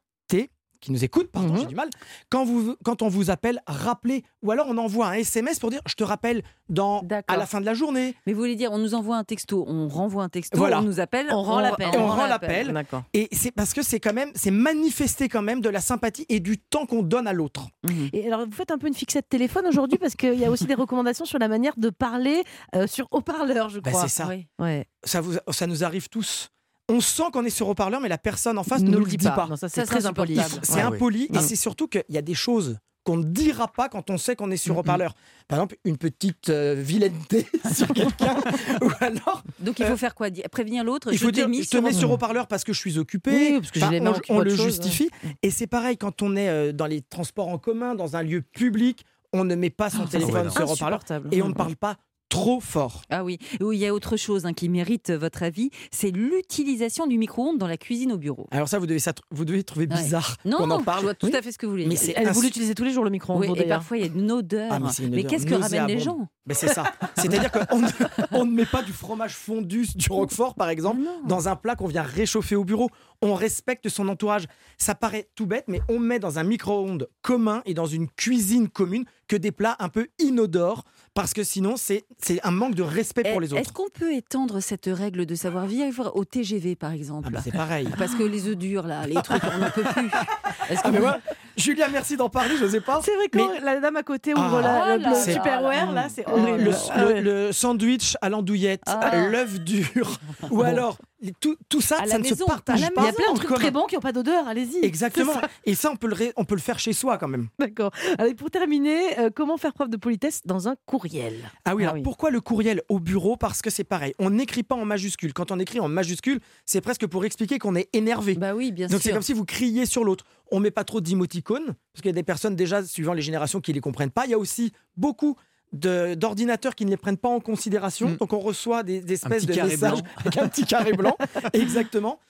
qui 0.84 0.92
nous 0.92 1.02
écoutent, 1.04 1.30
pardon, 1.30 1.56
j'ai 1.56 1.66
du 1.66 1.74
mal. 1.74 1.88
Quand, 2.30 2.44
vous, 2.44 2.76
quand 2.84 3.02
on 3.02 3.08
vous 3.08 3.30
appelle, 3.30 3.60
rappelez, 3.66 4.24
ou 4.42 4.50
alors 4.50 4.66
on 4.68 4.76
envoie 4.78 5.08
un 5.08 5.12
SMS 5.14 5.58
pour 5.58 5.70
dire 5.70 5.80
je 5.86 5.94
te 5.94 6.04
rappelle 6.04 6.42
dans, 6.68 7.02
à 7.28 7.36
la 7.36 7.46
fin 7.46 7.60
de 7.60 7.66
la 7.66 7.74
journée. 7.74 8.14
Mais 8.26 8.32
vous 8.32 8.38
voulez 8.40 8.56
dire, 8.56 8.70
on 8.72 8.78
nous 8.78 8.94
envoie 8.94 9.16
un 9.16 9.24
texto, 9.24 9.64
on 9.68 9.88
renvoie 9.88 10.22
un 10.24 10.28
texto, 10.28 10.56
Voilà. 10.56 10.78
on 10.80 10.82
nous 10.82 11.00
appelle, 11.00 11.26
On 11.30 11.42
rend 11.42 11.60
l'appel. 11.60 11.88
on 11.96 12.00
On 12.02 12.06
rend 12.08 12.26
l'appel. 12.26 12.74
Et 13.12 13.28
c'est 13.32 13.50
parce 13.50 13.72
que 13.74 13.82
c'est 13.82 14.00
quand 14.00 14.12
même, 14.12 14.30
c'est 14.34 14.50
manifester 14.50 15.28
quand 15.28 15.42
même 15.42 15.60
de 15.60 15.68
la 15.68 15.80
sympathie 15.80 16.26
et 16.28 16.40
du 16.40 16.58
temps 16.58 16.86
qu'on 16.86 17.02
donne 17.02 17.26
à 17.26 17.32
l'autre. 17.32 17.66
Et 18.12 18.26
alors, 18.26 18.44
vous 18.46 18.52
faites 18.52 18.70
un 18.70 18.78
peu 18.78 18.86
une 18.86 18.94
fixette 18.94 19.28
téléphone 19.28 19.66
aujourd'hui 19.66 19.98
parce 19.98 20.14
qu'il 20.14 20.34
y 20.38 20.44
a 20.44 20.50
aussi 20.50 20.66
des 20.66 20.74
recommandations 20.74 21.24
sur 21.24 21.38
la 21.38 21.48
manière 21.48 21.74
de 21.76 21.90
parler 21.90 22.44
euh, 22.74 22.86
sur 22.86 23.08
haut-parleur, 23.10 23.68
je 23.68 23.80
Ben, 23.80 23.90
crois. 23.90 24.02
c'est 24.02 24.22
ça. 24.22 24.28
Ouais. 24.58 24.86
Ça, 25.04 25.20
vous, 25.20 25.34
ça 25.50 25.66
nous 25.66 25.84
arrive 25.84 26.08
tous. 26.08 26.50
On 26.90 27.00
sent 27.00 27.24
qu'on 27.32 27.44
est 27.44 27.50
sur 27.50 27.68
haut-parleur, 27.68 28.00
mais 28.00 28.08
la 28.08 28.18
personne 28.18 28.58
en 28.58 28.62
face 28.62 28.82
Ne 28.82 28.90
le 28.90 28.98
nous 28.98 29.04
dit 29.06 29.12
le 29.12 29.16
dit 29.18 29.24
pas. 29.26 29.30
pas. 29.32 29.46
Non, 29.46 29.56
ça, 29.56 29.68
c'est 29.68 29.84
très 29.86 30.04
impoli. 30.06 30.38
C'est 30.62 30.74
Ouais, 30.74 30.80
oui. 30.82 30.94
impoli 30.94 31.28
et 31.32 31.38
c'est 31.38 31.56
surtout 31.56 31.88
qu'il 31.88 32.04
y 32.10 32.18
a 32.18 32.22
des 32.22 32.34
choses 32.34 32.78
qu'on 33.04 33.16
ne 33.18 33.24
dira 33.24 33.68
pas 33.68 33.90
quand 33.90 34.08
on 34.08 34.16
sait 34.16 34.34
qu'on 34.34 34.50
est 34.50 34.56
sur 34.56 34.78
haut-parleur. 34.78 35.14
Par 35.46 35.58
exemple, 35.58 35.76
une 35.84 35.98
petite 35.98 36.48
euh, 36.48 36.74
vilaineté 36.74 37.46
sur 37.74 37.86
quelqu'un. 37.88 38.36
ou 38.82 38.90
alors. 39.00 39.42
Donc 39.60 39.78
il 39.78 39.84
faut 39.86 39.96
faire 39.96 40.14
quoi? 40.14 40.28
Prévenir 40.50 40.84
l'autre? 40.84 41.08
Il 41.12 41.18
je 41.18 41.24
faut 41.24 41.30
t'ai 41.30 41.40
dire, 41.40 41.48
mis 41.48 41.62
je 41.62 41.68
te 41.70 41.76
mets 41.78 41.92
sur 41.92 42.10
haut-parleur 42.10 42.46
parce 42.46 42.64
que 42.64 42.72
je 42.72 42.78
suis 42.78 42.98
occupé. 42.98 43.30
Oui, 43.30 43.60
parce 43.60 43.70
que 43.70 43.78
j'ai 43.78 43.84
Enfin, 43.84 43.92
les 43.92 44.00
mains 44.00 44.14
on, 44.30 44.36
on 44.36 44.40
le 44.40 44.50
chose, 44.56 44.64
justifie. 44.66 45.10
Et 45.42 45.50
c'est 45.50 45.66
pareil 45.66 45.96
quand 45.98 46.22
on 46.22 46.34
est 46.36 46.48
euh, 46.48 46.72
dans 46.72 46.86
les 46.86 47.02
transports 47.02 47.48
en 47.48 47.58
commun, 47.58 47.94
dans 47.94 48.16
un 48.16 48.22
lieu 48.22 48.40
public, 48.40 49.04
on 49.34 49.44
ne 49.44 49.54
met 49.54 49.70
pas 49.70 49.90
son 49.90 50.04
Ah, 50.04 50.08
téléphone 50.10 50.50
sur 50.50 50.70
haut-parleur 50.70 51.00
et 51.30 51.42
on 51.42 51.48
ne 51.48 51.52
Mm. 51.52 51.56
parle 51.56 51.76
pas 51.76 51.96
trop 52.34 52.60
fort. 52.60 53.02
Ah 53.10 53.22
oui, 53.24 53.38
oui, 53.60 53.76
il 53.76 53.80
y 53.80 53.86
a 53.86 53.94
autre 53.94 54.16
chose 54.16 54.44
hein, 54.44 54.52
qui 54.52 54.68
mérite 54.68 55.10
votre 55.12 55.42
avis, 55.44 55.70
c'est 55.92 56.10
l'utilisation 56.10 57.06
du 57.06 57.16
micro-ondes 57.18 57.58
dans 57.58 57.66
la 57.68 57.76
cuisine 57.76 58.12
au 58.12 58.18
bureau. 58.18 58.46
Alors 58.50 58.68
ça, 58.68 58.78
vous 58.78 58.86
devez, 58.86 58.98
ça, 58.98 59.12
vous 59.30 59.44
devez 59.44 59.62
trouver 59.62 59.86
Ouais. 59.86 59.96
bizarre 60.02 60.36
Non, 60.44 60.58
qu'on 60.58 60.70
en 60.70 60.78
je 60.80 60.84
parle. 60.84 61.02
vois 61.02 61.14
tout 61.14 61.26
Oui. 61.26 61.36
à 61.36 61.42
fait 61.42 61.52
ce 61.52 61.58
que 61.58 61.66
vous 61.66 61.72
voulez 61.72 61.86
Mais 61.86 61.96
Elle, 62.16 62.28
vous 62.30 62.40
l'utilisez 62.42 62.74
tous 62.74 62.84
les 62.84 62.92
jours 62.92 63.04
le 63.04 63.10
micro-ondes, 63.10 63.40
Oui, 63.48 63.52
et 63.60 63.68
parfois 63.68 63.98
il 63.98 64.00
y 64.06 64.08
a 64.08 64.12
une 64.12 64.32
odeur. 64.32 64.68
Ah, 64.72 64.78
mais 65.10 65.24
qu'est-ce 65.24 65.46
que 65.46 65.54
ramènent 65.54 65.86
les 65.86 65.98
gens 66.00 66.26
Mais 66.46 66.54
c'est 66.54 66.68
ça. 66.68 66.84
C'est-à-dire 67.16 67.50
qu'on 67.52 67.78
ne, 67.80 67.88
on 68.32 68.44
ne 68.46 68.50
met 68.52 68.66
pas 68.66 68.82
du 68.82 68.92
fromage 68.92 69.34
fondu, 69.34 69.86
du 69.94 70.06
roquefort 70.10 70.54
par 70.54 70.68
exemple, 70.70 71.00
dans 71.26 71.48
un 71.48 71.56
plat 71.56 71.76
qu'on 71.76 71.86
vient 71.86 72.02
réchauffer 72.02 72.56
au 72.56 72.64
bureau. 72.64 72.88
On 73.22 73.34
respecte 73.34 73.88
son 73.88 74.08
entourage. 74.08 74.44
Ça 74.78 74.94
paraît 74.94 75.28
tout 75.34 75.46
bête, 75.46 75.64
mais 75.68 75.80
on 75.88 75.98
met 75.98 76.18
dans 76.18 76.38
un 76.38 76.44
micro-ondes 76.44 77.08
commun 77.22 77.62
et 77.64 77.74
dans 77.74 77.86
une 77.86 78.08
cuisine 78.08 78.68
commune 78.68 79.04
que 79.28 79.36
des 79.36 79.52
plats 79.52 79.76
un 79.78 79.88
peu 79.88 80.08
inodores, 80.18 80.84
parce 81.14 81.32
que 81.32 81.42
sinon 81.44 81.74
c'est 81.76 82.04
un 82.42 82.50
manque 82.50 82.74
de 82.74 82.82
respect 82.82 83.22
pour 83.30 83.40
les 83.40 83.52
Eh, 83.54 83.56
Est-ce 83.58 83.70
autres. 83.70 83.72
qu'on 83.72 83.88
peut 83.88 84.12
étendre 84.14 84.60
cette 84.60 84.86
règle 84.92 85.26
de 85.26 85.34
savoir-vivre 85.34 86.12
au 86.14 86.24
TGV 86.24 86.76
par 86.76 86.92
exemple? 86.92 87.28
Ah 87.28 87.30
bah, 87.30 87.40
c'est 87.42 87.52
pareil. 87.52 87.88
Parce 87.98 88.14
que 88.14 88.22
les 88.22 88.48
œufs 88.48 88.56
durs 88.56 88.86
là, 88.86 89.06
les 89.06 89.14
trucs, 89.22 89.42
on 89.44 89.58
n'en 89.58 89.70
peut 89.70 89.82
plus. 89.82 90.06
Est-ce 90.70 90.80
Ah, 90.84 90.90
mais 90.90 91.00
moi, 91.00 91.18
Julia, 91.56 91.88
merci 91.88 92.16
d'en 92.16 92.28
parler, 92.28 92.56
je 92.58 92.66
sais 92.66 92.80
pas. 92.80 93.00
C'est 93.04 93.14
vrai 93.14 93.28
que 93.28 93.64
la 93.64 93.80
dame 93.80 93.96
à 93.96 94.02
côté 94.02 94.34
ouvre 94.34 94.60
Ah. 94.64 94.96
la-. 94.96 95.14
Superware, 95.14 95.92
là, 95.92 96.06
c'est 96.08 96.26
Le, 96.26 96.32
horrible. 96.32 96.64
le- 96.64 96.72
Ah 96.90 97.04
le- 97.20 97.52
sandwich 97.52 98.16
à 98.20 98.28
l'andouillette, 98.28 98.82
Ah. 98.86 99.26
l'œuf 99.30 99.60
dur, 99.60 100.18
ou 100.50 100.62
alors 100.62 100.98
tout, 101.40 101.56
tout 101.70 101.80
ça, 101.80 102.00
À 102.02 102.06
ça 102.06 102.18
ne 102.18 102.24
se 102.24 102.34
partage 102.44 102.80
pas. 102.90 103.02
Il 103.02 103.04
y 103.06 103.08
a 103.08 103.12
plein 103.12 103.30
de 103.32 103.36
trucs 103.36 103.48
commun. 103.48 103.58
très 103.60 103.70
bons 103.70 103.86
qui 103.86 103.94
n'ont 103.94 104.00
pas 104.02 104.12
d'odeur, 104.12 104.46
allez-y. 104.46 104.84
Exactement. 104.84 105.32
Ça. 105.32 105.48
Et 105.64 105.74
ça, 105.74 105.90
on 105.90 105.96
peut, 105.96 106.06
le, 106.08 106.14
ré- 106.14 106.32
on 106.36 106.44
peut 106.44 106.54
le 106.54 106.60
faire 106.60 106.78
chez 106.78 106.92
soi 106.92 107.16
quand 107.16 107.28
même. 107.28 107.48
D'accord. 107.58 107.92
Pour 108.36 108.50
terminer, 108.50 109.18
euh, 109.18 109.30
comment 109.34 109.56
faire 109.56 109.72
preuve 109.72 109.88
de 109.88 109.96
politesse 109.96 110.42
dans 110.44 110.68
un 110.68 110.74
courriel? 110.84 111.34
Ah 111.64 111.74
oui, 111.74 111.84
Ah 111.84 111.88
alors 111.88 111.94
oui. 111.94 112.02
pourquoi 112.02 112.30
le 112.30 112.40
courriel 112.42 112.82
au 112.90 112.98
bureau? 113.00 113.36
Parce 113.36 113.62
que 113.62 113.70
c'est 113.70 113.84
pareil. 113.84 114.12
On 114.18 114.28
n'écrit 114.30 114.64
pas 114.64 114.74
en 114.74 114.84
majuscule. 114.84 115.32
Quand 115.32 115.50
on 115.50 115.58
écrit 115.58 115.80
en 115.80 115.88
majuscule, 115.88 116.40
c'est 116.66 116.82
presque 116.82 117.06
pour 117.06 117.24
expliquer 117.24 117.58
qu'on 117.58 117.74
est 117.74 117.88
énervé. 117.94 118.34
Bah 118.34 118.54
oui, 118.54 118.70
bien 118.72 118.88
Donc 118.88 119.00
c'est 119.00 119.12
comme 119.12 119.22
si 119.22 119.32
vous 119.32 119.44
criez 119.46 119.86
sur 119.86 120.04
l'autre. 120.04 120.24
On 120.54 120.60
met 120.60 120.70
pas 120.70 120.84
trop 120.84 121.00
d'émoticônes, 121.00 121.74
parce 121.92 122.00
qu'il 122.02 122.06
y 122.06 122.10
a 122.10 122.12
des 122.12 122.22
personnes 122.22 122.54
déjà, 122.54 122.84
suivant 122.84 123.12
les 123.12 123.22
générations, 123.22 123.60
qui 123.60 123.72
les 123.72 123.80
comprennent 123.80 124.12
pas. 124.12 124.24
Il 124.24 124.30
y 124.30 124.34
a 124.34 124.38
aussi 124.38 124.72
beaucoup 124.96 125.36
d'ordinateurs 125.72 126.76
qui 126.76 126.84
ne 126.84 126.90
les 126.90 126.96
prennent 126.96 127.16
pas 127.16 127.28
en 127.28 127.40
considération. 127.40 128.10
Mm. 128.10 128.16
Donc 128.18 128.32
on 128.32 128.38
reçoit 128.38 128.84
des, 128.84 129.00
des 129.00 129.14
espèces 129.14 129.46
de 129.46 129.52
messages 129.52 130.02
blanc. 130.02 130.12
avec 130.18 130.36
un 130.36 130.48
petit 130.48 130.64
carré 130.64 130.92
blanc. 130.92 131.16
Exactement. 131.52 132.20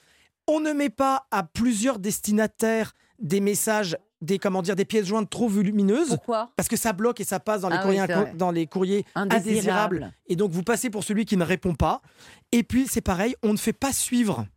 On 0.47 0.59
ne 0.59 0.71
met 0.71 0.89
pas 0.89 1.27
à 1.29 1.43
plusieurs 1.43 1.99
destinataires 1.99 2.93
des 3.19 3.41
messages, 3.41 3.95
des 4.21 4.39
comment 4.39 4.63
dire, 4.63 4.75
des 4.75 4.85
pièces 4.85 5.05
jointes 5.05 5.29
trop 5.29 5.47
volumineuses. 5.47 6.09
Pourquoi? 6.09 6.49
Parce 6.55 6.67
que 6.67 6.77
ça 6.77 6.93
bloque 6.93 7.19
et 7.19 7.23
ça 7.23 7.39
passe 7.39 7.61
dans 7.61 7.69
les, 7.69 7.77
Ah 7.77 7.83
courriers, 7.83 8.01
oui, 8.01 8.37
dans 8.37 8.49
les 8.49 8.65
courriers 8.65 9.05
Indésirables. 9.13 9.45
indésirables. 9.45 10.13
Et 10.25 10.35
donc 10.35 10.49
vous 10.49 10.63
passez 10.63 10.89
pour 10.89 11.03
celui 11.03 11.25
qui 11.25 11.37
ne 11.37 11.43
répond 11.43 11.75
pas. 11.75 12.01
Et 12.51 12.63
puis 12.63 12.87
c'est 12.89 13.01
pareil, 13.01 13.35
on 13.43 13.51
ne 13.53 13.57
fait 13.57 13.73
pas 13.73 13.93
suivre 13.93 14.47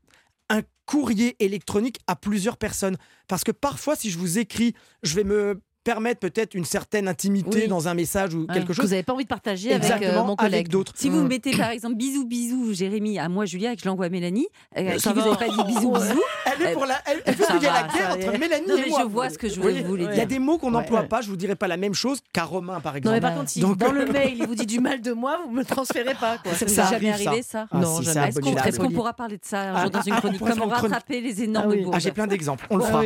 courrier 0.88 1.36
électronique 1.44 1.98
à 2.06 2.16
plusieurs 2.16 2.56
personnes. 2.56 2.96
Parce 3.28 3.44
que 3.44 3.52
parfois, 3.52 3.94
si 3.94 4.10
je 4.10 4.18
vous 4.18 4.38
écris, 4.38 4.74
je 5.02 5.14
vais 5.16 5.24
me 5.24 5.60
permettre 5.84 6.20
peut-être 6.20 6.54
une 6.54 6.64
certaine 6.64 7.08
intimité 7.08 7.62
Oui. 7.62 7.68
dans 7.68 7.88
un 7.88 7.94
message 7.94 8.34
ou 8.34 8.40
Ouais, 8.40 8.46
quelque 8.54 8.68
que 8.68 8.72
chose. 8.74 8.84
vous 8.86 8.90
n'avez 8.90 9.02
pas 9.02 9.12
envie 9.14 9.24
de 9.24 9.28
partager 9.28 9.72
avec 9.72 9.90
euh, 10.02 10.12
mon 10.22 10.34
avec 10.34 10.38
collègue. 10.38 10.68
d'autres. 10.68 10.92
Si 10.94 11.08
vous 11.08 11.18
me 11.18 11.24
Mm. 11.24 11.28
mettez 11.28 11.56
par 11.56 11.70
exemple 11.70 11.94
bisous 11.96 12.26
bisous 12.26 12.74
Jérémy 12.74 13.18
à 13.18 13.28
moi 13.28 13.44
Julia 13.46 13.72
et 13.72 13.76
que 13.76 13.82
je 13.82 13.88
l'envoie 13.88 14.06
à 14.06 14.08
Mélanie, 14.08 14.46
euh, 14.76 14.96
qui 14.96 15.08
vous 15.08 15.14
n'avez 15.14 15.36
pas 15.36 15.48
dit 15.48 15.64
bisous 15.66 15.92
bisous, 15.92 16.22
Elle 16.60 16.66
est 16.66 16.72
pour 16.72 16.86
la, 16.86 16.96
elle, 17.06 17.22
elle 17.24 17.34
veut 17.34 17.44
Ça 17.44 17.52
qu'il 17.54 17.62
y 17.62 17.66
ait 17.66 17.70
la 17.72 17.82
guerre 17.84 18.10
entre 18.12 18.38
Mélanie 18.38 18.66
Non, 18.68 18.76
et 18.76 18.80
mais 18.82 18.88
moi. 18.88 19.00
je 19.02 19.08
vois 19.08 19.30
ce 19.30 19.38
que 19.38 19.48
je 19.48 19.54
Vous 19.56 19.62
voulais 19.62 20.04
Il 20.04 20.08
y 20.08 20.08
a 20.08 20.14
dire. 20.14 20.26
des 20.26 20.38
mots 20.38 20.58
qu'on 20.58 20.70
n'emploie 20.70 21.00
ouais. 21.02 21.06
pas. 21.08 21.20
Je 21.20 21.28
vous 21.30 21.36
dirais 21.36 21.54
pas 21.56 21.68
la 21.68 21.76
même 21.76 21.94
chose 21.94 22.18
qu'à 22.32 22.44
Romain, 22.44 22.80
par 22.80 22.92
Non, 22.92 22.98
exemple. 22.98 23.14
mais 23.14 23.20
par 23.20 23.34
contre, 23.34 23.50
si 23.50 23.60
Donc- 23.60 23.76
dans 23.78 23.92
le 23.92 24.06
mail, 24.06 24.34
il 24.38 24.46
vous 24.46 24.54
dit 24.54 24.66
du 24.66 24.80
mal 24.80 25.00
de 25.00 25.12
moi, 25.12 25.38
vous 25.44 25.50
me 25.52 25.60
le 25.60 25.64
transférez 25.64 26.14
pas. 26.14 26.38
Quoi. 26.38 26.52
ça 26.54 26.64
vous 26.66 26.72
est 26.72 26.90
jamais 26.90 27.10
arrivé 27.10 27.42
ça. 27.42 27.66
ça 27.66 27.66
Ah, 27.70 27.78
Non, 27.78 27.98
si, 27.98 28.04
jamais. 28.04 28.28
Est-ce 28.66 28.78
qu'on 28.78 28.90
pourra 28.90 29.12
parler 29.14 29.36
de 29.36 29.44
ça 29.44 29.60
un 29.60 29.74
Ah, 29.76 29.88
dans 29.88 30.02
une 30.02 30.12
ah, 30.12 30.16
on 30.16 30.20
chronique 30.20 30.40
Comment 30.40 30.66
rattraper 30.66 31.20
les 31.20 31.42
énormes 31.42 31.72
Ah 31.78 31.82
bourdes 31.82 32.00
j'ai 32.00 32.12
plein 32.12 32.26
d'exemples. 32.26 32.66
On 32.70 32.76
le 32.76 32.84
fera. 32.84 33.02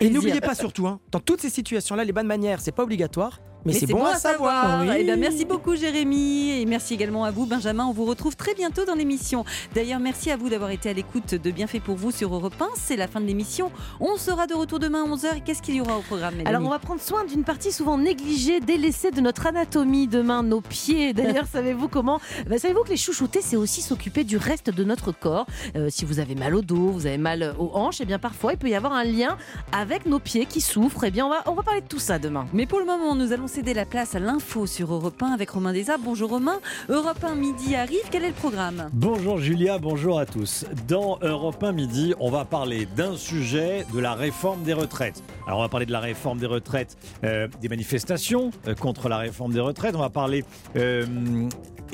Et 0.00 0.10
n'oubliez 0.10 0.40
pas 0.40 0.54
surtout, 0.54 0.86
hein, 0.86 0.98
dans 1.10 1.20
toutes 1.20 1.40
ces 1.40 1.50
situations-là, 1.50 2.04
les 2.04 2.12
bonnes 2.14 2.26
manières, 2.26 2.60
c'est 2.60 2.72
pas 2.72 2.84
obligatoire, 2.84 3.40
mais, 3.64 3.72
Mais 3.72 3.78
c'est 3.78 3.86
bon, 3.86 4.04
à 4.04 4.16
savoir. 4.16 4.82
Eh 4.96 5.04
ben, 5.04 5.18
merci 5.18 5.44
beaucoup 5.44 5.74
Jérémy 5.76 6.60
et 6.60 6.66
merci 6.66 6.94
également 6.94 7.24
à 7.24 7.30
vous 7.30 7.46
Benjamin. 7.46 7.86
On 7.86 7.92
vous 7.92 8.04
retrouve 8.04 8.36
très 8.36 8.54
bientôt 8.54 8.84
dans 8.84 8.94
l'émission. 8.94 9.44
D'ailleurs, 9.74 10.00
merci 10.00 10.30
à 10.30 10.36
vous 10.36 10.48
d'avoir 10.48 10.70
été 10.70 10.90
à 10.90 10.92
l'écoute 10.92 11.34
de 11.34 11.50
Bienfait 11.50 11.80
pour 11.80 11.96
vous 11.96 12.10
sur 12.10 12.34
Europe 12.34 12.54
1. 12.60 12.66
C'est 12.76 12.96
la 12.96 13.08
fin 13.08 13.20
de 13.20 13.26
l'émission. 13.26 13.70
On 14.00 14.16
sera 14.16 14.46
de 14.46 14.54
retour 14.54 14.78
demain 14.78 15.04
à 15.04 15.08
11h. 15.08 15.42
Qu'est-ce 15.44 15.62
qu'il 15.62 15.76
y 15.76 15.80
aura 15.80 15.96
au 15.98 16.02
programme 16.02 16.34
Mélanie? 16.34 16.54
Alors, 16.56 16.66
on 16.66 16.70
va 16.70 16.78
prendre 16.78 17.00
soin 17.00 17.24
d'une 17.24 17.44
partie 17.44 17.72
souvent 17.72 17.96
négligée, 17.98 18.60
délaissée 18.60 19.10
de 19.10 19.20
notre 19.20 19.46
anatomie 19.46 20.08
demain, 20.08 20.42
nos 20.42 20.60
pieds. 20.60 21.12
D'ailleurs, 21.14 21.46
savez-vous 21.46 21.88
comment? 21.88 22.20
Ben, 22.48 22.58
Savez-vous 22.58 22.82
que 22.84 22.90
les 22.90 22.96
chouchouter, 22.96 23.40
c'est 23.42 23.56
aussi 23.56 23.82
s'occuper 23.82 24.24
du 24.24 24.36
reste 24.36 24.70
de 24.70 24.84
notre 24.84 25.12
corps 25.12 25.46
Euh, 25.76 25.88
Si 25.90 26.04
vous 26.04 26.18
avez 26.18 26.34
mal 26.34 26.54
au 26.54 26.62
dos, 26.62 26.90
vous 26.90 27.06
avez 27.06 27.18
mal 27.18 27.54
aux 27.58 27.70
hanches, 27.74 28.00
et 28.00 28.04
bien 28.04 28.18
parfois, 28.18 28.52
il 28.52 28.58
peut 28.58 28.68
y 28.68 28.74
avoir 28.74 28.92
un 28.92 29.04
lien 29.04 29.36
avec 29.72 30.06
nos 30.06 30.18
pieds 30.18 30.46
qui 30.46 30.60
souffrent. 30.60 31.04
Et 31.04 31.10
bien, 31.10 31.26
on 31.26 31.30
va, 31.30 31.42
on 31.46 31.52
va 31.54 31.62
parler 31.62 31.80
de 31.80 31.86
tout 31.86 31.98
ça 31.98 32.18
demain. 32.18 32.46
Mais 32.52 32.66
pour 32.66 32.78
le 32.78 32.84
moment, 32.84 33.14
nous 33.14 33.32
allons 33.32 33.48
céder 33.54 33.72
la 33.72 33.84
place 33.84 34.16
à 34.16 34.18
l'info 34.18 34.66
sur 34.66 34.92
Europe 34.92 35.22
1 35.22 35.28
avec 35.28 35.50
Romain 35.50 35.72
Desa. 35.72 35.96
Bonjour 35.96 36.28
Romain. 36.28 36.58
Europe 36.88 37.22
1 37.22 37.36
midi 37.36 37.76
arrive. 37.76 38.00
Quel 38.10 38.24
est 38.24 38.30
le 38.30 38.34
programme 38.34 38.90
Bonjour 38.92 39.38
Julia, 39.38 39.78
bonjour 39.78 40.18
à 40.18 40.26
tous. 40.26 40.64
Dans 40.88 41.20
Europe 41.22 41.62
1 41.62 41.70
midi, 41.70 42.14
on 42.18 42.32
va 42.32 42.44
parler 42.44 42.88
d'un 42.96 43.16
sujet 43.16 43.86
de 43.94 44.00
la 44.00 44.14
réforme 44.14 44.64
des 44.64 44.72
retraites. 44.72 45.22
Alors 45.46 45.60
on 45.60 45.62
va 45.62 45.68
parler 45.68 45.86
de 45.86 45.92
la 45.92 46.00
réforme 46.00 46.40
des 46.40 46.46
retraites, 46.46 46.96
euh, 47.22 47.46
des 47.60 47.68
manifestations 47.68 48.50
euh, 48.66 48.74
contre 48.74 49.08
la 49.08 49.18
réforme 49.18 49.52
des 49.52 49.60
retraites. 49.60 49.94
On 49.94 50.00
va 50.00 50.10
parler 50.10 50.44
euh, 50.74 51.06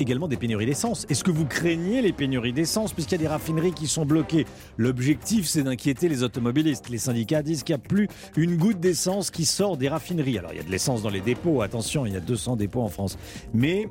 également 0.01 0.27
des 0.27 0.37
pénuries 0.37 0.65
d'essence. 0.65 1.05
Est-ce 1.09 1.23
que 1.23 1.31
vous 1.31 1.45
craignez 1.45 2.01
les 2.01 2.11
pénuries 2.11 2.53
d'essence 2.53 2.93
puisqu'il 2.93 3.13
y 3.13 3.15
a 3.15 3.19
des 3.19 3.27
raffineries 3.27 3.73
qui 3.73 3.87
sont 3.87 4.05
bloquées? 4.05 4.45
L'objectif, 4.77 5.47
c'est 5.47 5.63
d'inquiéter 5.63 6.09
les 6.09 6.23
automobilistes. 6.23 6.89
Les 6.89 6.97
syndicats 6.97 7.41
disent 7.43 7.63
qu'il 7.63 7.75
n'y 7.75 7.81
a 7.81 7.87
plus 7.87 8.07
une 8.35 8.57
goutte 8.57 8.79
d'essence 8.79 9.31
qui 9.31 9.45
sort 9.45 9.77
des 9.77 9.89
raffineries. 9.89 10.37
Alors 10.37 10.51
il 10.53 10.57
y 10.57 10.59
a 10.59 10.63
de 10.63 10.71
l'essence 10.71 11.01
dans 11.01 11.09
les 11.09 11.21
dépôts, 11.21 11.61
attention, 11.61 12.05
il 12.05 12.13
y 12.13 12.17
a 12.17 12.19
200 12.19 12.55
dépôts 12.57 12.81
en 12.81 12.89
France. 12.89 13.17
Mais 13.53 13.87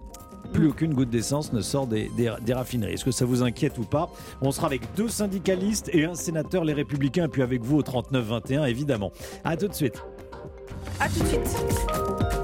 plus 0.53 0.69
aucune 0.69 0.95
goutte 0.95 1.11
d'essence 1.11 1.53
ne 1.53 1.61
sort 1.61 1.87
des, 1.87 2.11
des- 2.17 2.53
raffineries. 2.53 2.95
Est-ce 2.95 3.05
que 3.05 3.11
ça 3.13 3.25
vous 3.25 3.43
inquiète 3.43 3.79
ou 3.79 3.85
pas? 3.85 4.11
On 4.41 4.51
sera 4.51 4.67
avec 4.67 4.83
deux 4.97 5.09
syndicalistes 5.09 5.91
et 5.93 6.05
un 6.07 6.15
sénateur, 6.15 6.65
les 6.65 6.73
Républicains, 6.73 7.27
et 7.27 7.29
puis 7.29 7.43
avec 7.43 7.63
vous 7.63 7.77
au 7.79 7.83
39-21, 7.83 8.67
évidemment. 8.69 9.13
À 9.45 9.57
tout 9.57 9.69
de 9.69 9.75
suite. 9.75 10.03
À 10.99 11.09
tout 11.09 11.21
de 11.21 11.27
suite. 11.29 12.40